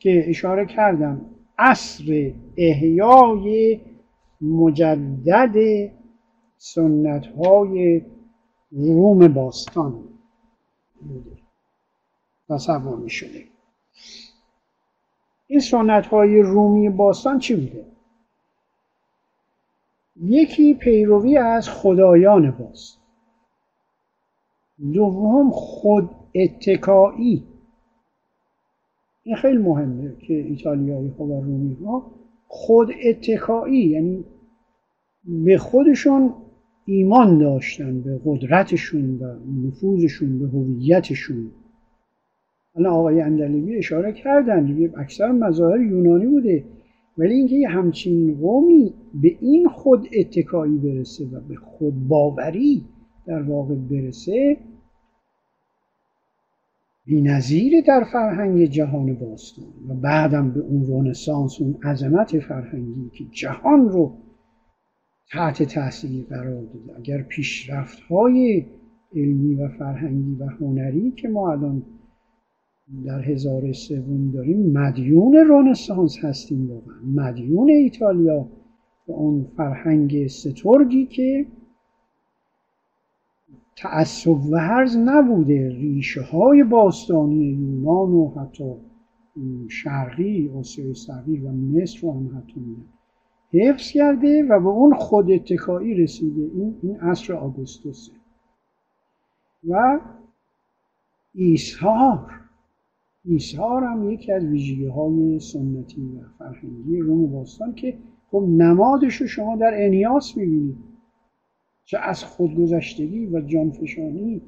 که 0.00 0.24
اشاره 0.28 0.66
کردم 0.66 1.20
عصر 1.58 2.32
احیای 2.56 3.80
مجدد 4.40 5.56
سنت 6.56 7.26
های 7.26 8.02
روم 8.70 9.28
باستان 9.28 10.04
بوده 11.00 11.41
تصور 12.54 12.96
می 12.96 13.10
شده 13.10 13.44
این 15.46 15.60
سنت 15.60 16.06
های 16.06 16.42
رومی 16.42 16.88
باستان 16.88 17.38
چی 17.38 17.56
بوده؟ 17.56 17.86
یکی 20.20 20.74
پیروی 20.74 21.36
از 21.36 21.68
خدایان 21.68 22.50
باست. 22.50 22.98
دوم 24.92 25.50
خود 25.50 26.10
اتکایی. 26.34 27.46
این 29.22 29.36
خیلی 29.36 29.58
مهمه 29.58 30.16
که 30.26 30.34
ایتالیایی 30.34 31.08
ها 31.08 31.24
و 31.24 31.44
رومی 31.44 31.74
ها 31.84 32.10
خود 32.46 32.92
اتکایی 33.04 33.84
یعنی 33.84 34.24
به 35.24 35.58
خودشون 35.58 36.34
ایمان 36.84 37.38
داشتن 37.38 38.00
به 38.00 38.20
قدرتشون 38.24 39.18
و 39.18 39.36
نفوذشون 39.66 40.38
به 40.38 40.48
هویتشون. 40.48 41.50
الان 42.76 42.92
آقای 42.92 43.20
اندلیبی 43.20 43.76
اشاره 43.76 44.12
کردن 44.12 44.64
دیگه 44.64 44.92
اکثر 44.98 45.32
مظاهر 45.32 45.80
یونانی 45.80 46.26
بوده. 46.26 46.64
ولی 47.18 47.34
اینکه 47.34 47.56
یه 47.56 47.68
همچین 47.68 48.38
قومی 48.40 48.94
به 49.22 49.36
این 49.40 49.68
خود 49.68 50.08
اتکایی 50.18 50.78
برسه 50.78 51.24
و 51.24 51.40
به 51.40 51.54
خود 51.56 52.08
باوری 52.08 52.84
در 53.26 53.42
واقع 53.42 53.74
برسه 53.74 54.56
نظیر 57.08 57.72
در 57.86 58.04
فرهنگ 58.12 58.64
جهان 58.64 59.14
باستان 59.14 59.72
و 59.88 59.94
بعدم 59.94 60.50
به 60.50 60.60
اون 60.60 60.86
رونسانس 60.86 61.60
اون 61.60 61.78
عظمت 61.84 62.38
فرهنگی 62.38 63.10
که 63.14 63.24
جهان 63.24 63.88
رو 63.88 64.18
تحت 65.30 65.62
تاثیر 65.62 66.26
قرار 66.26 66.62
داده. 66.62 66.98
اگر 66.98 67.22
پیشرفت 67.22 68.00
های 68.00 68.66
علمی 69.14 69.54
و 69.54 69.68
فرهنگی 69.68 70.34
و 70.34 70.46
هنری 70.46 71.10
که 71.10 71.28
ما 71.28 71.52
الان 71.52 71.82
در 73.04 73.22
هزار 73.22 73.72
سوم 73.72 74.30
داریم. 74.30 74.72
مدیون 74.72 75.36
رونسانس 75.36 76.24
هستیم 76.24 76.70
واقعا. 76.70 77.00
مدیون 77.14 77.68
ایتالیا 77.68 78.48
به 79.06 79.12
اون 79.12 79.46
فرهنگ 79.56 80.26
سترگی 80.26 81.06
که 81.06 81.46
تعصب 83.76 84.46
و 84.50 84.56
هرز 84.56 84.96
نبوده. 84.96 85.68
ریشه 85.68 86.22
های 86.22 86.64
باستانی 86.64 87.44
یونان 87.44 88.10
و 88.10 88.28
حتی 88.28 88.74
شرقی 89.68 90.50
آسیای 90.56 90.94
صغیر 90.94 91.44
و 91.44 91.52
مصر 91.52 91.98
رو 92.02 92.12
هم 92.12 92.38
حتی 92.38 92.60
حفظ 93.52 93.90
کرده 93.90 94.42
و 94.42 94.60
به 94.60 94.68
اون 94.68 94.94
خود 94.94 95.30
اتکایی 95.30 95.94
رسیده. 95.94 96.50
این 96.54 96.78
این 96.82 96.96
عصر 96.96 97.34
آگوستوسه. 97.34 98.12
و 99.68 100.00
ایثار 101.34 102.41
ایثار 103.24 103.84
هم 103.84 104.10
یکی 104.10 104.32
از 104.32 104.44
ویژگی 104.44 104.86
های 104.86 105.38
سنتی 105.38 106.02
و 106.02 106.20
فرهنگی 106.38 106.98
روم 106.98 107.32
باستان 107.32 107.74
که 107.74 107.98
خب 108.30 108.46
نمادش 108.48 109.16
رو 109.16 109.26
شما 109.26 109.56
در 109.56 109.84
انیاس 109.84 110.36
می‌بینید. 110.36 110.76
چه 111.84 111.98
از 111.98 112.24
خودگذشتگی 112.24 113.26
و 113.26 113.40
جانفشانی 113.40 114.42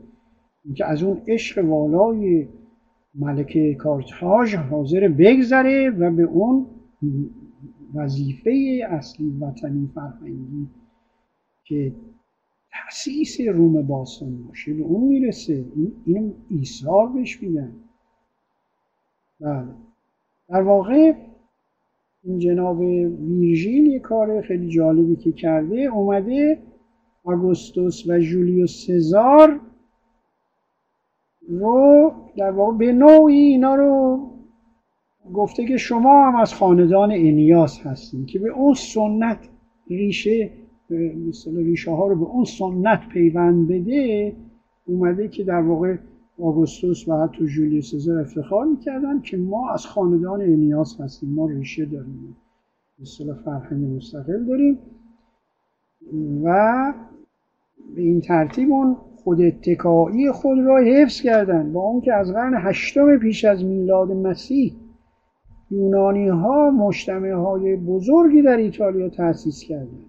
که 0.76 0.86
از 0.86 1.02
اون 1.02 1.20
عشق 1.26 1.64
والای 1.64 2.48
ملکه 3.14 3.74
کارتاژ 3.74 4.54
حاضر 4.54 5.08
بگذره 5.08 5.90
و 5.90 6.10
به 6.10 6.22
اون 6.22 6.66
وظیفه 7.94 8.80
اصلی 8.88 9.30
وطنی 9.40 9.90
فرهنگی 9.94 10.68
که 11.64 11.94
تأسیس 12.70 13.40
روم 13.40 13.82
باستان 13.82 14.42
باشه 14.42 14.74
به 14.74 14.82
اون 14.82 15.08
می‌رسه. 15.08 15.64
این 16.04 16.34
ایثار 16.48 17.12
بهش 17.12 17.42
میگن 17.42 17.72
بله. 19.40 19.68
در 20.48 20.62
واقع 20.62 21.14
این 22.24 22.38
جناب 22.38 22.80
ویرژیل 22.80 23.86
یه 23.86 23.98
کار 23.98 24.40
خیلی 24.40 24.68
جالبی 24.68 25.16
که 25.16 25.32
کرده 25.32 25.80
اومده 25.80 26.58
آگوستوس 27.24 28.06
و 28.08 28.18
جولیوس 28.18 28.86
سزار 28.86 29.60
رو 31.48 32.12
در 32.36 32.50
واقع 32.50 32.76
به 32.76 32.92
نوعی 32.92 33.38
اینا 33.38 33.74
رو 33.74 34.20
گفته 35.34 35.66
که 35.66 35.76
شما 35.76 36.26
هم 36.26 36.36
از 36.36 36.54
خاندان 36.54 37.12
انیاس 37.12 37.86
هستیم 37.86 38.26
که 38.26 38.38
به 38.38 38.48
اون 38.48 38.74
سنت 38.74 39.48
ریشه 39.90 40.50
مثل 41.28 41.56
ریشه 41.56 41.90
ها 41.90 42.06
رو 42.06 42.16
به 42.16 42.24
اون 42.24 42.44
سنت 42.44 43.08
پیوند 43.08 43.68
بده 43.68 44.36
اومده 44.86 45.28
که 45.28 45.44
در 45.44 45.62
واقع 45.62 45.96
آگوستوس 46.42 47.08
و 47.08 47.22
حتی 47.22 47.46
جولیوس 47.46 47.90
سزار 47.90 48.20
افتخار 48.20 48.66
می‌کردن 48.66 49.20
که 49.20 49.36
ما 49.36 49.70
از 49.70 49.86
خاندان 49.86 50.40
انیاس 50.42 51.00
هستیم. 51.00 51.28
ما 51.34 51.46
ریشه 51.46 51.84
داریم. 51.84 52.36
مثل 52.98 53.34
فرهنگ 53.34 53.96
مستقل 53.96 54.44
داریم. 54.44 54.78
و 56.44 56.94
به 57.96 58.02
این 58.02 58.20
ترتیب 58.20 58.72
اون 58.72 58.96
خود 59.16 59.40
اتکایی 59.40 60.32
خود 60.32 60.58
را 60.58 60.78
حفظ 60.78 61.20
کردن. 61.20 61.72
با 61.72 61.80
اون 61.80 62.00
که 62.00 62.14
از 62.14 62.32
قرن 62.32 62.54
هشتم 62.56 63.18
پیش 63.18 63.44
از 63.44 63.64
میلاد 63.64 64.12
مسیح 64.12 64.72
یونانی 65.70 66.28
ها 66.28 66.70
مجتمع 66.70 67.30
های 67.30 67.76
بزرگی 67.76 68.42
در 68.42 68.56
ایتالیا 68.56 69.08
تأسیس 69.08 69.64
کردند. 69.64 70.06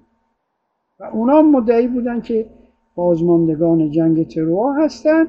و 1.00 1.04
اونا 1.04 1.42
مدعی 1.42 1.88
بودن 1.88 2.22
که 2.22 2.50
بازماندگان 2.96 3.92
جنگ 3.92 4.28
تروا 4.28 4.74
هستند. 4.74 5.28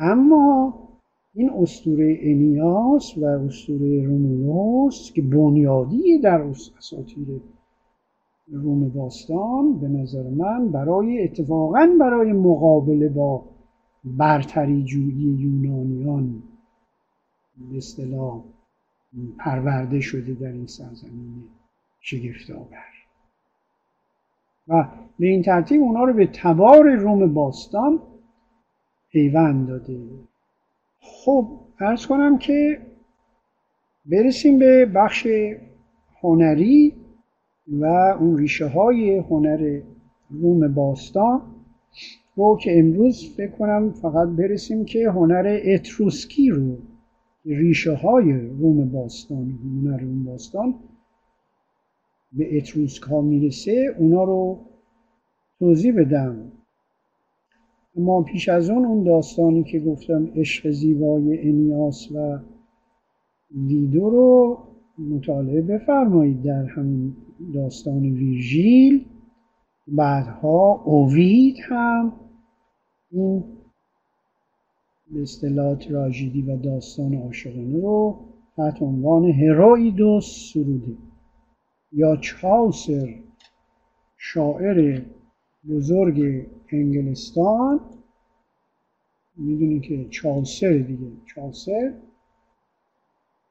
اما 0.00 0.74
این 1.34 1.50
استوره 1.50 2.18
انیاس 2.20 3.18
و 3.18 3.24
استوره 3.24 4.06
رومولوس 4.06 5.12
که 5.12 5.22
بنیادی 5.22 6.18
در 6.18 6.42
اساطیر 6.78 7.40
روم 8.52 8.88
باستان 8.88 9.78
به 9.78 9.88
نظر 9.88 10.22
من 10.22 10.68
برای 10.68 11.24
اتفاقا 11.24 11.96
برای 12.00 12.32
مقابله 12.32 13.08
با 13.08 13.44
برتری 14.04 14.84
جویی 14.84 15.36
یونانیان 15.38 16.42
به 17.70 17.76
اصطلاح 17.76 18.40
پرورده 19.38 20.00
شده 20.00 20.34
در 20.34 20.52
این 20.52 20.66
سرزمین 20.66 21.44
شگفتآور. 22.00 22.84
و 24.68 24.88
به 25.18 25.26
این 25.26 25.42
ترتیب 25.42 25.82
اونا 25.82 26.04
رو 26.04 26.12
به 26.12 26.26
تبار 26.26 26.94
روم 26.94 27.34
باستان 27.34 27.98
پیوند 29.10 29.68
داده. 29.68 29.98
خب 31.00 31.60
ارز 31.80 32.06
کنم 32.06 32.38
که 32.38 32.78
برسیم 34.06 34.58
به 34.58 34.86
بخش 34.86 35.26
هنری 36.22 36.94
و 37.68 37.84
اون 38.20 38.38
ریشه 38.38 38.66
های 38.66 39.18
هنر 39.18 39.80
روم 40.30 40.74
باستان. 40.74 41.42
رو 42.36 42.56
که 42.56 42.78
امروز 42.78 43.34
فکر 43.36 43.50
کنم 43.50 43.92
فقط 43.92 44.28
برسیم 44.28 44.84
که 44.84 45.10
هنر 45.10 45.60
اتروسکی 45.64 46.50
رو 46.50 46.78
ریشه 47.44 47.94
های 47.94 48.32
روم 48.32 48.90
باستان 48.90 49.58
هنر 49.64 50.00
روم 50.00 50.24
باستان 50.24 50.74
به 52.32 52.56
اتروسک 52.56 53.02
ها 53.02 53.20
می‌رسه 53.20 53.94
اونا 53.98 54.24
رو 54.24 54.58
توضیح 55.58 56.00
بدم. 56.00 56.52
اما 57.96 58.22
پیش 58.22 58.48
از 58.48 58.70
اون 58.70 58.84
اون 58.84 59.04
داستانی 59.04 59.64
که 59.64 59.80
گفتم 59.80 60.26
عشق 60.36 60.70
زیبای 60.70 61.48
انیاس 61.48 62.12
و 62.12 62.38
دیدو 63.66 64.10
رو 64.10 64.58
مطالعه 64.98 65.62
بفرمایید 65.62 66.42
در 66.42 66.64
همین 66.64 67.16
داستان 67.54 68.02
ویرژیل. 68.02 69.04
بعدها 69.88 70.82
اووید 70.84 71.56
هم. 71.68 72.12
این 73.10 73.44
به 75.12 75.22
اصطلاح 75.22 75.74
تراژدی 75.74 76.42
و 76.42 76.56
داستان 76.56 77.14
عاشقانه 77.14 77.80
رو 77.80 78.18
تحت 78.56 78.82
عنوان 78.82 79.24
هرویدوس 79.24 80.50
سروده. 80.52 80.96
یا 81.92 82.16
چاوسر 82.16 83.14
شاعر 84.16 85.02
بزرگ 85.70 86.46
انگلستان. 86.76 87.80
می‌دونی 89.36 89.80
که 89.80 90.08
چالسر 90.08 90.72
دیگه. 90.72 91.12
چالسر 91.26 91.94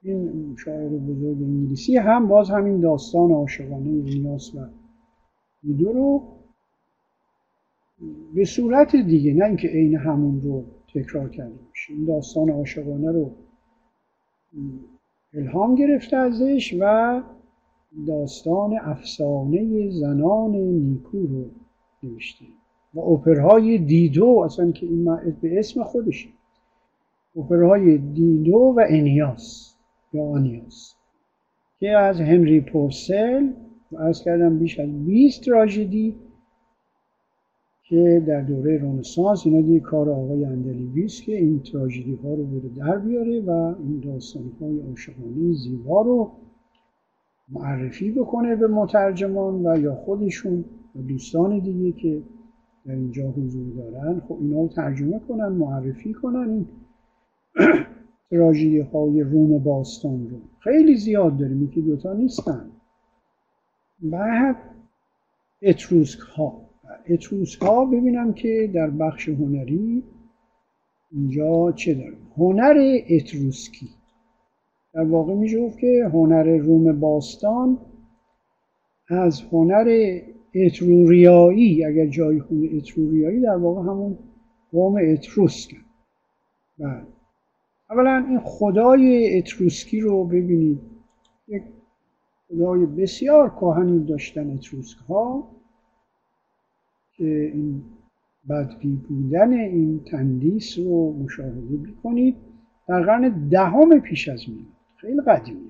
این 0.04 0.56
شاعر 0.66 0.90
بزرگ 0.90 1.38
انگلیسی 1.42 1.98
هم 1.98 2.28
باز 2.28 2.50
همین 2.50 2.80
داستان 2.80 3.32
عاشقانه 3.32 3.90
ایناس 3.90 4.56
و 4.56 4.60
میدو 5.64 5.94
رو 5.94 6.24
به 8.36 8.46
صورت 8.46 8.96
دیگه 8.96 9.34
نه 9.34 9.46
اینکه 9.46 9.68
عین 9.68 9.98
همون 9.98 10.42
رو 10.42 10.66
تکرار 10.94 11.30
کرده 11.30 11.60
باشه 11.68 11.94
این 11.94 12.06
داستان 12.06 12.50
عاشقانه 12.50 13.12
رو 13.12 13.32
الهام 15.34 15.76
گرفته 15.76 16.18
ازش 16.18 16.76
و 16.80 17.22
داستان 18.08 18.80
افسانه 18.82 19.90
زنان 19.90 20.52
نیکو 20.52 21.18
رو 21.28 21.46
نوشته. 22.04 22.46
و 22.94 23.00
اپرهای 23.00 23.78
دیدو 23.78 24.42
اصلا 24.46 24.72
که 24.72 24.86
این 24.86 25.06
به 25.42 25.60
اسم 25.60 25.84
خودشه. 25.84 26.30
اپرهای 27.36 27.98
دیدو 27.98 28.74
و 28.78 28.86
انیاس 28.90 29.76
یا 30.14 30.24
آنیاس. 30.24 30.96
که 31.80 31.90
از 31.90 32.22
هنری 32.22 32.62
پورسل 32.62 33.52
ارز 33.98 34.22
کردم 34.22 34.60
بیش 34.60 34.80
از 34.80 35.06
20 35.06 35.46
تراژدی 35.46 36.16
که 37.84 38.24
در 38.28 38.42
دوره 38.42 38.82
رنسانس 38.82 39.46
اینا 39.46 39.62
دیگه 39.62 39.80
کار 39.80 40.10
آقای 40.10 40.46
اندلیویس 40.46 41.22
که 41.22 41.38
این 41.38 41.60
تراژدی 41.60 42.16
ها 42.24 42.34
رو 42.34 42.46
بره 42.46 42.70
در 42.70 42.98
بیاره 42.98 43.42
و 43.42 43.52
این 43.52 44.00
داستان 44.00 44.52
های 44.62 44.80
عاشقانه 44.80 45.54
زیبا 45.54 46.02
رو 46.02 46.32
معرفی 47.50 48.12
بکنه 48.12 48.56
به 48.56 48.68
مترجمان 48.68 49.68
و 49.68 49.80
یا 49.80 49.96
خودشون 49.96 50.66
و 50.96 51.02
دوستان 51.02 51.60
دیگه 51.60 51.92
که 51.92 52.22
در 52.86 52.92
اینجا 52.92 53.24
حضور 53.30 53.74
دارن. 53.76 54.20
خب 54.20 54.38
اینا 54.42 54.62
رو 54.62 54.68
ترجمه 54.68 55.20
کنن 55.20 55.48
معرفی 55.48 56.14
کنن. 56.14 56.50
این 56.50 56.68
تراژدی 58.30 58.80
های 58.80 59.22
روم 59.22 59.64
باستان 59.64 60.30
رو. 60.30 60.38
خیلی 60.60 60.96
زیاد 60.96 61.38
داریم 61.38 61.64
یکی 61.64 61.82
دوتا 61.82 62.14
نیستن. 62.14 62.72
بعد 64.02 64.56
اتروسک 65.62 66.20
ها 66.20 66.62
اتروسک 67.10 67.62
ها 67.62 67.86
ببینم 67.86 68.34
که 68.34 68.72
در 68.74 68.90
بخش 68.90 69.30
هنری 69.30 70.04
اینجا 71.12 71.72
چه 71.72 71.94
داریم 71.94 72.28
هنر 72.38 73.00
اتروسکی. 73.10 73.90
در 74.94 75.04
واقع 75.04 75.34
میشه 75.34 75.72
که 75.82 76.10
هنر 76.14 76.58
روم 76.58 77.00
باستان 77.00 77.78
از 79.10 79.42
هنر 79.52 80.20
اتروریایی 80.56 81.86
اگر 81.86 82.08
جای 82.08 82.40
خونه 82.40 82.70
اتروریایی 82.78 83.42
در 83.42 83.56
واقع 83.56 83.82
همون 83.82 84.18
قوم 84.72 84.96
اتروسک. 85.02 85.76
بله. 86.80 87.04
اولا 87.90 88.26
این 88.30 88.40
خدای 88.40 89.38
اتروسکی 89.38 90.00
رو 90.00 90.24
ببینید. 90.24 90.80
یک 91.48 91.64
خدای 92.50 92.86
بسیار 92.86 93.50
کهنی 93.50 94.06
داشتن 94.06 94.52
اتروسک 94.52 94.98
ها 94.98 95.48
که 97.18 97.52
این 97.54 97.84
بدبی 98.50 98.96
بودن 99.10 99.54
این 99.54 100.04
تندیس 100.04 100.80
رو 100.80 101.14
مشاهده 101.24 101.78
بکنید 101.78 102.36
در 102.88 103.02
قرن 103.04 103.48
دهم 103.50 104.00
پیش 104.00 104.30
از 104.30 104.50
میلاد. 104.50 104.66
خیلی 104.96 105.22
قدیمیه. 105.22 105.70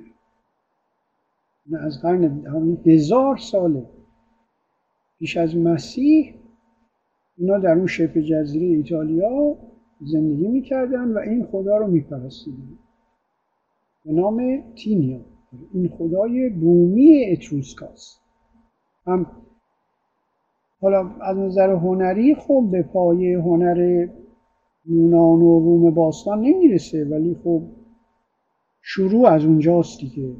از 1.79 2.01
قرن 2.01 2.27
دهم 2.27 2.77
هزار 2.85 3.37
ساله. 3.37 3.85
پیش 5.19 5.37
از 5.37 5.57
مسیح 5.57 6.33
اینا 7.37 7.57
در 7.57 7.71
اون 7.71 7.87
شبه 7.87 8.23
جزیره 8.23 8.65
ایتالیا 8.65 9.57
زندگی 10.01 10.47
می‌کردن 10.47 11.13
و 11.13 11.17
این 11.17 11.45
خدا 11.45 11.77
رو 11.77 11.87
میپرستیدن. 11.87 12.79
به 14.05 14.11
نام 14.11 14.63
تینیا. 14.75 15.19
این 15.73 15.89
خدای 15.89 16.49
بومی 16.49 17.25
اتروسکاست 17.31 18.21
هم 19.05 19.31
حالا 20.81 21.09
از 21.21 21.37
نظر 21.37 21.69
هنری 21.69 22.35
خب 22.35 22.67
به 22.71 22.83
پایه 22.83 23.39
هنر 23.39 24.07
یونان 24.85 25.41
و 25.41 25.59
روم 25.59 25.91
باستان 25.93 26.41
نمی‌رسه 26.41 27.05
ولی 27.05 27.37
خب 27.43 27.61
شروع 28.81 29.27
از 29.27 29.45
اونجاست 29.45 29.99
دیگه. 29.99 30.35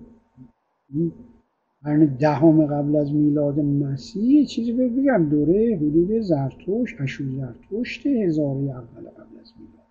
قرن 1.84 2.06
دهم 2.06 2.66
قبل 2.66 2.96
از 2.96 3.14
میلاد 3.14 3.60
مسیح 3.60 4.46
چیزی 4.46 4.74
بگم. 4.74 5.30
دوره 5.30 5.76
حدود 5.76 6.20
زرتوش 6.20 7.02
اشو 7.02 7.24
زرتشت 7.26 8.08
هزاره 8.08 8.60
اول 8.60 9.10
قبل 9.10 9.40
از 9.42 9.54
میلاد. 9.60 9.86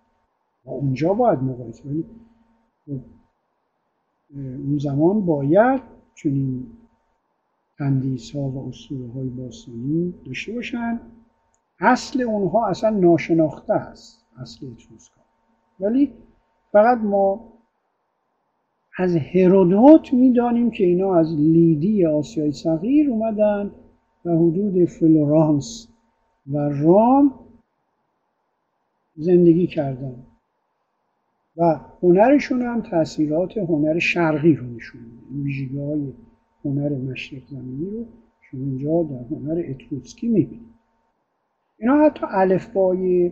و 0.65 0.69
اونجا 0.69 1.13
باید 1.13 1.39
مقایسه 1.39 1.89
ولی 1.89 2.05
خب 2.85 2.99
اون 4.35 4.77
زمان 4.77 5.25
باید 5.25 5.81
چنین 6.15 6.67
تندیس 7.77 8.35
ها 8.35 8.41
و 8.41 8.67
اصول 8.67 9.09
های 9.09 9.29
باستانی 9.29 10.13
داشته 10.25 10.53
باشن. 10.53 10.99
اصل 11.79 12.21
اونها 12.21 12.67
اصلا 12.67 12.89
ناشناخته 12.89 13.73
است 13.73 14.25
اصل 14.37 14.67
اتروسکا 14.67 15.21
ولی 15.79 16.13
فقط 16.71 16.97
ما 16.97 17.53
از 18.99 19.15
هرودوت 19.15 20.13
می‌دانیم 20.13 20.71
که 20.71 20.85
اینا 20.85 21.15
از 21.15 21.35
لیدی 21.35 22.05
آسیای 22.05 22.51
صغیر 22.51 23.09
اومدن 23.09 23.71
و 24.25 24.31
حدود 24.31 24.85
فلورانس 24.85 25.87
و 26.51 26.57
رام 26.57 27.33
زندگی 29.15 29.67
کردن. 29.67 30.15
و 31.57 31.79
هنرشون 32.01 32.61
هم 32.61 32.81
تاثیرات 32.81 33.57
هنر 33.57 33.99
شرقی 33.99 34.53
رو 34.53 34.67
نشون 34.67 35.01
میده. 35.31 35.81
های 35.81 36.13
هنر 36.65 36.89
مشرق 36.89 37.41
زمینی 37.47 37.89
رو 37.89 38.05
شما 38.41 38.61
اینجا 38.61 39.03
در 39.03 39.35
هنر 39.35 39.63
اتروسکی 39.69 40.27
می‌بینید. 40.27 40.73
اینا 41.79 42.05
حتی 42.05 42.25
الفبای 42.29 43.31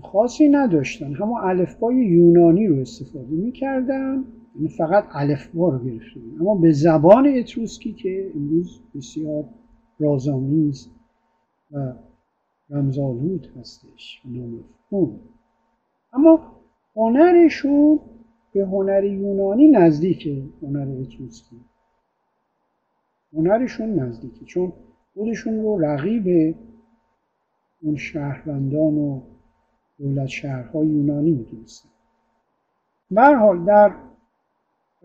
خاصی 0.00 0.48
نداشتن. 0.48 1.14
همون 1.14 1.40
الفبای 1.40 1.96
یونانی 1.96 2.66
رو 2.66 2.78
استفاده 2.78 3.34
می‌کردن. 3.34 4.24
یعنی 4.56 4.68
فقط 4.68 5.04
الفبا 5.10 5.68
رو 5.68 5.84
گرفته 5.84 6.20
اما 6.40 6.54
به 6.54 6.72
زبان 6.72 7.26
اتروسکی 7.26 7.92
که 7.92 8.32
امروز 8.34 8.80
بسیار 8.94 9.44
رازآمیز 9.98 10.88
و 11.72 11.92
رمزآلود 12.70 13.46
هستش 13.60 14.22
نامفهوم 14.24 15.20
اما 16.12 16.40
هنرشون 16.96 18.00
به 18.52 18.66
هنر 18.66 19.04
یونانی 19.04 19.68
نزدیکه 19.68 20.42
هنر 20.62 21.00
اتروسکی. 21.00 21.56
هنرشون 23.32 23.94
نزدیکه. 23.94 24.44
چون 24.44 24.72
خودشون 25.14 25.62
رو 25.62 25.78
رقیب 25.78 26.56
اون 27.82 27.96
شهروندان 27.96 28.94
و 28.94 29.20
دولت 29.98 30.26
شهرهای 30.26 30.86
یونانی 30.86 31.30
می‌دونستن. 31.30 31.88
حال 33.16 33.64
در 33.64 33.92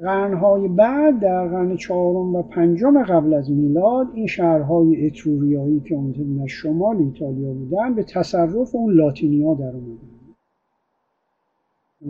قرنهای 0.01 0.67
بعد 0.67 1.19
در 1.19 1.47
قرن 1.47 1.75
چهارم 1.75 2.35
و 2.35 2.41
پنجم 2.43 3.03
قبل 3.03 3.33
از 3.33 3.51
میلاد 3.51 4.07
این 4.13 4.27
شهرهای 4.27 5.05
اتروریایی 5.05 5.79
که 5.79 5.95
اون 5.95 6.41
از 6.43 6.49
شمال 6.49 6.97
ایتالیا 6.97 7.53
بودن 7.53 7.93
به 7.93 8.03
تصرف 8.03 8.75
اون 8.75 8.93
لاتینیا 8.93 9.53
در 9.53 9.71
اومدن. 9.75 10.07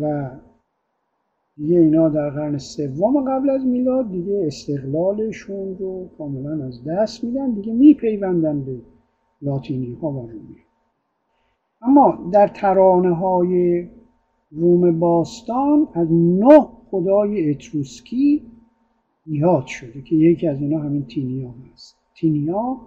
و 0.02 0.30
دیگه 1.58 1.80
اینا 1.80 2.10
در 2.10 2.30
قرن 2.30 2.58
سوم 2.58 3.32
قبل 3.32 3.50
از 3.50 3.66
میلاد 3.66 4.12
دیگه 4.12 4.44
استقلالشون 4.48 5.78
رو 5.80 6.10
کاملا 6.18 6.66
از 6.66 6.84
دست 6.84 7.24
میدن. 7.24 7.52
دیگه 7.52 7.74
میپیوندن 7.74 8.62
به 8.62 8.80
لاتینی 9.42 9.98
ها 10.02 10.12
و 10.12 10.28
رومی 10.28 10.67
اما 11.82 12.30
در 12.34 12.48
ترانه 12.48 13.16
های 13.16 13.88
روم 14.52 15.00
باستان 15.00 15.88
از 15.94 16.08
نه 16.14 16.68
خدای 16.92 17.50
اتروسکی 17.50 18.52
یاد 19.28 19.66
شده 19.66 20.02
که 20.02 20.16
یکی 20.16 20.48
از 20.48 20.62
اینا 20.62 20.80
همین 20.80 21.06
تینیا 21.06 21.54
هست 21.74 21.98
تینیا 22.16 22.78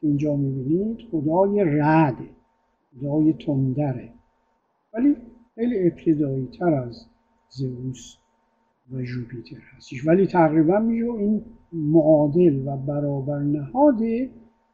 که 0.00 0.06
اینجا 0.06 0.36
می‌بینید 0.36 0.98
خدای 1.10 1.64
رعده 1.64 2.30
خدای 3.00 3.32
تندره. 3.32 4.12
ولی 4.94 5.16
خیلی 5.54 5.78
ابتدایی 5.78 6.46
تر 6.46 6.74
از 6.74 7.06
زئوس 7.48 8.16
و 8.92 9.02
جوپیتر 9.02 9.60
هستش. 9.76 10.06
ولی 10.06 10.26
تقریبا 10.26 10.78
میشه 10.78 11.04
این 11.04 11.42
معادل 11.72 12.62
و 12.66 12.76
برابر 12.76 13.38
نهاد 13.38 14.00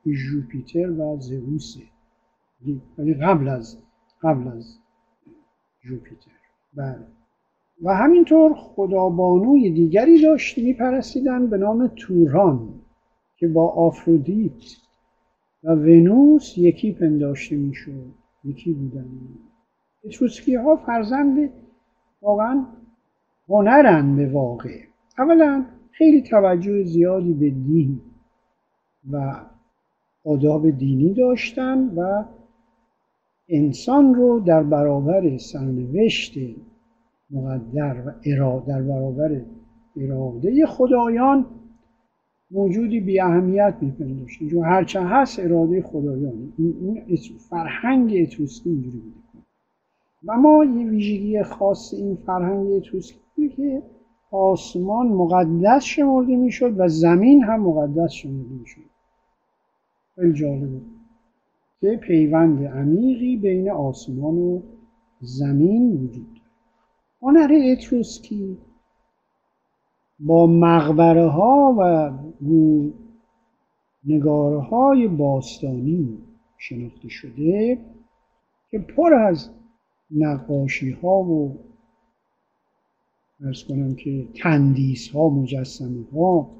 جوپیتر 0.06 0.90
و 0.90 1.20
زئوسه. 1.20 1.80
ولی 2.98 3.14
قبل 3.14 3.48
از 3.48 3.78
قبل 4.22 4.48
از 4.48 4.78
جوپیتر. 5.80 6.30
بله. 6.74 7.06
و 7.82 7.94
همینطور 7.94 8.54
خدابانوی 8.54 9.70
دیگری 9.70 10.22
داشت 10.22 10.58
میپرستیدن 10.58 11.46
به 11.46 11.56
نام 11.56 11.86
توران 11.86 12.68
که 13.36 13.48
با 13.48 13.68
آفرودیت 13.68 14.62
و 15.64 15.70
ونوس 15.70 16.58
یکی 16.58 16.92
پنداشته 16.92 17.56
می‌شد. 17.56 18.14
یکی 18.44 18.72
بودن. 18.72 19.06
اتروسکی 20.04 20.54
ها 20.54 20.76
فرزند 20.76 21.50
واقعا 22.22 22.66
هنرن 23.48 24.16
به 24.16 24.28
واقع. 24.28 24.80
اولا 25.18 25.64
خیلی 25.90 26.22
توجه 26.22 26.84
زیادی 26.84 27.32
به 27.32 27.50
دین 27.50 28.00
و 29.10 29.40
آداب 30.24 30.70
دینی 30.70 31.14
داشتن 31.14 31.78
و 31.96 32.24
انسان 33.48 34.14
رو 34.14 34.40
در 34.40 34.62
برابر 34.62 35.36
سرنوشت 35.36 36.34
مقدر 37.30 38.02
و 38.06 38.12
اراده 38.24 38.66
در 38.66 38.82
برابر 38.82 39.40
اراده 39.96 40.66
خدایان 40.66 41.46
موجودی 42.50 43.00
بی 43.00 43.20
اهمیت 43.20 43.74
میپنداشتن 43.80 44.48
چون 44.48 44.64
هرچه 44.64 45.00
هست 45.00 45.40
اراده 45.40 45.82
خدایان. 45.82 46.52
این 46.58 47.18
فرهنگ 47.50 48.16
اتروسکی 48.22 48.70
اینجوری 48.70 48.98
بوده. 48.98 49.44
و 50.26 50.36
ما 50.36 50.64
یه 50.64 50.86
ویژگی 50.90 51.42
خاص 51.42 51.94
این 51.94 52.16
فرهنگ 52.26 52.72
اتروسکی 52.72 53.48
که 53.56 53.82
آسمان 54.30 55.06
مقدس 55.06 55.84
شمرده 55.84 56.36
می‌شد 56.36 56.74
و 56.78 56.88
زمین 56.88 57.44
هم 57.44 57.60
مقدس 57.60 58.12
شمرده 58.12 58.54
می‌شد. 58.60 58.80
خیلی 60.14 60.32
جالبه. 60.32 60.80
که 61.84 61.96
پیوند 61.96 62.64
عمیقی 62.64 63.36
بین 63.36 63.70
آسمان 63.70 64.38
و 64.38 64.62
زمین 65.20 65.92
وجود 65.92 66.26
داره 66.34 66.44
هنر 67.22 67.72
اتروسکی 67.72 68.58
با 70.18 70.46
مقبره 70.46 71.28
ها 71.28 71.76
و 71.78 72.10
نگاره 74.04 74.60
های 74.60 75.08
باستانی 75.08 76.18
شناخته 76.58 77.08
شده 77.08 77.78
که 78.70 78.78
پر 78.78 79.14
از 79.14 79.50
نقاشی 80.10 80.90
ها 80.90 81.22
و 81.22 81.58
ارز 83.40 83.64
کنم 83.64 83.94
که 83.94 84.28
تندیس 84.42 85.10
ها 85.10 85.28
مجسمه 85.28 86.04
ها 86.12 86.50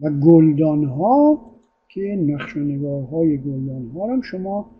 و 0.00 0.10
گلدان 0.10 0.84
ها 0.84 1.40
که 1.88 2.00
نقش 2.00 2.56
و 2.56 2.60
نگارهای 2.60 3.38
گلدان 3.38 3.90
ها 3.90 4.12
هم 4.12 4.20
شما 4.20 4.70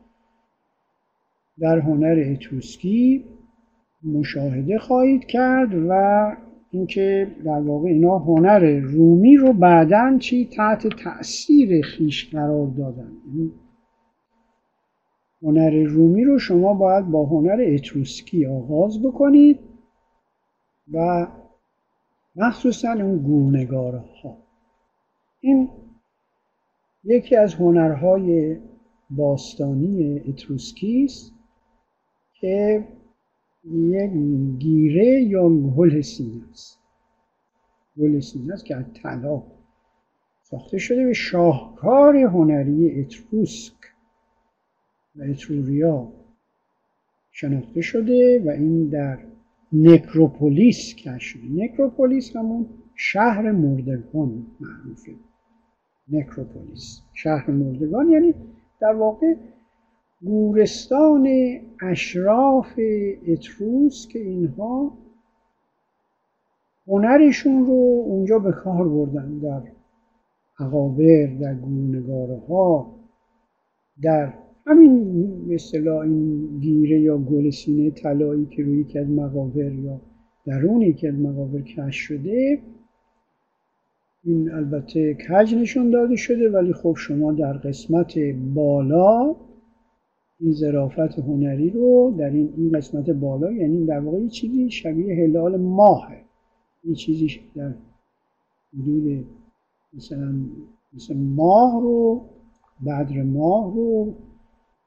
در 1.61 1.79
هنر 1.79 2.25
اتروسکی 2.27 3.25
مشاهده 4.05 4.79
خواهید 4.79 5.25
کرد 5.25 5.75
و 5.89 6.33
اینکه 6.71 7.37
در 7.45 7.61
واقع 7.61 7.89
اینا 7.89 8.19
هنر 8.19 8.81
رومی 8.81 9.37
رو 9.37 9.53
بعدا 9.53 10.17
چی 10.19 10.49
تحت 10.57 10.87
تاثیر 10.87 11.83
خیش 11.83 12.31
قرار 12.31 12.67
دادن. 12.67 13.13
یعنی 13.27 13.53
هنر 15.43 15.85
رومی 15.85 16.25
رو 16.25 16.39
شما 16.39 16.75
باید 16.75 17.11
با 17.11 17.27
هنر 17.27 17.65
اتروسکی 17.75 18.47
آغاز 18.47 19.03
بکنید 19.03 19.59
و 20.93 21.27
مخصوصا 22.37 22.93
اون 22.93 23.19
گونگاره 23.19 24.05
این 25.41 25.69
یکی 27.05 27.37
از 27.37 27.55
هنرهای 27.55 28.57
باستانی 29.11 30.21
اتروسکی 30.29 31.05
است 31.05 31.33
که 32.33 32.89
یک 33.65 34.11
گیره 34.59 35.23
یا 35.23 35.49
گل 35.49 36.01
سینه 36.01 36.43
است. 36.51 36.79
گل 37.99 38.21
سینه 38.21 38.53
است 38.53 38.65
که 38.65 38.77
از 38.77 38.85
طلا 39.03 39.43
ساخته 40.43 40.79
شده 40.79 41.07
به 41.07 41.13
شاهکار 41.13 42.17
هنری 42.17 43.01
اتروسک 43.01 43.75
و 45.17 45.23
اتروریا 45.23 46.13
شناخته 47.31 47.81
شده 47.81 48.43
و 48.47 48.49
این 48.51 48.89
در 48.89 49.19
نکروپولیس 49.73 50.95
کش 50.95 51.25
شده. 51.25 51.43
نکروپولیس 51.55 52.37
همون 52.37 52.67
شهر 52.95 53.53
مردگان 53.53 54.47
معروفه. 54.61 55.13
نکروپولیس 56.13 57.01
شهر 57.13 57.51
مردگان 57.51 58.09
یعنی 58.09 58.35
در 58.81 58.93
واقع 58.93 59.35
گورستان 60.23 61.29
اشراف 61.83 62.81
اتروس 63.29 64.09
که 64.09 64.19
اینها 64.19 64.93
هنرشون 66.89 67.67
رو 67.67 68.05
اونجا 68.07 68.39
به 68.39 68.53
کار 68.53 68.89
بردن 68.89 69.39
در 69.39 69.63
عقابر 70.59 71.27
در 71.41 71.55
گونگاره 71.55 72.41
ها 72.49 72.95
در 74.03 74.33
همین 74.67 75.55
مثلا 75.55 76.03
این 76.03 76.59
گیره 76.61 77.01
یا 77.01 77.19
گل 77.19 77.51
سینه 77.51 77.91
طلایی 77.91 78.47
که 78.47 78.63
روی 78.63 78.81
یکی 78.81 78.99
از 78.99 79.11
مقابر 79.11 79.73
یا 79.73 80.01
درون 80.47 80.83
یکی 80.83 81.09
از 81.09 81.15
مقابر 81.15 81.61
کش 81.61 81.97
شده 81.97 82.59
این 84.29 84.53
البته 84.53 85.15
کج 85.15 85.55
نشون 85.55 85.91
داده 85.91 86.17
شده 86.17 86.51
ولی 86.51 86.73
خب 86.73 86.95
شما 86.99 87.33
در 87.33 87.53
قسمت 87.53 88.19
بالا 88.55 89.37
این 90.41 90.53
ظرافت 90.53 91.19
هنری 91.19 91.71
رو 91.71 92.15
در 92.19 92.31
این, 92.31 92.55
این 92.57 92.73
قسمت 92.73 93.11
بالا 93.11 93.53
یعنی 93.53 93.87
در 93.87 94.01
واقع 94.01 94.27
چیزی 94.27 94.71
شبیه 94.71 95.15
هلال 95.15 95.57
ماهه. 95.57 96.25
یه 96.85 96.95
چیزی 96.95 97.41
در 97.57 97.75
حدود 98.79 99.27
مثلا 99.95 100.35
مثل 100.93 101.17
ماه 101.17 101.81
رو 101.83 102.23
بدر 102.87 103.23
ماه 103.23 103.75
رو 103.75 104.15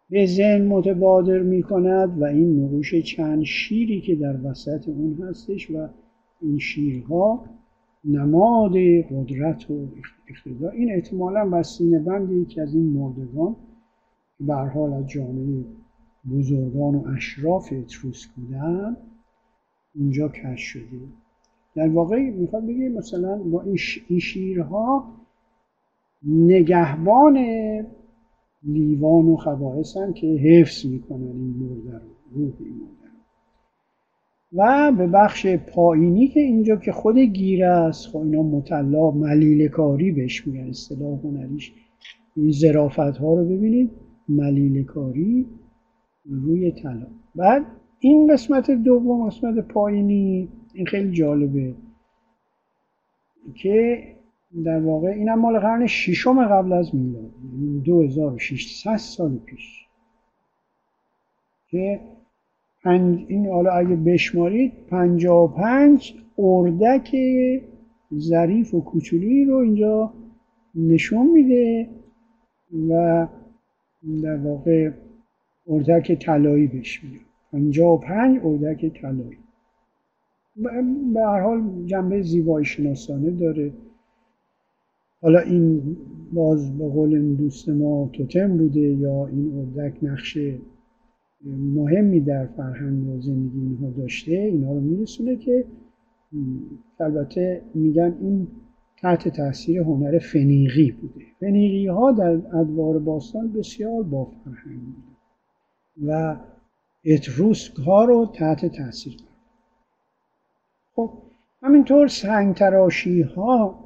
به 0.10 0.26
ذهن 0.26 0.66
متبادر 0.66 1.40
می 1.40 1.64
کند 1.64 2.22
و 2.22 2.24
این 2.24 2.64
نقوش 2.64 2.96
چند 2.96 3.44
شیری 3.44 4.02
که 4.02 4.16
در 4.16 4.46
وسط 4.46 4.88
اون 4.88 5.28
هستش 5.30 5.72
و 5.72 5.88
این 6.42 6.58
شیرها 6.58 7.46
نماد 8.06 8.74
قدرت 9.12 9.72
و 9.72 9.88
اقتدار 10.28 10.72
این 10.72 10.92
احتمالا 10.92 11.50
بسینه 11.50 12.00
بند 12.00 12.32
یکی 12.32 12.62
از 12.62 12.76
این 12.76 12.86
مردگان 12.86 13.56
که 14.48 14.54
حال 14.54 14.94
از 14.94 15.08
جامعه 15.08 15.66
بزرگان 16.32 16.96
و 16.96 17.08
اشراف 17.08 17.74
اتروس 17.74 18.28
بودن 18.28 18.98
اونجا 19.96 20.30
کش 20.30 20.62
شده. 20.62 21.00
در 21.76 21.90
واقع 21.90 22.30
می‌خواد 22.30 22.66
بگه 22.66 22.90
مثلا 22.90 23.38
با 23.38 23.62
این 23.62 23.76
شیرها 24.20 25.08
نگهبان 26.24 27.38
لیوان 28.64 29.26
و 29.26 29.36
خباهسن 29.36 30.14
که 30.14 30.28
حفظ 30.28 30.86
می‌کنن 30.86 31.22
این 31.22 31.56
مرده 31.60 31.92
رو 31.92 32.10
روح 32.32 32.54
این 32.60 32.74
مرده. 32.74 33.01
و 34.54 34.92
به 34.98 35.08
بخش 35.08 35.46
پایینی 35.48 36.28
که 36.28 36.40
اینجا 36.40 36.76
که 36.76 36.92
خود 36.92 37.18
گیره 37.18 37.68
است 37.68 38.08
خب 38.08 38.18
اینا 38.18 38.44
مطلا 38.44 39.12
ملیل 39.12 39.68
کاری 39.68 40.12
بهش 40.12 40.48
میگن 40.48 40.70
اصطلاح 40.70 41.20
هنریش. 41.24 41.74
این 42.36 42.52
زرافت 42.52 43.00
ها 43.00 43.34
رو 43.34 43.46
ببینید 43.46 43.92
ملیل 44.30 44.84
کاری 44.84 45.48
روی 46.26 46.72
طلا. 46.72 47.08
بعد 47.36 47.66
این 48.00 48.34
قسمت 48.34 48.72
دوم 48.72 49.28
قسمت 49.28 49.68
پایینی 49.68 50.50
این 50.74 50.86
خیلی 50.86 51.12
جالبه 51.12 51.76
که 53.56 54.08
در 54.66 54.80
واقع 54.80 55.08
اینم 55.08 55.40
مال 55.40 55.60
قرن 55.60 55.88
ششم 55.88 56.46
قبل 56.48 56.74
از 56.74 56.96
میلاد 56.96 57.32
یعنی 57.44 57.80
2600 57.80 58.98
سال 58.98 59.38
پیش 59.38 59.88
که 61.68 62.00
این 62.86 63.48
حالا 63.48 63.72
اگه 63.72 63.96
بشمارید 63.96 64.72
55 64.90 66.14
اردک 66.38 67.16
ظریف 68.18 68.74
و 68.74 68.82
کوچولی 68.82 69.46
رو 69.46 69.56
اینجا 69.56 70.14
نشون 70.76 71.28
میده 71.28 71.90
و 72.90 73.28
در 74.24 74.38
واقع 74.38 74.92
اردک 75.68 76.20
طلایی 76.20 76.68
بهش 76.68 77.04
میاد 77.04 77.22
55 77.52 78.40
اردک 78.44 79.02
طلایی. 79.02 79.38
به 81.14 81.22
هر 81.22 81.40
حال 81.40 81.86
جنبه 81.86 82.22
زیبایی 82.22 82.66
شناسانه 82.66 83.32
داره. 83.32 83.74
حالا 85.22 85.40
این 85.40 85.98
باز 86.34 86.78
به 86.78 86.90
قول 86.90 87.36
دوست 87.36 87.70
ما 87.70 88.10
توتم 88.14 88.58
بوده 88.58 88.80
یا 88.80 89.28
این 89.28 89.54
اردک 89.58 89.94
نقش 90.02 90.38
مهمی 91.46 92.20
در 92.20 92.46
فرهنگ 92.46 93.08
و 93.08 93.22
زندگی 93.22 93.60
اینها 93.60 93.90
داشته 93.90 94.32
اینها 94.32 94.74
رو 94.74 94.80
میرسونه 94.80 95.36
که 95.36 95.66
البته 97.00 97.62
میگن 97.74 98.18
این 98.22 98.48
تحت 98.98 99.28
تاثیر 99.28 99.82
هنر 99.82 100.20
فنیقی 100.20 100.92
بوده. 100.92 101.26
فنیقی 101.40 101.88
ها 101.88 102.12
در 102.12 102.58
ادوار 102.58 103.00
باستان 103.00 103.52
بسیار 103.54 104.04
با 104.04 104.26
فرهنگ 104.26 104.80
بوده 104.80 105.12
و 106.08 106.38
اتروسک 107.06 107.76
ها 107.76 108.06
رو 108.06 108.32
تحت 108.34 108.66
تاثیر 108.66 109.18
خب 110.96 111.14
همینطور 111.62 112.08
سنگ 112.08 112.56
تراشی 112.56 113.22
ها 113.22 113.86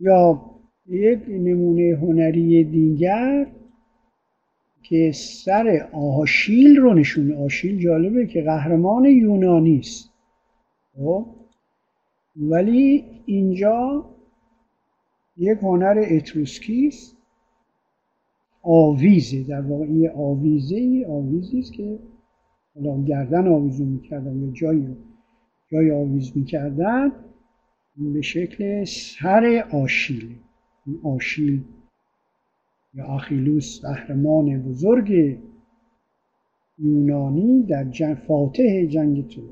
یا 0.00 0.50
یک 0.86 1.20
نمونه 1.28 1.98
هنری 2.00 2.64
دیگر 2.64 3.46
که 4.84 5.12
سر 5.14 5.88
آشیل 5.92 6.76
رو 6.76 6.94
نشون 6.94 7.32
آشیل 7.32 7.78
جالبه 7.78 8.26
که 8.26 8.42
قهرمان 8.42 9.04
یونانی 9.04 9.78
است. 9.78 10.10
خب؟ 10.96 11.26
ولی 12.36 13.04
اینجا 13.26 14.04
یک 15.36 15.58
هنر 15.62 16.04
اتروسکی 16.10 16.86
است. 16.86 17.16
آویزه. 18.62 19.42
در 19.42 19.60
واقع 19.60 19.84
این 19.84 20.10
آویزه 20.10 21.06
آویزی 21.08 21.58
است 21.58 21.72
که 21.72 21.98
حالا 22.74 23.02
گردن 23.02 23.48
آویزون 23.48 23.88
می‌کردن 23.88 24.42
یا 24.42 24.50
جای 24.50 24.86
جای 25.70 25.90
آویز 25.90 26.32
می‌کردن 26.36 27.12
به 27.96 28.22
شکل 28.22 28.84
سر 28.84 29.64
آشیل. 29.72 30.36
آشیل 31.02 31.64
یا 32.94 33.04
آخیلوس 33.04 33.80
قهرمان 33.80 34.62
بزرگ 34.62 35.38
یونانی 36.78 37.62
در 37.62 37.84
جنگ 37.84 38.16
فاتح 38.16 38.84
جنگ 38.84 39.28
تو 39.28 39.42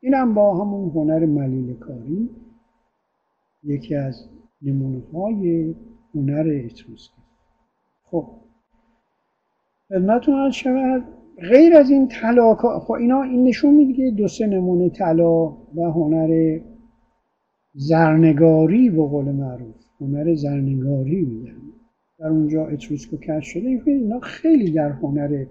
این 0.00 0.34
با 0.34 0.54
همون 0.54 0.90
هنر 0.90 1.26
ملیل 1.26 1.74
کاری 1.74 2.30
یکی 3.64 3.94
از 3.94 4.28
نمونه 4.62 5.02
های 5.12 5.74
هنر 6.14 6.62
اتروسکی. 6.64 7.22
خب 8.04 8.26
خدمتتون 9.88 10.50
شود 10.50 11.04
غیر 11.38 11.76
از 11.76 11.90
این 11.90 12.08
طلا 12.08 12.54
خب 12.54 12.92
اینا 12.92 13.22
این 13.22 13.44
نشون 13.44 13.74
میده 13.74 14.10
دو 14.10 14.28
سه 14.28 14.46
نمونه 14.46 14.88
طلا 14.88 15.44
و 15.46 15.82
هنر 15.94 16.60
زرنگاری 17.74 18.90
به 18.90 19.02
قول 19.02 19.24
معروف 19.24 19.74
هنر 20.00 20.34
زرنگاری 20.34 21.20
میگن 21.20 21.63
در 22.18 22.26
اونجا 22.26 22.66
اتروسکو 22.66 23.16
کش 23.16 23.46
شده 23.46 23.82
اینا 23.86 24.20
خیلی 24.20 24.70
در 24.70 24.88
هنر 24.88 25.46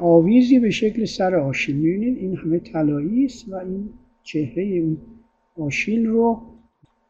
آویزی 0.00 0.58
به 0.58 0.70
شکل 0.70 1.04
سر 1.04 1.34
آشیل. 1.34 1.76
می‌بینید 1.76 2.18
این 2.18 2.36
همه 2.36 2.58
طلایی 2.58 3.24
است 3.24 3.48
و 3.48 3.54
این 3.54 3.88
چهره 4.22 4.62
اون 4.62 4.98
آشیل 5.56 6.06
رو 6.06 6.42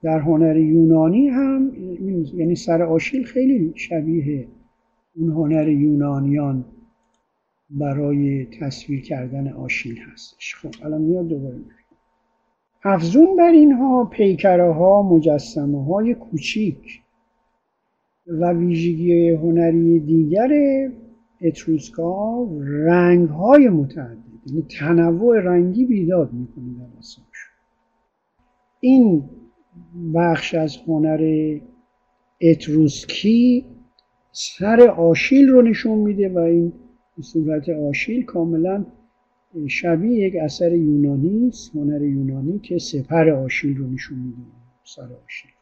در 0.03 0.19
هنر 0.19 0.57
یونانی 0.57 1.29
هم 1.29 1.73
یعنی 2.35 2.55
سر 2.55 2.83
آشیل 2.83 3.25
خیلی 3.25 3.73
شبیه 3.75 4.49
اون 5.17 5.31
هنر 5.31 5.69
یونانیان 5.69 6.65
برای 7.71 8.47
تصویر 8.61 9.03
کردن 9.03 9.49
آشیل 9.49 9.99
هستش. 10.13 10.55
خب 10.55 10.71
الان 10.85 11.03
میاد 11.03 11.29
دوباره 11.29 11.57
افزون 12.85 13.37
بر 13.37 13.51
اینها 13.51 14.05
پیکره 14.05 14.73
ها 14.73 15.03
مجسمه 15.03 15.85
های 15.85 16.15
کوچیک. 16.15 17.03
و 18.27 18.53
ویژگی 18.53 19.31
هنری 19.31 20.01
دیگر 20.01 20.49
اتروسکا 21.41 22.49
رنگ 22.61 23.29
های 23.29 23.69
متعدد 23.69 24.27
یعنی 24.47 24.63
تنوع 24.63 25.41
رنگی 25.41 25.85
بیداد 25.85 26.33
می‌کنه 26.33 26.65
در 26.79 26.87
این 28.81 29.25
بخش 30.15 30.55
از 30.55 30.77
هنر 30.87 31.59
اتروسکی 32.41 33.65
سر 34.33 34.81
آشیل 34.81 35.49
رو 35.49 35.63
نشون 35.63 35.99
میده 35.99 36.29
و 36.29 36.39
این 36.39 36.73
صورت 37.21 37.69
آشیل 37.69 38.25
کاملا 38.25 38.87
شبیه 39.69 40.27
یک 40.27 40.35
اثر 40.43 40.73
یونانی 40.73 41.49
است 41.49 41.77
هنر 41.77 42.03
یونانی 42.03 42.59
که 42.59 42.79
سپر 42.79 43.31
آشیل 43.31 43.77
رو 43.77 43.91
نشون 43.91 44.19
میده 44.19 44.43
سر 44.85 45.09
آشیل. 45.25 45.56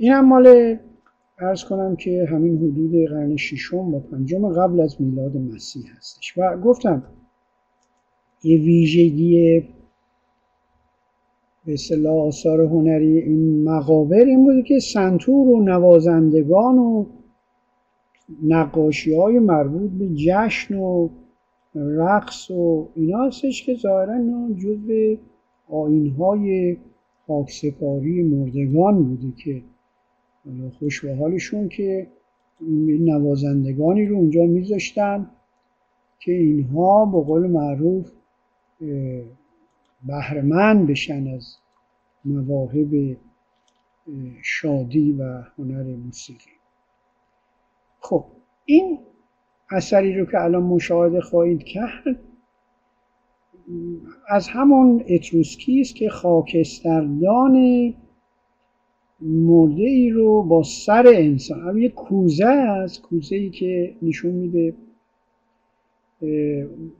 این 0.00 0.12
هم 0.12 0.28
مال 0.28 0.76
ارز 1.38 1.64
کنم 1.64 1.96
که 1.96 2.26
همین 2.30 2.56
حدود 2.56 3.08
قرن 3.08 3.36
ششم 3.36 3.94
و 3.94 4.00
پنجم 4.00 4.52
قبل 4.52 4.80
از 4.80 5.00
میلاد 5.00 5.36
مسیح 5.36 5.84
هستش. 5.96 6.38
و 6.38 6.56
گفتم 6.56 7.02
یه 8.42 8.58
ویژگی 8.58 9.60
به 11.66 11.72
اصطلاح 11.72 12.26
آثار 12.26 12.60
هنری 12.60 13.18
این 13.18 13.64
مقابر 13.64 14.24
این 14.24 14.44
بوده 14.44 14.62
که 14.62 14.78
سنتور 14.78 15.48
و 15.48 15.62
نوازندگان 15.62 16.78
و 16.78 17.06
نقاشی 18.42 19.14
های 19.14 19.38
مربوط 19.38 19.90
به 19.90 20.08
جشن 20.08 20.74
و 20.74 21.08
رقص 21.74 22.50
و 22.50 22.88
اینا 22.94 23.24
هستش 23.24 23.66
که 23.66 23.74
ظاهرا 23.74 24.18
جزء 24.56 25.14
آین 25.68 26.10
های 26.10 26.76
مردگان 28.22 29.04
بوده 29.04 29.32
که 29.44 29.62
خوش 30.78 31.04
به 31.04 31.16
حالشون 31.16 31.68
که 31.68 32.06
نوازندگانی 33.00 34.06
رو 34.06 34.16
اونجا 34.16 34.42
میذاشتن 34.42 35.30
که 36.20 36.32
اینها 36.32 37.04
به 37.04 37.20
قول 37.20 37.46
معروف 37.46 38.12
بهرمند 40.06 40.86
بشن 40.86 41.28
از 41.28 41.56
مواهب 42.24 43.16
شادی 44.42 45.12
و 45.12 45.42
هنر 45.58 45.96
موسیقی. 45.96 46.50
خب 48.00 48.24
این 48.64 48.98
اثری 49.70 50.18
رو 50.18 50.26
که 50.26 50.40
الان 50.40 50.62
مشاهده 50.62 51.20
خواهید 51.20 51.62
کرد 51.62 52.20
از 54.28 54.48
همون 54.48 55.04
اتروسکی 55.08 55.80
است 55.80 55.94
که 55.94 56.08
خاکستردان 56.08 57.94
مرده 59.20 59.82
ای 59.82 60.10
رو 60.10 60.42
با 60.42 60.62
سر 60.62 61.12
انسان 61.14 61.68
اما 61.68 61.78
یه 61.78 61.88
کوزه 61.88 62.46
است 62.46 63.02
کوزه 63.02 63.36
ای 63.36 63.50
که 63.50 63.94
نشون 64.02 64.30
میده 64.30 64.74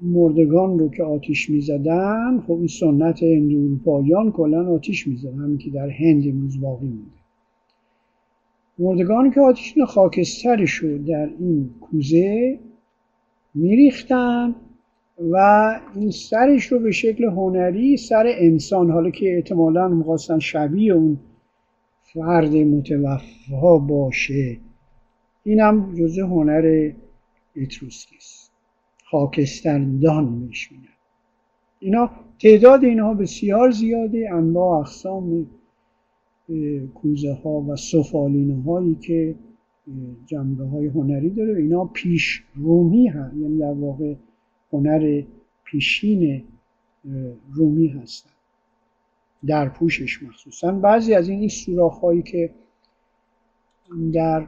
مردگان 0.03 0.78
رو 0.78 0.89
که 0.89 1.03
آتیش 1.03 1.51
می‌زدن 1.51 2.40
خب 2.47 2.53
این 2.53 2.66
سنت 2.66 3.23
هندو 3.23 3.57
اروپاییان 3.59 4.32
کلا 4.32 4.74
آتیش 4.74 5.07
می‌زدن 5.07 5.39
همین 5.39 5.59
که 5.59 5.70
در 5.70 5.89
هند 5.89 6.28
امروز 6.28 6.61
باقی 6.61 6.86
مونده. 6.86 7.11
مردگان 8.78 9.31
که 9.31 9.40
آتیش 9.40 9.78
خاکسترش 9.86 10.74
رو 10.74 10.99
در 10.99 11.31
این 11.39 11.70
کوزه 11.81 12.59
میریختن 13.55 14.55
و 15.31 15.36
این 15.95 16.11
سرش 16.11 16.66
رو 16.66 16.78
به 16.78 16.90
شکل 16.90 17.24
هنری 17.24 17.97
سر 17.97 18.24
انسان 18.27 18.90
حالا 18.90 19.11
که 19.11 19.35
احتمالا 19.35 19.89
می‌خواستن 19.89 20.39
شبیه 20.39 20.93
اون 20.93 21.19
فرد 22.12 22.55
متوفا 22.55 23.78
باشه. 23.78 24.59
اینم 25.44 25.94
جزء 25.94 26.22
هنر 26.22 26.93
اتروسکی 27.56 28.16
است. 28.16 28.52
خاکستردان 29.10 30.40
بهش 30.40 30.70
اینا 31.80 32.10
تعداد 32.40 32.85
اینها 32.85 33.14
بسیار 33.14 33.70
زیاده 33.70 34.30
انواع 34.32 34.80
اقسام 34.80 35.47
کوزه 36.94 37.32
ها 37.32 37.51
و 37.51 37.76
سفالینه 37.76 38.62
هایی 38.62 38.94
که 38.94 39.35
جنبه 40.26 40.64
های 40.64 40.86
هنری 40.86 41.30
داره. 41.30 41.56
اینا 41.56 41.85
پیش 41.85 42.44
رومی 42.55 43.06
هم 43.06 43.43
یعنی 43.43 43.59
در 43.59 43.72
واقع 43.72 44.14
هنر 44.72 45.22
پیشین 45.64 46.44
رومی 47.55 47.89
هستن. 47.89 48.38
در 49.47 49.69
پوشش 49.69 50.23
مخصوصا. 50.23 50.73
بعضی 50.73 51.15
از 51.15 51.28
این 51.28 51.48
سوراخ 51.48 52.01
هایی 52.01 52.23
که 52.23 52.51
در 54.12 54.47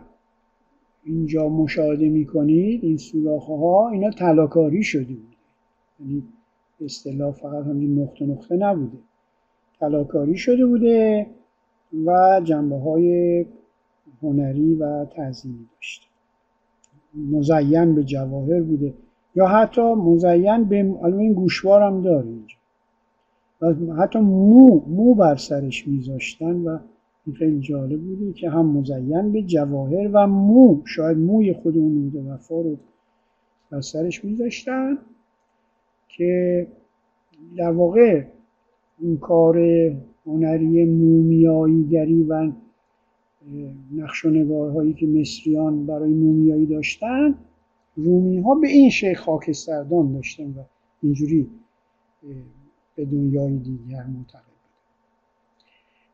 اینجا 1.04 1.48
مشاهده 1.48 2.08
می‌کنید 2.08 2.84
این 2.84 2.96
سوراخ 2.96 3.46
ها 3.46 3.88
اینا 3.90 4.10
تلاکاری 4.10 4.82
شده 4.82 5.04
بوده. 5.04 5.36
یعنی 6.00 6.22
اصطلاح 6.84 7.32
فقط 7.32 7.64
همین 7.66 7.98
نقطه 7.98 8.26
نقطه 8.26 8.56
نبوده. 8.56 8.98
تلاکاری 9.80 10.36
شده 10.36 10.66
بوده 10.66 11.26
و 12.06 12.40
جنبه 12.44 12.78
های 12.78 13.46
هنری 14.22 14.74
و 14.74 15.04
تزیینی 15.04 15.68
داشته. 15.76 16.06
مزین 17.14 17.94
به 17.94 18.04
جواهر 18.04 18.60
بوده. 18.60 18.94
یا 19.34 19.46
حتی 19.46 19.82
مزین 19.82 20.64
به 20.64 20.76
این 21.04 21.32
گوشوار 21.32 21.82
هم 21.82 22.02
داره 22.02 22.26
اینجا. 22.26 22.56
و 23.62 23.94
حتی 23.94 24.18
مو 24.18 24.80
مو 24.86 25.14
بر 25.14 25.36
سرش 25.36 25.88
میذاشتن 25.88 26.56
و 26.56 26.78
این 27.26 27.36
خیلی 27.36 27.60
جالب 27.60 28.00
بوده 28.00 28.32
که 28.32 28.50
هم 28.50 28.66
مزین 28.66 29.32
به 29.32 29.42
جواهر 29.42 30.10
و 30.12 30.26
مو 30.26 30.82
شاید 30.84 31.18
موی 31.18 31.52
خود 31.52 31.78
اون 31.78 31.94
نود 31.94 32.26
وفا 32.26 32.60
رو 32.60 32.76
بر 33.70 33.80
سرش 33.80 34.24
میذاشتن 34.24 34.98
که 36.08 36.66
در 37.56 37.70
واقع 37.70 38.24
این 39.00 39.18
کار 39.18 39.58
هنری 40.26 40.84
مومیاییگری 40.84 42.22
و 42.22 42.52
نقش 43.94 44.24
و 44.24 44.30
نگارهایی 44.30 44.92
که 44.92 45.06
مصریان 45.06 45.86
برای 45.86 46.10
مومیایی 46.10 46.66
داشتن 46.66 47.34
رومی 47.96 48.40
ها 48.40 48.54
به 48.54 48.68
این 48.68 48.90
شکل 48.90 49.14
خاکستردان 49.14 50.12
داشتن 50.12 50.44
و 50.44 50.62
اینجوری 51.02 51.48
به 53.00 53.06
دنیای 53.06 53.56
دیگر 53.56 54.02
منتقل 54.06 54.40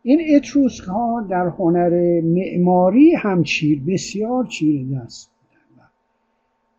این 0.02 0.36
اتروسک 0.36 0.84
ها 0.84 1.26
در 1.30 1.46
هنر 1.46 2.20
معماری 2.20 3.14
هم 3.14 3.42
چیر 3.42 3.82
بسیار 3.86 4.46
چیر 4.46 4.86
دست 4.88 5.30
بودن 5.30 5.88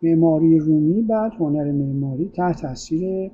معماری 0.01 0.59
رومی 0.59 1.01
بعد 1.01 1.33
هنر 1.33 1.71
معماری 1.71 2.29
تحت 2.29 2.61
تاثیر 2.61 3.31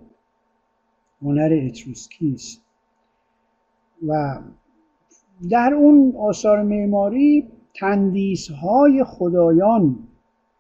هنر 1.22 1.60
اتروسکی 1.66 2.34
است. 2.34 2.62
و 4.08 4.40
در 5.50 5.74
اون 5.74 6.16
آثار 6.16 6.64
معماری 6.64 7.48
تندیس 7.76 8.52
های 8.52 9.04
خدایان 9.04 10.00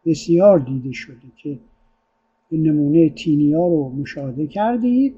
بسیار 0.06 0.60
دیده 0.60 0.91
شده 0.91 1.27
که 1.38 1.60
نمونه 2.52 3.10
تینیا 3.10 3.68
رو 3.68 3.90
مشاهده 3.90 4.48
کردید. 4.48 5.15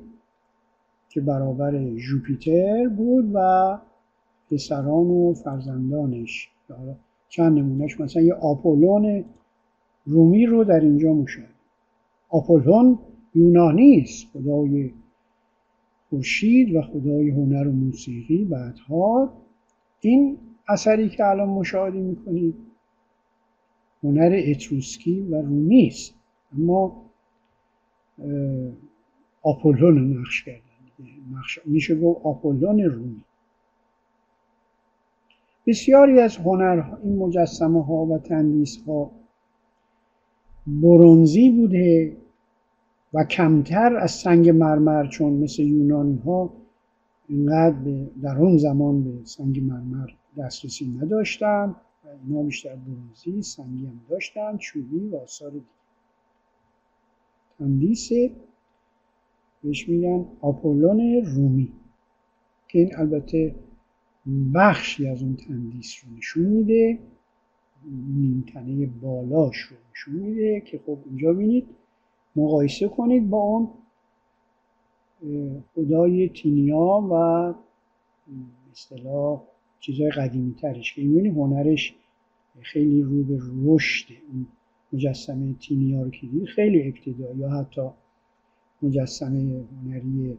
که 1.16 1.22
برابر 1.22 1.96
جوپیتر 1.96 2.88
بود 2.88 3.32
و 3.34 3.80
پسران 4.52 5.08
و 5.08 5.34
فرزندانش. 5.34 6.50
چند 7.30 7.58
نمونهش 7.58 8.00
مثلا 8.00 8.22
یه 8.22 8.34
آپولون 8.34 9.26
رومی 10.06 10.46
رو 10.46 10.64
در 10.64 10.80
اینجا 10.80 11.14
مشاهده 11.14 11.50
آپولون 12.30 13.00
یونانی 13.36 14.02
است. 14.02 14.28
خدای 14.34 14.92
خورشید 16.10 16.76
و 16.76 16.82
خدای 16.82 17.30
هنر 17.30 17.68
و 17.68 17.72
موسیقی. 17.72 18.46
بعدها 18.46 19.34
این 20.02 20.38
اثری 20.68 21.10
که 21.10 21.26
الان 21.26 21.50
مشاهده 21.50 22.00
می‌کنید 22.00 22.56
هنر 24.04 24.42
اتروسکی 24.46 25.22
و 25.22 25.42
رومی 25.42 25.88
است. 25.88 26.14
اما 26.58 27.02
آپولون 29.42 30.18
نقش 30.18 30.44
کردن 30.44 30.65
میشه 31.66 31.96
گفت 31.96 32.26
آپولون 32.26 32.80
رومی. 32.80 33.22
بسیاری 35.68 36.20
از 36.20 36.38
هنر 36.38 36.84
این 37.04 37.18
مجسمه 37.18 37.86
ها 37.86 38.06
و 38.06 38.18
تندیس 38.18 38.84
ها 38.88 39.12
برونزی 40.68 41.52
بوده 41.52 42.18
و 43.14 43.24
کمتر 43.24 43.96
از 43.96 44.12
سنگ 44.12 44.50
مرمر 44.50 45.08
چون 45.08 45.34
مثل 45.34 45.64
یونانی 45.64 46.18
ها 46.26 46.54
اینقدر 47.30 48.06
در 48.22 48.38
اون 48.38 48.58
زمان 48.58 49.04
به 49.04 49.26
سنگ 49.26 49.60
مرمر 49.60 50.10
دسترسی 50.38 50.98
نداشتن 51.02 51.76
و 52.06 52.08
اینا 52.28 52.44
بیشتر 52.44 52.76
برونزی 52.76 53.42
سنگی 53.42 53.86
هم 53.86 54.00
داشتن 54.10 54.58
چوبی 54.58 55.10
و 55.10 55.16
آثار 55.16 55.52
دیگه. 55.52 55.66
تندیس 57.60 58.10
بهش 59.66 59.90
میگن 59.90 60.26
آپولون 60.42 61.26
رومی 61.26 61.72
که 62.68 62.80
این 62.80 62.98
البته 62.98 63.56
بخشی 64.54 65.08
از 65.08 65.22
اون 65.22 65.36
تندیس 65.36 65.96
رو 66.04 66.18
نشون 66.18 66.46
میده 66.46 67.00
نیمتنه 68.18 68.86
بالاش 68.86 69.58
رو 69.58 69.78
نشون 69.92 70.16
میده 70.16 70.62
که 70.62 70.80
خب 70.86 70.98
اینجا 71.06 71.34
بینید 71.34 71.68
مقایسه 72.36 72.88
کنید 72.88 73.30
با 73.30 73.38
اون 73.38 73.70
خدای 75.76 76.30
تینیا 76.30 77.08
و 77.12 77.14
اصطلاح 78.72 79.42
چیزهای 79.80 80.12
قدیمی 80.12 80.54
ترش 80.54 80.94
که 80.94 81.02
این 81.02 81.28
هنرش 81.28 81.96
خیلی 82.62 83.02
رو 83.02 83.24
به 83.24 83.40
رشد 83.66 84.08
اون 84.32 84.48
مجسمه 84.94 85.54
تینیا 85.54 86.02
رو 86.04 86.10
که 86.10 86.28
خیلی 86.56 86.88
ابتدایی 86.88 87.40
یا 87.40 87.50
حتی 87.50 87.82
مجسمه 88.86 89.64
هنری 89.84 90.38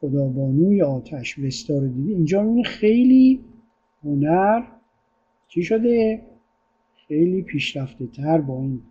خدابانوی 0.00 0.82
آتش 0.82 1.38
وستا 1.38 1.78
رو 1.78 1.88
دیدی. 1.88 2.12
اینجا 2.12 2.42
می‌بینی 2.42 2.64
خیلی 2.64 3.44
هنر 4.04 4.62
چی 5.48 5.62
شده؟ 5.62 6.22
خیلی 7.08 7.42
پیشرفته 7.42 8.06
تر 8.06 8.40
با 8.40 8.62
این 8.62 8.82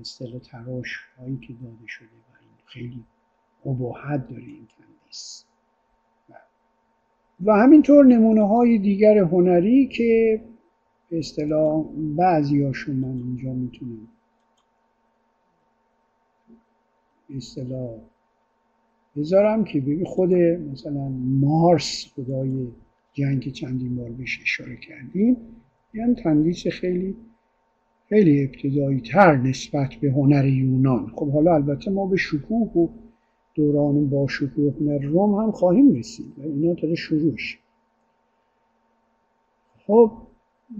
اصطلاح 0.00 0.38
تراش 0.38 1.00
هایی 1.18 1.36
که 1.36 1.52
داده 1.52 1.86
شده 1.86 2.06
و 2.06 2.36
این 2.40 2.50
خیلی 2.66 3.04
ابهت 3.66 4.28
داره 4.28 4.42
این 4.42 4.66
تندیس. 4.66 5.44
و 7.44 7.52
همینطور 7.52 8.06
نمونه 8.06 8.48
های 8.48 8.78
دیگر 8.78 9.18
هنری 9.18 9.86
که 9.86 10.40
به 11.10 11.18
اصطلاح 11.18 11.84
بعضی 12.16 12.62
هاشون 12.62 12.96
من 12.96 13.16
اینجا 13.16 13.52
می‌تونم 13.52 14.08
به 16.46 17.13
اصطلاح. 17.30 17.98
بذارم 19.16 19.64
که 19.64 19.80
ببین 19.80 20.04
خود 20.04 20.34
مثلا 20.72 21.08
مارس 21.40 22.06
خدای 22.16 22.68
جنگ 23.12 23.40
که 23.40 23.50
چندین 23.50 23.96
بار 23.96 24.10
بهش 24.10 24.40
اشاره 24.42 24.76
کردیم 24.76 25.36
این 25.92 26.14
تندیس 26.14 26.66
خیلی 26.66 27.16
خیلی 28.08 28.44
ابتدایی 28.44 29.00
تر 29.00 29.36
نسبت 29.36 29.94
به 29.94 30.10
هنر 30.10 30.46
یونان. 30.46 31.12
خب 31.16 31.30
حالا 31.32 31.54
البته 31.54 31.90
ما 31.90 32.06
به 32.06 32.16
شکوه 32.16 32.72
و 32.76 32.88
دوران 33.54 34.08
با 34.08 34.26
شکوه 34.28 34.74
هنر 34.80 34.98
روم 34.98 35.34
هم 35.34 35.52
خواهیم 35.52 35.94
رسید 35.94 36.32
و 36.38 36.42
اینا 36.42 36.74
تا 36.74 36.94
شروعش. 36.94 37.58
خب 39.86 40.12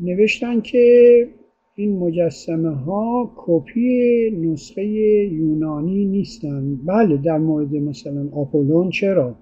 نوشتن 0.03 0.61
که 0.61 1.29
این 1.77 1.99
مجسمه 1.99 2.71
ها 2.71 3.33
کپی 3.37 4.31
نسخه 4.31 4.85
یونانی 4.85 6.05
نیستند 6.05 6.87
بله 6.87 7.17
در 7.17 7.39
مورد 7.39 7.75
مثلا 7.75 8.29
آپولون 8.33 8.91
چرا؟ 8.91 9.35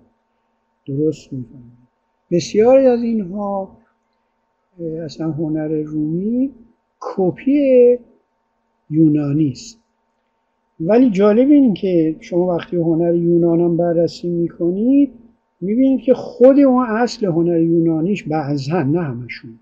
درست 0.86 1.32
می‌فهمید 1.32 1.82
بسیاری 2.30 2.86
از 2.86 3.02
اینها 3.02 3.76
اصلا 5.04 5.30
هنر 5.30 5.68
رومی 5.68 6.50
کپی 7.00 7.98
یونانی 8.90 9.50
است. 9.50 9.78
ولی 10.80 11.10
جالب 11.10 11.50
این 11.50 11.74
که 11.74 12.16
شما 12.20 12.46
وقتی 12.46 12.76
هنر 12.76 13.14
یونان 13.14 13.60
هم 13.60 13.76
بررسی 13.76 14.28
می‌کنید 14.28 15.12
می‌بینید 15.60 16.00
که 16.00 16.14
خود 16.14 16.59
اون 16.59 16.86
اصل 16.86 17.26
هنر 17.26 17.60
یونانیش 17.60 18.22
بعضا 18.22 18.82
نه 18.82 19.02
همشون. 19.02 19.59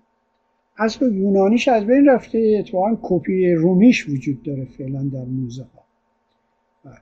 اصل 0.77 1.13
یونانیش 1.13 1.67
از 1.67 1.85
بین 1.85 2.05
رفته 2.05 2.57
اتفاقا 2.59 2.97
کپی 3.01 3.53
رومیش 3.53 4.09
وجود 4.09 4.43
داره 4.43 4.65
فعلا 4.65 5.03
در 5.13 5.23
موزه 5.23 5.63
ها 5.63 5.83
بله. 6.85 6.97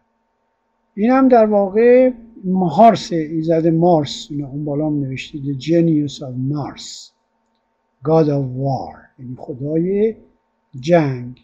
این 0.96 1.12
هم 1.12 1.28
در 1.28 1.46
واقع 1.46 2.12
مارس 2.44 3.12
ایزد 3.12 3.68
مارس 3.68 4.28
اون 4.32 4.66
بالا 4.66 4.88
هم 4.88 5.00
نوشته 5.00 5.38
The 5.38 5.62
Genius 5.62 6.20
of 6.20 6.54
Mars 6.54 7.12
God 8.04 8.28
of 8.28 8.46
War 8.58 9.20
یعنی 9.20 9.36
خدای 9.38 10.16
جنگ 10.80 11.40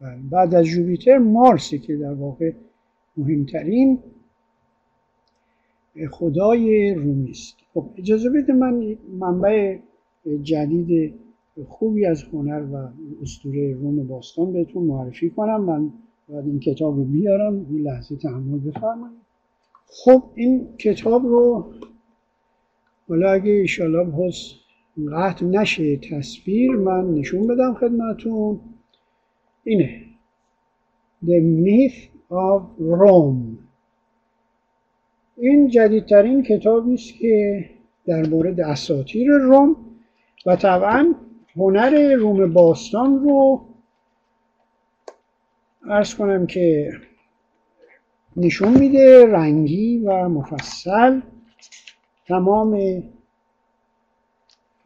بله. 0.00 0.18
بعد 0.30 0.54
از 0.54 0.64
جوپیتر 0.64 1.18
مارسی 1.18 1.78
که 1.78 1.96
در 1.96 2.14
واقع 2.14 2.52
مهمترین 3.16 3.98
خدای 6.10 6.94
رومی 6.94 7.30
است 7.30 7.56
خب 7.74 7.90
اجازه 7.96 8.30
بده 8.30 8.52
من 8.52 8.96
منبع 9.18 9.78
جدید 10.42 11.14
خوبی 11.64 12.06
از 12.06 12.22
هنر 12.22 12.62
و 12.72 12.88
اسطوره 13.22 13.74
روم 13.74 14.06
باستان 14.06 14.52
بهتون 14.52 14.84
معرفی 14.84 15.30
کنم. 15.30 15.64
من 15.64 15.92
باید 16.28 16.46
این 16.46 16.60
کتاب 16.60 16.96
رو 16.96 17.04
بیارم 17.04 17.66
این 17.70 17.82
لحظه 17.82 18.16
تحمل 18.16 18.58
بفرمایید. 18.58 19.18
خب 19.86 20.22
این 20.34 20.76
کتاب 20.78 21.26
رو 21.26 21.72
حالا 23.08 23.30
اگه 23.30 23.52
ایشالا 23.52 24.04
باز 24.04 24.36
قطع 25.12 25.46
نشه 25.46 25.96
تصویر 25.96 26.70
من 26.70 27.14
نشون 27.14 27.46
بدم 27.46 27.74
خدمتون. 27.74 28.60
اینه. 29.64 30.04
The 31.24 31.40
Myth 31.64 31.98
of 32.30 32.62
Rome. 32.80 33.58
این 35.36 35.68
جدیدترین 35.68 36.42
کتابی 36.42 36.94
است 36.94 37.14
که 37.14 37.64
در 38.06 38.26
مورد 38.26 38.60
اساطیر 38.60 39.30
روم 39.30 39.76
و 40.46 40.56
طبعا 40.56 41.14
هنر 41.56 42.14
روم 42.14 42.52
باستان 42.52 43.20
رو 43.20 43.60
ارز 45.90 46.14
کنم 46.14 46.46
که 46.46 46.92
نشون 48.36 48.78
میده 48.78 49.26
رنگی 49.26 49.98
و 49.98 50.28
مفصل 50.28 51.20
تمام 52.26 53.02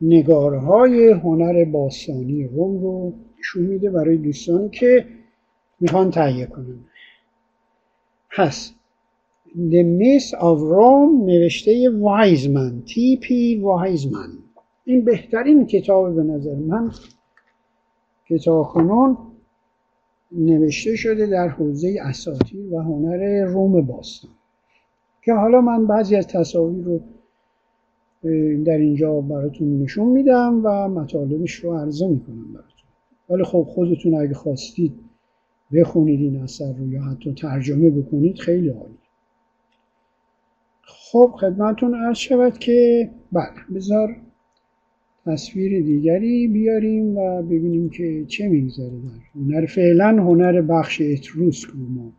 نگارهای 0.01 1.11
هنر 1.11 1.65
باستانی 1.65 2.45
روم 2.49 2.83
رو 2.83 3.13
نشون 3.39 3.63
میده 3.63 3.91
برای 3.91 4.17
دوستانی 4.17 4.71
که 4.71 5.07
می‌خوان 5.81 6.11
تهیه 6.11 6.47
کنن. 6.47 6.85
هست 8.31 8.75
The 9.55 9.83
Myth 10.01 10.31
of 10.39 10.59
Rome 10.73 11.27
نوشته 11.27 11.91
وایزمن 11.91 12.83
تی 12.83 13.17
پی 13.17 13.57
وایزمن 13.57 14.39
این 14.85 15.05
بهترین 15.05 15.67
کتاب 15.67 16.15
به 16.15 16.23
نظر 16.23 16.55
من 16.55 16.91
کتاب 18.29 18.67
کنون 18.67 19.17
نوشته 20.33 20.97
شده 20.97 21.27
در 21.27 21.49
حوزه 21.49 21.99
اساطیر 22.03 22.75
و 22.75 22.79
هنر 22.79 23.45
روم 23.45 23.87
باستان. 23.87 24.31
که 25.23 25.33
حالا 25.33 25.61
من 25.61 25.87
بعضی 25.87 26.17
از 26.17 26.27
تصاویر 26.27 26.85
رو 26.85 27.01
در 28.65 28.77
اینجا 28.77 29.21
براتون 29.21 29.83
نشون 29.83 30.09
میدم 30.09 30.61
و 30.65 30.89
مطالبش 30.89 31.55
رو 31.55 31.79
عرضه 31.79 32.09
می‌کنم 32.09 32.53
براتون. 32.53 32.73
ولی 33.31 33.45
خب 33.45 33.67
خودتون 33.69 34.15
اگه 34.15 34.35
خواستید 34.35 34.95
بخونید 35.73 36.21
این 36.21 36.43
اثر 36.43 36.73
رو 36.73 36.93
یا 36.93 37.03
حتی 37.03 37.35
ترجمه 37.35 37.91
بکنید 37.91 38.39
خیلی 38.39 38.69
عالی. 38.69 38.99
خب 40.83 41.35
خدمتون 41.37 41.95
عرض 41.95 42.17
شود 42.17 42.59
که 42.59 43.11
بله 43.33 43.75
بذار 43.75 44.17
تصویر 45.27 45.83
دیگری 45.83 46.49
بیاریم 46.49 47.17
و 47.17 47.43
ببینیم 47.43 47.91
که 47.91 48.25
چه 48.25 48.49
میگذره 48.49 48.89
در 48.89 49.41
هنر. 49.41 49.67
فعلا 49.67 50.09
هنر 50.09 50.63
بخش 50.63 51.03
اتروسک 51.05 51.69
رو 51.69 51.81
ما 51.89 52.13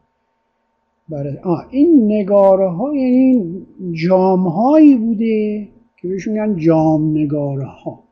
برای 1.10 1.38
آه 1.38 1.68
این 1.72 2.06
نگاره 2.06 2.70
ها 2.70 2.96
یعنی 2.96 3.66
جام 3.92 4.48
هایی 4.48 4.96
بوده 4.96 5.68
که 5.98 6.08
بهشون 6.08 6.34
میگن 6.34 6.56
جام 6.56 7.12
نگاره 7.18 7.66
ها 7.66 8.04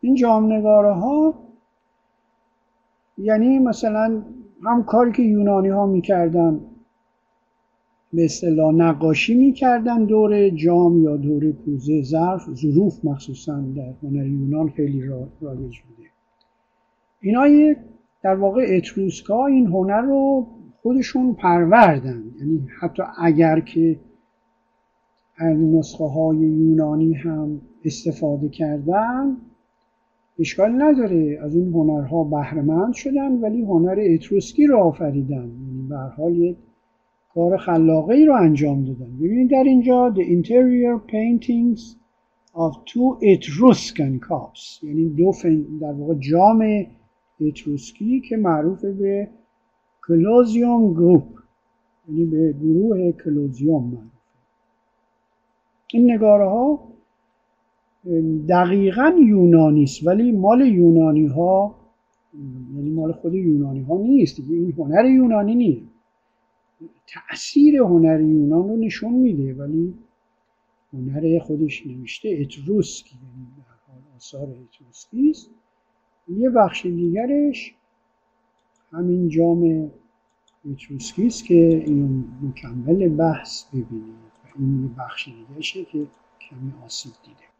این 0.00 0.14
جام 0.14 0.52
نگاره 0.52 0.92
ها 0.92 1.34
یعنی 3.18 3.58
مثلا 3.58 4.22
هم 4.64 4.84
کاری 4.84 5.12
که 5.12 5.22
یونانی 5.22 5.68
ها 5.68 5.86
می‌کردن 5.86 6.60
به 8.12 8.24
اصطلاح 8.24 8.74
نقاشی 8.74 9.34
می‌کردن 9.34 10.04
دور 10.04 10.48
جام 10.48 11.02
یا 11.02 11.16
دور 11.16 11.52
کوزه 11.52 12.02
ظرف 12.02 12.54
ظروف 12.54 13.04
مخصوصا 13.04 13.60
در 13.60 13.92
هنر 14.02 14.26
یونان 14.26 14.68
خیلی 14.68 15.02
رایج 15.40 15.78
بوده. 15.80 16.08
اینا 17.20 17.74
در 18.22 18.34
واقع 18.34 18.66
اتروسکا 18.68 19.46
این 19.46 19.66
هنر 19.66 20.00
رو 20.00 20.46
خودشون 20.82 21.34
پروردن. 21.34 22.24
یعنی 22.38 22.68
حتی 22.80 23.02
اگر 23.18 23.60
که 23.60 23.98
از 25.36 25.58
نسخه 25.58 26.04
های 26.04 26.36
یونانی 26.36 27.12
هم 27.12 27.60
استفاده 27.84 28.48
کردن 28.48 29.36
اشکال 30.38 30.82
نداره. 30.82 31.38
از 31.42 31.56
اون 31.56 31.72
هنرها 31.72 32.24
بهرهمند 32.24 32.94
شدن 32.94 33.32
ولی 33.32 33.62
هنر 33.62 33.96
اتروسکی 34.00 34.66
رو 34.66 34.78
آفریدن. 34.78 35.34
یعنی 35.34 35.86
به 35.88 35.96
حال 35.96 36.36
یک 36.36 36.56
کار 37.36 37.56
خلاقه 37.56 38.14
ای 38.14 38.26
رو 38.26 38.34
انجام 38.34 38.84
دادن. 38.84 39.16
ببینید 39.16 39.50
در 39.50 39.64
اینجا 39.66 40.14
the 40.16 40.22
interior 40.22 41.12
paintings 41.12 41.80
of 42.54 42.72
two 42.86 43.18
Etruscan 43.34 44.20
cups 44.28 44.82
یعنی 44.82 45.08
دو 45.08 45.32
در 45.80 45.92
واقع 45.92 46.14
جام 46.14 46.86
اتروسکی 47.40 48.20
که 48.20 48.36
معروف 48.36 48.84
به 48.84 49.28
کلوزیوم 50.06 50.92
گروپ 50.92 51.24
یعنی 52.08 52.24
به 52.24 52.52
گروه 52.52 53.12
کلوزیوم 53.12 53.84
معروف. 53.84 54.10
این 55.92 56.10
نگاره 56.10 56.48
ها 56.48 56.80
دقیقا 58.48 59.12
یونانی 59.26 59.82
است 59.82 60.06
ولی 60.06 60.32
مال 60.32 60.60
یونانی 60.60 61.26
ها 61.26 61.74
یعنی 62.76 62.90
مال 62.90 63.12
خود 63.12 63.34
یونانی 63.34 63.80
ها 63.80 63.98
نیست 63.98 64.40
این 64.50 64.74
هنر 64.78 65.04
یونانی 65.04 65.54
نیست. 65.54 65.95
تأثیر 67.06 67.76
هنر 67.76 68.20
یونان 68.20 68.68
رو 68.68 68.76
نشون 68.76 69.12
میده 69.12 69.54
ولی 69.54 69.94
هنر 70.92 71.38
خودش 71.38 71.86
نوشته 71.86 72.38
اتروسکی 72.40 73.16
یعنی 73.16 73.46
در 73.56 73.92
حال 73.92 74.02
آثار 74.16 74.48
اتروسکی 74.50 75.30
است. 75.30 75.50
یه 76.28 76.50
بخش 76.50 76.86
دیگرش 76.86 77.74
همین 78.92 79.28
جام 79.28 79.90
اتروسکی 80.70 81.26
است 81.26 81.44
که 81.44 81.82
این 81.86 82.24
مکمل 82.42 83.08
بحث 83.08 83.64
ببینید. 83.64 84.16
و 84.44 84.48
این 84.58 84.82
یه 84.82 84.90
بخش 84.98 85.28
دیگرشه 85.28 85.84
که 85.84 86.06
کمی 86.40 86.72
آسیب 86.84 87.12
دیده. 87.24 87.55